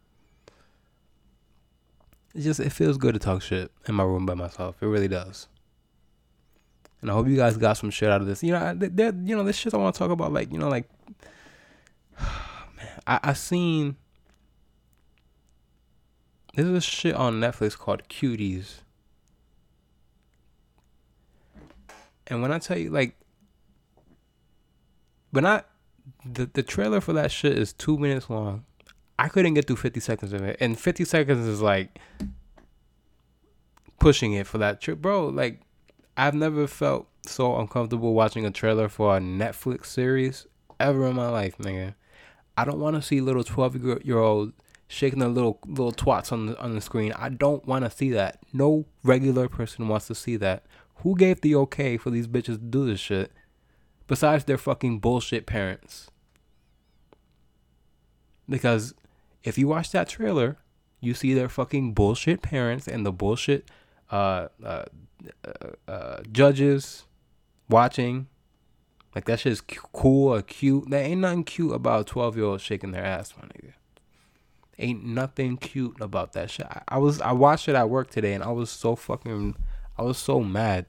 It 2.36 2.42
just, 2.42 2.60
it 2.60 2.72
feels 2.72 2.98
good 2.98 3.14
to 3.14 3.20
talk 3.20 3.42
shit 3.42 3.72
in 3.88 3.96
my 3.96 4.04
room 4.04 4.26
by 4.26 4.36
myself. 4.36 4.82
It 4.82 4.86
really 4.86 5.08
does. 5.08 5.48
And 7.02 7.10
I 7.10 7.14
hope 7.14 7.28
you 7.28 7.36
guys 7.36 7.58
got 7.58 7.74
some 7.74 7.90
shit 7.90 8.10
out 8.10 8.22
of 8.22 8.28
this. 8.28 8.44
You 8.44 8.52
know, 8.52 8.74
there, 8.76 9.14
you 9.24 9.36
know, 9.36 9.44
this 9.44 9.56
shit 9.56 9.74
I 9.74 9.78
want 9.78 9.96
to 9.96 10.00
talk 10.00 10.12
about, 10.12 10.32
like, 10.32 10.52
you 10.52 10.60
know, 10.60 10.70
like, 10.70 10.88
man, 12.20 13.02
I, 13.08 13.20
I 13.24 13.34
seen 13.34 13.96
there's 16.54 16.70
a 16.70 16.82
shit 16.82 17.16
on 17.16 17.40
Netflix 17.40 17.78
called 17.78 18.04
Cuties. 18.10 18.82
And 22.28 22.42
when 22.42 22.52
I 22.52 22.60
tell 22.60 22.78
you 22.78 22.90
like 22.90 23.16
when 25.32 25.46
I 25.46 25.64
the 26.26 26.50
the 26.52 26.64
trailer 26.64 27.02
for 27.02 27.14
that 27.14 27.32
shit 27.32 27.58
is 27.58 27.74
two 27.74 27.98
minutes 27.98 28.30
long. 28.30 28.66
I 29.18 29.28
couldn't 29.28 29.54
get 29.54 29.68
through 29.68 29.78
fifty 29.78 30.00
seconds 30.00 30.34
of 30.34 30.42
it. 30.42 30.58
And 30.60 30.80
fifty 30.80 31.06
seconds 31.06 31.46
is 31.48 31.62
like 31.62 32.00
pushing 34.00 34.34
it 34.34 34.48
for 34.48 34.58
that 34.58 34.82
trip. 34.82 35.02
Bro, 35.02 35.28
like 35.28 35.62
I've 36.18 36.34
never 36.34 36.68
felt 36.68 37.08
so 37.26 37.58
uncomfortable 37.58 38.14
watching 38.14 38.46
a 38.46 38.52
trailer 38.52 38.90
for 38.90 39.16
a 39.16 39.20
Netflix 39.20 39.86
series 39.88 40.48
ever 40.80 41.08
in 41.08 41.16
my 41.16 41.30
life, 41.30 41.58
nigga. 41.58 41.96
I 42.58 42.66
don't 42.66 42.80
want 42.80 42.96
to 42.96 43.02
see 43.02 43.22
little 43.22 43.44
twelve 43.44 43.76
year 44.06 44.20
old 44.20 44.54
shaking 44.88 45.20
the 45.20 45.30
little 45.30 45.60
little 45.66 45.94
twats 45.94 46.32
on 46.32 46.48
the 46.48 46.60
on 46.60 46.76
the 46.76 46.82
screen. 46.82 47.14
I 47.14 47.30
don't 47.30 47.66
want 47.66 47.86
to 47.86 47.92
see 47.92 48.12
that. 48.12 48.40
No 48.52 48.86
regular 49.04 49.48
person 49.48 49.88
wants 49.88 50.08
to 50.08 50.16
see 50.16 50.36
that. 50.38 50.66
Who 50.98 51.16
gave 51.16 51.42
the 51.42 51.56
okay 51.56 51.98
for 51.98 52.10
these 52.10 52.28
bitches 52.28 52.46
to 52.46 52.58
do 52.58 52.86
this 52.86 53.00
shit? 53.00 53.32
Besides 54.08 54.44
their 54.44 54.58
fucking 54.58 55.00
bullshit 55.00 55.46
parents. 55.46 56.12
Because 58.50 58.94
if 59.44 59.58
you 59.58 59.68
watch 59.68 59.92
that 59.92 60.10
trailer, 60.10 60.58
you 61.00 61.14
see 61.14 61.34
their 61.34 61.50
fucking 61.50 61.94
bullshit 61.94 62.42
parents 62.42 62.88
and 62.88 63.06
the 63.06 63.12
bullshit 63.12 63.70
uh, 64.12 64.50
uh, 64.64 64.86
uh, 65.46 65.92
uh 65.92 66.22
judges 66.32 67.06
watching. 67.70 68.28
Like 69.16 69.26
that 69.26 69.42
shit 69.42 69.52
is 69.52 69.62
cool 69.62 70.34
or 70.34 70.42
cute. 70.42 70.90
There 70.90 71.04
ain't 71.04 71.22
nothing 71.22 71.44
cute 71.44 71.74
about 71.74 72.08
12 72.08 72.38
year 72.38 72.46
old 72.46 72.62
shaking 72.62 72.92
their 72.92 73.04
ass, 73.04 73.34
my 73.38 73.48
nigga. 73.48 73.74
Ain't 74.80 75.06
nothing 75.06 75.58
cute 75.58 76.00
about 76.00 76.34
that 76.34 76.50
shit. 76.50 76.66
I, 76.66 76.82
I 76.88 76.98
was 76.98 77.20
I 77.22 77.34
watched 77.34 77.68
it 77.68 77.76
at 77.76 77.90
work 77.90 78.10
today 78.10 78.34
and 78.34 78.44
I 78.44 78.52
was 78.52 78.70
so 78.70 78.96
fucking 78.96 79.56
I 79.98 80.04
was 80.04 80.18
so 80.18 80.42
mad. 80.42 80.86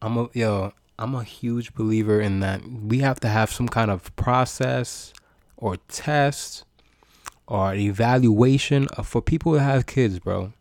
I'm 0.00 0.16
a 0.16 0.28
yo, 0.32 0.72
I'm 0.98 1.14
a 1.14 1.22
huge 1.22 1.74
believer 1.74 2.20
in 2.20 2.40
that 2.40 2.62
we 2.66 2.98
have 3.00 3.20
to 3.20 3.28
have 3.28 3.52
some 3.52 3.68
kind 3.68 3.90
of 3.90 4.14
process 4.16 5.12
or 5.56 5.76
test 5.88 6.64
or 7.46 7.74
evaluation 7.74 8.88
for 9.04 9.20
people 9.20 9.52
that 9.52 9.60
have 9.60 9.86
kids, 9.86 10.18
bro. 10.18 10.52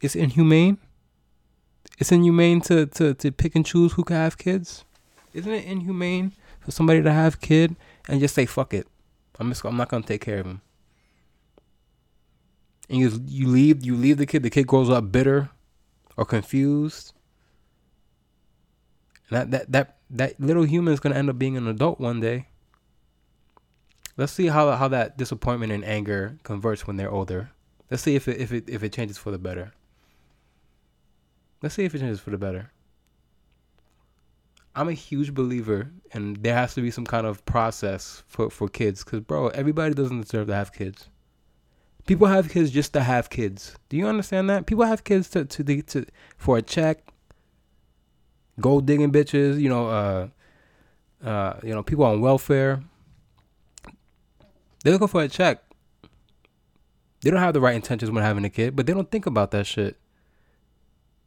It's 0.00 0.16
inhumane. 0.16 0.78
It's 1.98 2.12
inhumane 2.12 2.60
to, 2.62 2.86
to, 2.86 3.14
to 3.14 3.32
pick 3.32 3.56
and 3.56 3.66
choose 3.66 3.92
who 3.92 4.04
can 4.04 4.16
have 4.16 4.38
kids. 4.38 4.84
Isn't 5.34 5.52
it 5.52 5.64
inhumane 5.64 6.32
for 6.68 6.72
somebody 6.72 7.02
to 7.02 7.10
have 7.10 7.40
kid 7.40 7.76
and 8.08 8.20
just 8.20 8.34
say 8.34 8.44
fuck 8.44 8.74
it. 8.74 8.86
I'm 9.38 9.48
just 9.48 9.64
I'm 9.64 9.78
not 9.78 9.88
gonna 9.88 10.04
take 10.04 10.20
care 10.20 10.40
of 10.40 10.46
him. 10.46 10.60
And 12.90 12.98
you 12.98 13.22
you 13.26 13.48
leave 13.48 13.84
you 13.84 13.96
leave 13.96 14.18
the 14.18 14.26
kid. 14.26 14.42
The 14.42 14.50
kid 14.50 14.66
grows 14.66 14.90
up 14.90 15.10
bitter 15.10 15.48
or 16.18 16.26
confused. 16.26 17.14
And 19.30 19.38
that 19.38 19.50
that 19.50 19.72
that 19.72 19.96
that 20.10 20.40
little 20.40 20.64
human 20.64 20.92
is 20.92 21.00
gonna 21.00 21.14
end 21.14 21.30
up 21.30 21.38
being 21.38 21.56
an 21.56 21.66
adult 21.66 22.00
one 22.00 22.20
day. 22.20 22.48
Let's 24.18 24.32
see 24.32 24.48
how 24.48 24.70
how 24.72 24.88
that 24.88 25.16
disappointment 25.16 25.72
and 25.72 25.84
anger 25.84 26.38
converts 26.42 26.86
when 26.86 26.98
they're 26.98 27.10
older. 27.10 27.50
Let's 27.90 28.02
see 28.02 28.14
if 28.14 28.28
it 28.28 28.38
if 28.40 28.52
it 28.52 28.68
if 28.68 28.82
it 28.82 28.92
changes 28.92 29.16
for 29.16 29.30
the 29.30 29.38
better. 29.38 29.72
Let's 31.62 31.74
see 31.74 31.84
if 31.84 31.94
it 31.94 31.98
changes 31.98 32.20
for 32.20 32.30
the 32.30 32.38
better. 32.38 32.70
I'm 34.74 34.88
a 34.88 34.92
huge 34.92 35.34
believer, 35.34 35.90
and 36.12 36.36
there 36.36 36.54
has 36.54 36.74
to 36.74 36.80
be 36.80 36.92
some 36.92 37.04
kind 37.04 37.26
of 37.26 37.44
process 37.44 38.22
for 38.28 38.48
for 38.48 38.68
kids, 38.68 39.02
because 39.02 39.20
bro, 39.20 39.48
everybody 39.48 39.92
doesn't 39.92 40.20
deserve 40.20 40.46
to 40.46 40.54
have 40.54 40.72
kids. 40.72 41.08
People 42.06 42.28
have 42.28 42.48
kids 42.48 42.70
just 42.70 42.92
to 42.92 43.02
have 43.02 43.28
kids. 43.28 43.74
Do 43.88 43.96
you 43.96 44.06
understand 44.06 44.48
that? 44.50 44.66
People 44.66 44.84
have 44.84 45.02
kids 45.02 45.28
to 45.30 45.44
to 45.44 45.62
the, 45.64 45.82
to 45.82 46.06
for 46.36 46.58
a 46.58 46.62
check. 46.62 47.12
Gold 48.60 48.86
digging 48.86 49.12
bitches, 49.12 49.60
you 49.60 49.68
know, 49.68 49.88
uh, 49.88 50.28
uh, 51.24 51.60
you 51.62 51.74
know, 51.74 51.82
people 51.82 52.04
on 52.04 52.20
welfare. 52.20 52.82
They're 54.84 54.92
looking 54.92 55.08
for 55.08 55.22
a 55.22 55.28
check. 55.28 55.62
They 57.20 57.30
don't 57.30 57.40
have 57.40 57.54
the 57.54 57.60
right 57.60 57.74
intentions 57.74 58.10
when 58.12 58.22
having 58.22 58.44
a 58.44 58.50
kid, 58.50 58.76
but 58.76 58.86
they 58.86 58.94
don't 58.94 59.10
think 59.10 59.26
about 59.26 59.50
that 59.50 59.66
shit. 59.66 59.96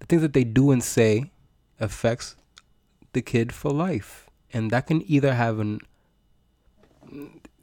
The 0.02 0.08
things 0.08 0.24
that 0.24 0.34
they 0.34 0.44
do 0.44 0.72
and 0.72 0.84
say 0.84 1.32
affects 1.80 2.36
the 3.14 3.22
kid 3.22 3.54
for 3.54 3.72
life. 3.72 4.28
And 4.52 4.72
that 4.72 4.88
can 4.88 5.04
either 5.10 5.36
have 5.36 5.60
an 5.60 5.80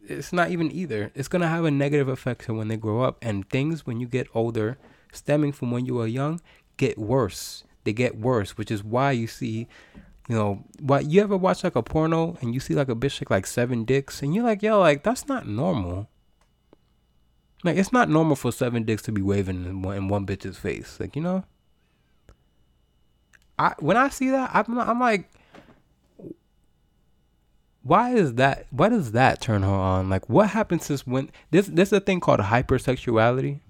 it's 0.09 0.33
not 0.33 0.51
even 0.51 0.71
either. 0.71 1.11
It's 1.17 1.27
gonna 1.27 1.49
have 1.49 1.65
a 1.65 1.71
negative 1.71 2.09
effect 2.09 2.49
when 2.49 2.69
they 2.69 2.77
grow 2.77 3.03
up. 3.03 3.19
And 3.21 3.49
things 3.51 3.85
when 3.85 3.99
you 4.01 4.07
get 4.07 4.29
older, 4.35 4.79
stemming 5.13 5.51
from 5.53 5.73
when 5.73 5.85
you 5.85 5.95
were 5.95 6.07
young, 6.07 6.41
get 6.77 6.97
worse. 6.97 7.65
They 7.83 7.93
get 7.93 8.19
worse, 8.19 8.57
which 8.57 8.71
is 8.71 8.85
why 8.85 9.11
you 9.13 9.27
see, 9.27 9.67
you 10.29 10.37
know, 10.37 10.63
what 10.81 11.07
you 11.07 11.21
ever 11.21 11.37
watch 11.37 11.65
like 11.65 11.75
a 11.75 11.83
porno 11.83 12.39
and 12.41 12.55
you 12.55 12.61
see 12.61 12.75
like 12.75 12.89
a 12.89 12.95
bitch 12.95 13.13
shake 13.13 13.31
like 13.31 13.49
seven 13.49 13.85
dicks, 13.85 14.23
and 14.23 14.33
you're 14.33 14.45
like, 14.45 14.63
yo, 14.63 14.79
like 14.79 15.03
that's 15.03 15.27
not 15.27 15.49
normal. 15.49 16.09
Like 17.65 17.77
it's 17.77 17.93
not 17.93 18.09
normal 18.09 18.37
for 18.37 18.53
seven 18.53 18.85
dicks 18.85 19.03
to 19.03 19.13
be 19.13 19.23
waving 19.23 19.65
in 19.65 19.83
one, 19.83 19.97
in 19.97 20.09
one 20.09 20.25
bitch's 20.25 20.57
face. 20.57 20.99
Like 21.01 21.17
you 21.17 21.23
know. 21.23 21.45
I 23.59 23.75
when 23.79 23.97
I 23.97 24.09
see 24.09 24.31
that, 24.31 24.51
I'm 24.55 24.79
I'm 24.79 25.01
like, 25.01 25.31
why 27.83 28.15
is 28.15 28.35
that? 28.35 28.67
Why 28.71 28.89
does 28.89 29.13
that 29.13 29.41
turn 29.41 29.63
her 29.63 29.69
on? 29.69 30.11
Like, 30.11 30.29
what 30.29 30.51
happens 30.51 30.87
since 30.87 31.07
when? 31.07 31.31
This 31.51 31.67
there's 31.67 31.93
a 31.93 32.01
thing 32.01 32.21
called 32.21 32.41
hypersexuality. 32.41 33.61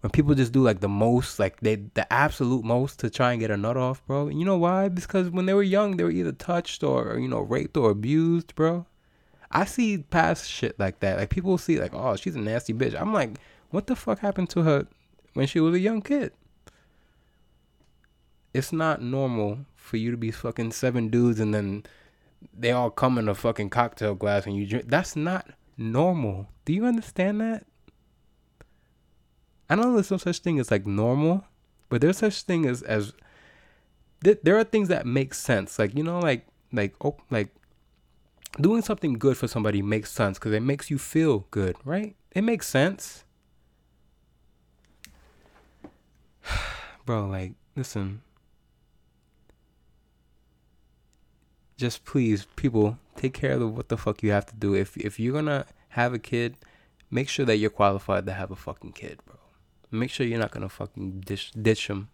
When 0.00 0.10
people 0.10 0.34
just 0.34 0.52
do 0.52 0.62
like 0.62 0.80
the 0.80 0.88
most, 0.88 1.38
like 1.38 1.60
they 1.60 1.76
the 1.76 2.10
absolute 2.12 2.64
most 2.64 3.00
to 3.00 3.10
try 3.10 3.32
and 3.32 3.40
get 3.40 3.50
a 3.50 3.56
nut 3.56 3.76
off, 3.76 4.04
bro. 4.06 4.28
You 4.28 4.44
know 4.44 4.56
why? 4.56 4.88
Because 4.88 5.30
when 5.30 5.46
they 5.46 5.54
were 5.54 5.62
young, 5.62 5.96
they 5.96 6.04
were 6.04 6.10
either 6.10 6.32
touched 6.32 6.82
or 6.82 7.18
you 7.18 7.28
know 7.28 7.40
raped 7.40 7.76
or 7.76 7.90
abused, 7.90 8.54
bro. 8.54 8.86
I 9.50 9.64
see 9.64 9.98
past 9.98 10.48
shit 10.48 10.78
like 10.78 11.00
that. 11.00 11.18
Like 11.18 11.30
people 11.30 11.58
see 11.58 11.78
like, 11.78 11.94
oh, 11.94 12.16
she's 12.16 12.34
a 12.34 12.40
nasty 12.40 12.72
bitch. 12.72 13.00
I'm 13.00 13.12
like, 13.12 13.38
what 13.70 13.86
the 13.86 13.96
fuck 13.96 14.20
happened 14.20 14.50
to 14.50 14.62
her 14.62 14.86
when 15.34 15.46
she 15.46 15.60
was 15.60 15.74
a 15.74 15.80
young 15.80 16.02
kid? 16.02 16.32
It's 18.56 18.72
not 18.72 19.02
normal 19.02 19.66
for 19.74 19.98
you 19.98 20.10
to 20.10 20.16
be 20.16 20.30
fucking 20.30 20.72
seven 20.72 21.08
dudes 21.08 21.40
and 21.40 21.52
then 21.52 21.84
they 22.56 22.72
all 22.72 22.88
come 22.88 23.18
in 23.18 23.28
a 23.28 23.34
fucking 23.34 23.68
cocktail 23.68 24.14
glass 24.14 24.46
and 24.46 24.56
you 24.56 24.66
drink. 24.66 24.86
That's 24.88 25.14
not 25.14 25.50
normal. 25.76 26.48
Do 26.64 26.72
you 26.72 26.86
understand 26.86 27.42
that? 27.42 27.66
I 29.68 29.74
know 29.74 29.92
there's 29.92 30.10
no 30.10 30.16
such 30.16 30.38
thing 30.38 30.58
as 30.58 30.70
like 30.70 30.86
normal, 30.86 31.44
but 31.90 32.00
there's 32.00 32.16
such 32.16 32.42
thing 32.42 32.64
as 32.64 32.80
as 32.80 33.12
th- 34.24 34.38
there 34.42 34.56
are 34.56 34.64
things 34.64 34.88
that 34.88 35.04
make 35.04 35.34
sense. 35.34 35.78
Like 35.78 35.94
you 35.94 36.02
know, 36.02 36.20
like 36.20 36.46
like 36.72 36.94
oh, 37.04 37.18
like 37.30 37.54
doing 38.58 38.80
something 38.80 39.18
good 39.18 39.36
for 39.36 39.48
somebody 39.48 39.82
makes 39.82 40.10
sense 40.10 40.38
because 40.38 40.54
it 40.54 40.62
makes 40.62 40.90
you 40.90 40.96
feel 40.96 41.46
good, 41.50 41.76
right? 41.84 42.16
It 42.32 42.40
makes 42.40 42.66
sense. 42.68 43.24
Bro, 47.04 47.26
like, 47.26 47.52
listen. 47.74 48.22
Just 51.76 52.04
please, 52.04 52.46
people, 52.56 52.98
take 53.16 53.34
care 53.34 53.52
of 53.52 53.60
the, 53.60 53.68
what 53.68 53.88
the 53.88 53.96
fuck 53.96 54.22
you 54.22 54.30
have 54.30 54.46
to 54.46 54.56
do. 54.56 54.74
If 54.74 54.96
if 54.96 55.20
you're 55.20 55.34
gonna 55.34 55.66
have 55.90 56.14
a 56.14 56.18
kid, 56.18 56.56
make 57.10 57.28
sure 57.28 57.44
that 57.44 57.58
you're 57.58 57.70
qualified 57.70 58.24
to 58.26 58.32
have 58.32 58.50
a 58.50 58.56
fucking 58.56 58.92
kid, 58.92 59.20
bro. 59.26 59.36
Make 59.90 60.10
sure 60.10 60.26
you're 60.26 60.38
not 60.38 60.52
gonna 60.52 60.68
fucking 60.68 61.20
ditch 61.20 61.52
ditch 61.52 61.88
them. 61.88 62.08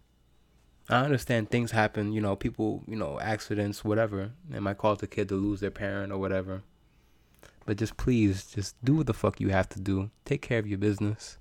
I 0.89 1.05
understand 1.05 1.49
things 1.49 1.71
happen, 1.71 2.11
you 2.11 2.19
know, 2.19 2.35
people, 2.35 2.83
you 2.87 2.97
know, 2.97 3.17
accidents, 3.21 3.85
whatever. 3.85 4.31
It 4.53 4.61
might 4.61 4.77
cause 4.77 4.97
the 4.97 5.07
kid 5.07 5.29
to 5.29 5.35
lose 5.35 5.61
their 5.61 5.71
parent 5.71 6.11
or 6.11 6.17
whatever. 6.17 6.63
But 7.65 7.77
just 7.77 7.95
please, 7.95 8.45
just 8.47 8.75
do 8.83 8.95
what 8.95 9.07
the 9.07 9.13
fuck 9.13 9.39
you 9.39 9.49
have 9.49 9.69
to 9.69 9.79
do. 9.79 10.11
Take 10.25 10.41
care 10.41 10.59
of 10.59 10.67
your 10.67 10.77
business. 10.77 11.37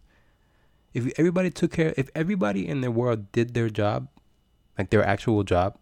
If 0.94 1.12
everybody 1.18 1.50
took 1.50 1.72
care, 1.72 1.92
if 1.96 2.08
everybody 2.14 2.68
in 2.68 2.82
the 2.82 2.92
world 2.92 3.32
did 3.32 3.54
their 3.54 3.68
job, 3.68 4.08
like 4.78 4.90
their 4.90 5.04
actual 5.04 5.42
job, 5.42 5.76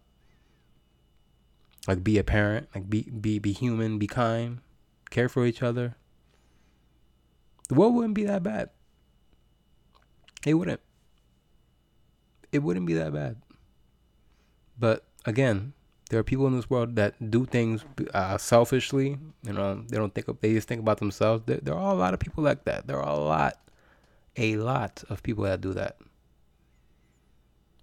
like 1.87 2.05
be 2.05 2.18
a 2.18 2.24
parent, 2.24 2.68
like 2.74 2.89
be 2.89 3.03
be 3.03 3.39
be 3.39 3.53
human, 3.53 3.99
be 3.99 4.07
kind, 4.07 4.61
care 5.11 5.28
for 5.28 5.47
each 5.47 5.62
other, 5.62 5.97
the 7.68 7.74
world 7.74 7.95
wouldn't 7.95 8.14
be 8.14 8.24
that 8.24 8.43
bad. 8.43 8.70
It 10.45 10.55
wouldn't. 10.55 10.81
It 12.51 12.64
wouldn't 12.64 12.87
be 12.87 12.95
that 12.95 13.12
bad. 13.12 13.37
But 14.76 15.05
again, 15.24 15.72
there 16.11 16.18
are 16.18 16.24
people 16.24 16.49
in 16.49 16.57
this 16.57 16.68
world 16.68 16.97
that 16.97 17.31
do 17.31 17.47
things 17.47 17.85
uh, 18.12 18.39
selfishly. 18.39 19.18
You 19.45 19.53
know, 19.53 19.85
they 19.89 19.97
don't 19.97 20.12
think 20.12 20.26
of, 20.26 20.41
they 20.41 20.53
just 20.55 20.66
think 20.66 20.81
about 20.81 20.99
themselves. 20.99 21.45
There, 21.47 21.61
there 21.62 21.74
are 21.74 21.93
a 21.93 21.97
lot 21.97 22.12
of 22.12 22.18
people 22.18 22.43
like 22.43 22.64
that. 22.64 22.89
There 22.89 23.01
are 23.01 23.09
a 23.09 23.16
lot, 23.16 23.57
a 24.37 24.57
lot 24.57 25.05
of 25.09 25.22
people 25.22 25.45
that 25.45 25.61
do 25.61 25.72
that. 25.74 25.99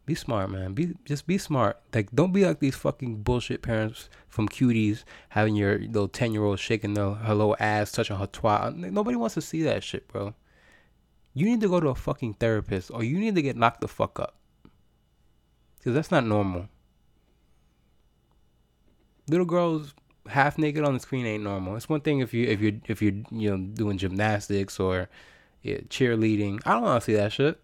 Be 0.07 0.15
smart, 0.15 0.49
man. 0.49 0.73
Be 0.73 0.95
just 1.05 1.27
be 1.27 1.37
smart. 1.37 1.79
Like, 1.93 2.09
don't 2.15 2.33
be 2.33 2.45
like 2.45 2.59
these 2.59 2.75
fucking 2.75 3.21
bullshit 3.21 3.61
parents 3.61 4.09
from 4.27 4.49
cuties 4.49 5.03
having 5.29 5.55
your 5.55 5.77
little 5.77 6.07
ten 6.07 6.33
year 6.33 6.43
old 6.43 6.59
shaking 6.59 6.95
the, 6.95 7.13
her 7.13 7.35
little 7.35 7.55
ass, 7.59 7.91
touching 7.91 8.17
her 8.17 8.25
twat. 8.25 8.75
Nobody 8.75 9.15
wants 9.15 9.35
to 9.35 9.41
see 9.41 9.61
that 9.61 9.83
shit, 9.83 10.07
bro. 10.07 10.33
You 11.35 11.45
need 11.45 11.61
to 11.61 11.69
go 11.69 11.79
to 11.79 11.89
a 11.89 11.95
fucking 11.95 12.33
therapist, 12.35 12.89
or 12.89 13.03
you 13.03 13.19
need 13.19 13.35
to 13.35 13.43
get 13.43 13.55
knocked 13.55 13.81
the 13.81 13.87
fuck 13.87 14.19
up. 14.19 14.33
Cause 15.83 15.93
that's 15.93 16.09
not 16.09 16.25
normal 16.25 16.67
little 19.29 19.45
girls 19.45 19.93
half 20.27 20.57
naked 20.57 20.83
on 20.83 20.93
the 20.93 20.99
screen 20.99 21.25
ain't 21.25 21.43
normal. 21.43 21.75
It's 21.75 21.89
one 21.89 22.01
thing 22.01 22.19
if 22.19 22.33
you 22.33 22.47
if 22.47 22.61
you 22.61 22.81
if 22.87 23.01
you're 23.01 23.13
you 23.31 23.51
know 23.51 23.57
doing 23.57 23.97
gymnastics 23.97 24.79
or 24.79 25.09
yeah, 25.61 25.77
cheerleading. 25.89 26.61
I 26.65 26.73
don't 26.73 26.83
want 26.83 27.01
to 27.01 27.05
see 27.05 27.15
that 27.15 27.31
shit. 27.31 27.59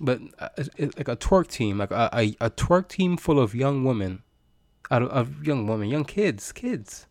But 0.00 0.20
uh, 0.38 0.48
like 0.78 1.08
a 1.08 1.16
twerk 1.16 1.48
team, 1.48 1.78
like 1.78 1.90
a, 1.90 2.08
a, 2.12 2.36
a 2.40 2.50
twerk 2.50 2.88
team 2.88 3.18
full 3.18 3.38
of 3.38 3.54
young 3.54 3.84
women, 3.84 4.22
out 4.90 5.02
of, 5.02 5.10
of 5.10 5.46
young 5.46 5.66
women, 5.66 5.88
young 5.88 6.04
kids, 6.04 6.52
kids. 6.52 7.06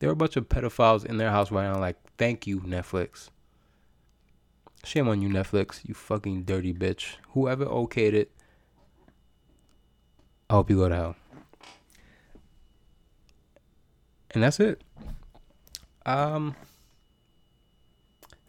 There 0.00 0.08
are 0.10 0.12
a 0.12 0.16
bunch 0.16 0.36
of 0.36 0.48
pedophiles 0.48 1.04
in 1.04 1.16
their 1.16 1.30
house 1.30 1.50
right 1.50 1.64
now. 1.64 1.78
Like, 1.78 1.96
thank 2.18 2.46
you, 2.46 2.60
Netflix. 2.60 3.30
Shame 4.84 5.08
on 5.08 5.22
you, 5.22 5.28
Netflix, 5.28 5.86
you 5.86 5.94
fucking 5.94 6.44
dirty 6.44 6.72
bitch. 6.72 7.16
Whoever 7.30 7.66
okayed 7.66 8.12
it, 8.12 8.30
I 10.48 10.54
hope 10.54 10.70
you 10.70 10.76
go 10.76 10.88
to 10.88 10.94
hell. 10.94 11.16
And 14.30 14.42
that's 14.42 14.60
it. 14.60 14.82
Um, 16.06 16.54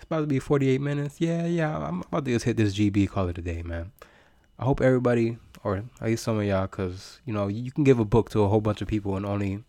about 0.09 0.21
to 0.21 0.27
be 0.27 0.39
48 0.39 0.81
minutes. 0.81 1.21
Yeah, 1.21 1.45
yeah. 1.45 1.77
I'm 1.77 2.01
about 2.01 2.25
to 2.25 2.31
just 2.31 2.45
hit 2.45 2.57
this 2.57 2.75
GB, 2.75 3.09
call 3.09 3.27
it 3.27 3.37
a 3.37 3.41
day, 3.41 3.61
man. 3.61 3.91
I 4.57 4.65
hope 4.65 4.81
everybody, 4.81 5.37
or 5.63 5.77
at 5.77 6.01
least 6.01 6.23
some 6.23 6.39
of 6.39 6.45
y'all, 6.45 6.63
because, 6.63 7.21
you 7.25 7.33
know, 7.33 7.47
you 7.47 7.71
can 7.71 7.83
give 7.83 7.99
a 7.99 8.05
book 8.05 8.29
to 8.31 8.41
a 8.41 8.47
whole 8.47 8.59
bunch 8.59 8.81
of 8.81 8.87
people 8.87 9.15
and 9.15 9.25
only 9.25 9.63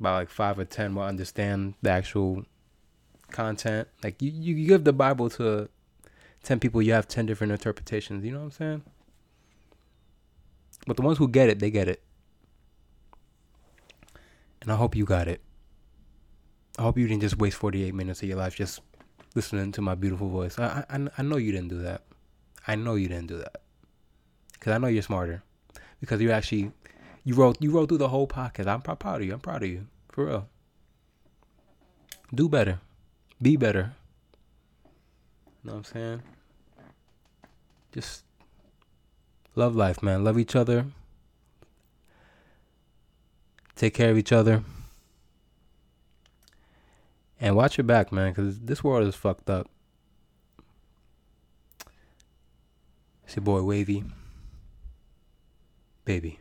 about 0.00 0.14
like 0.14 0.28
five 0.28 0.58
or 0.58 0.64
ten 0.64 0.94
will 0.94 1.04
understand 1.04 1.74
the 1.82 1.90
actual 1.90 2.44
content. 3.30 3.88
Like 4.02 4.20
you, 4.20 4.30
you 4.30 4.66
give 4.66 4.84
the 4.84 4.92
Bible 4.92 5.30
to 5.30 5.68
ten 6.42 6.58
people, 6.58 6.82
you 6.82 6.92
have 6.92 7.06
ten 7.08 7.26
different 7.26 7.52
interpretations. 7.52 8.24
You 8.24 8.32
know 8.32 8.38
what 8.38 8.44
I'm 8.44 8.50
saying? 8.50 8.82
But 10.86 10.96
the 10.96 11.02
ones 11.02 11.18
who 11.18 11.28
get 11.28 11.48
it, 11.48 11.60
they 11.60 11.70
get 11.70 11.88
it. 11.88 12.02
And 14.60 14.72
I 14.72 14.76
hope 14.76 14.96
you 14.96 15.04
got 15.04 15.28
it. 15.28 15.40
I 16.78 16.82
hope 16.82 16.98
you 16.98 17.08
didn't 17.08 17.22
just 17.22 17.38
waste 17.38 17.56
48 17.56 17.94
minutes 17.94 18.22
of 18.22 18.28
your 18.28 18.38
life 18.38 18.54
just 18.54 18.80
listening 19.34 19.72
to 19.72 19.82
my 19.82 19.94
beautiful 19.94 20.28
voice. 20.28 20.58
I 20.58 20.84
I, 20.90 21.08
I 21.18 21.22
know 21.22 21.36
you 21.36 21.52
didn't 21.52 21.68
do 21.68 21.80
that. 21.82 22.02
I 22.66 22.74
know 22.74 22.96
you 22.96 23.08
didn't 23.08 23.28
do 23.28 23.38
that. 23.38 23.62
Cause 24.60 24.72
I 24.72 24.78
know 24.78 24.88
you're 24.88 25.02
smarter. 25.02 25.42
Because 26.00 26.20
you 26.20 26.30
actually 26.32 26.72
you 27.24 27.34
wrote 27.34 27.56
you 27.60 27.70
wrote 27.70 27.88
through 27.88 27.98
the 27.98 28.08
whole 28.08 28.28
podcast. 28.28 28.66
I'm 28.66 28.82
proud 28.82 29.20
of 29.20 29.26
you. 29.26 29.32
I'm 29.32 29.40
proud 29.40 29.62
of 29.62 29.68
you. 29.68 29.86
For 30.12 30.26
real. 30.26 30.48
Do 32.34 32.48
better. 32.48 32.80
Be 33.40 33.56
better. 33.56 33.94
You 35.62 35.70
know 35.70 35.72
what 35.72 35.78
I'm 35.78 35.84
saying? 35.84 36.22
Just 37.92 38.24
love 39.54 39.74
life, 39.74 40.02
man. 40.02 40.24
Love 40.24 40.38
each 40.38 40.54
other. 40.54 40.86
Take 43.74 43.94
care 43.94 44.10
of 44.10 44.18
each 44.18 44.32
other. 44.32 44.62
And 47.40 47.54
watch 47.54 47.76
your 47.76 47.84
back, 47.84 48.12
man, 48.12 48.32
because 48.32 48.60
this 48.60 48.82
world 48.82 49.06
is 49.06 49.14
fucked 49.14 49.50
up. 49.50 49.68
It's 53.24 53.36
your 53.36 53.42
boy 53.42 53.62
Wavy. 53.62 54.04
Baby. 56.04 56.38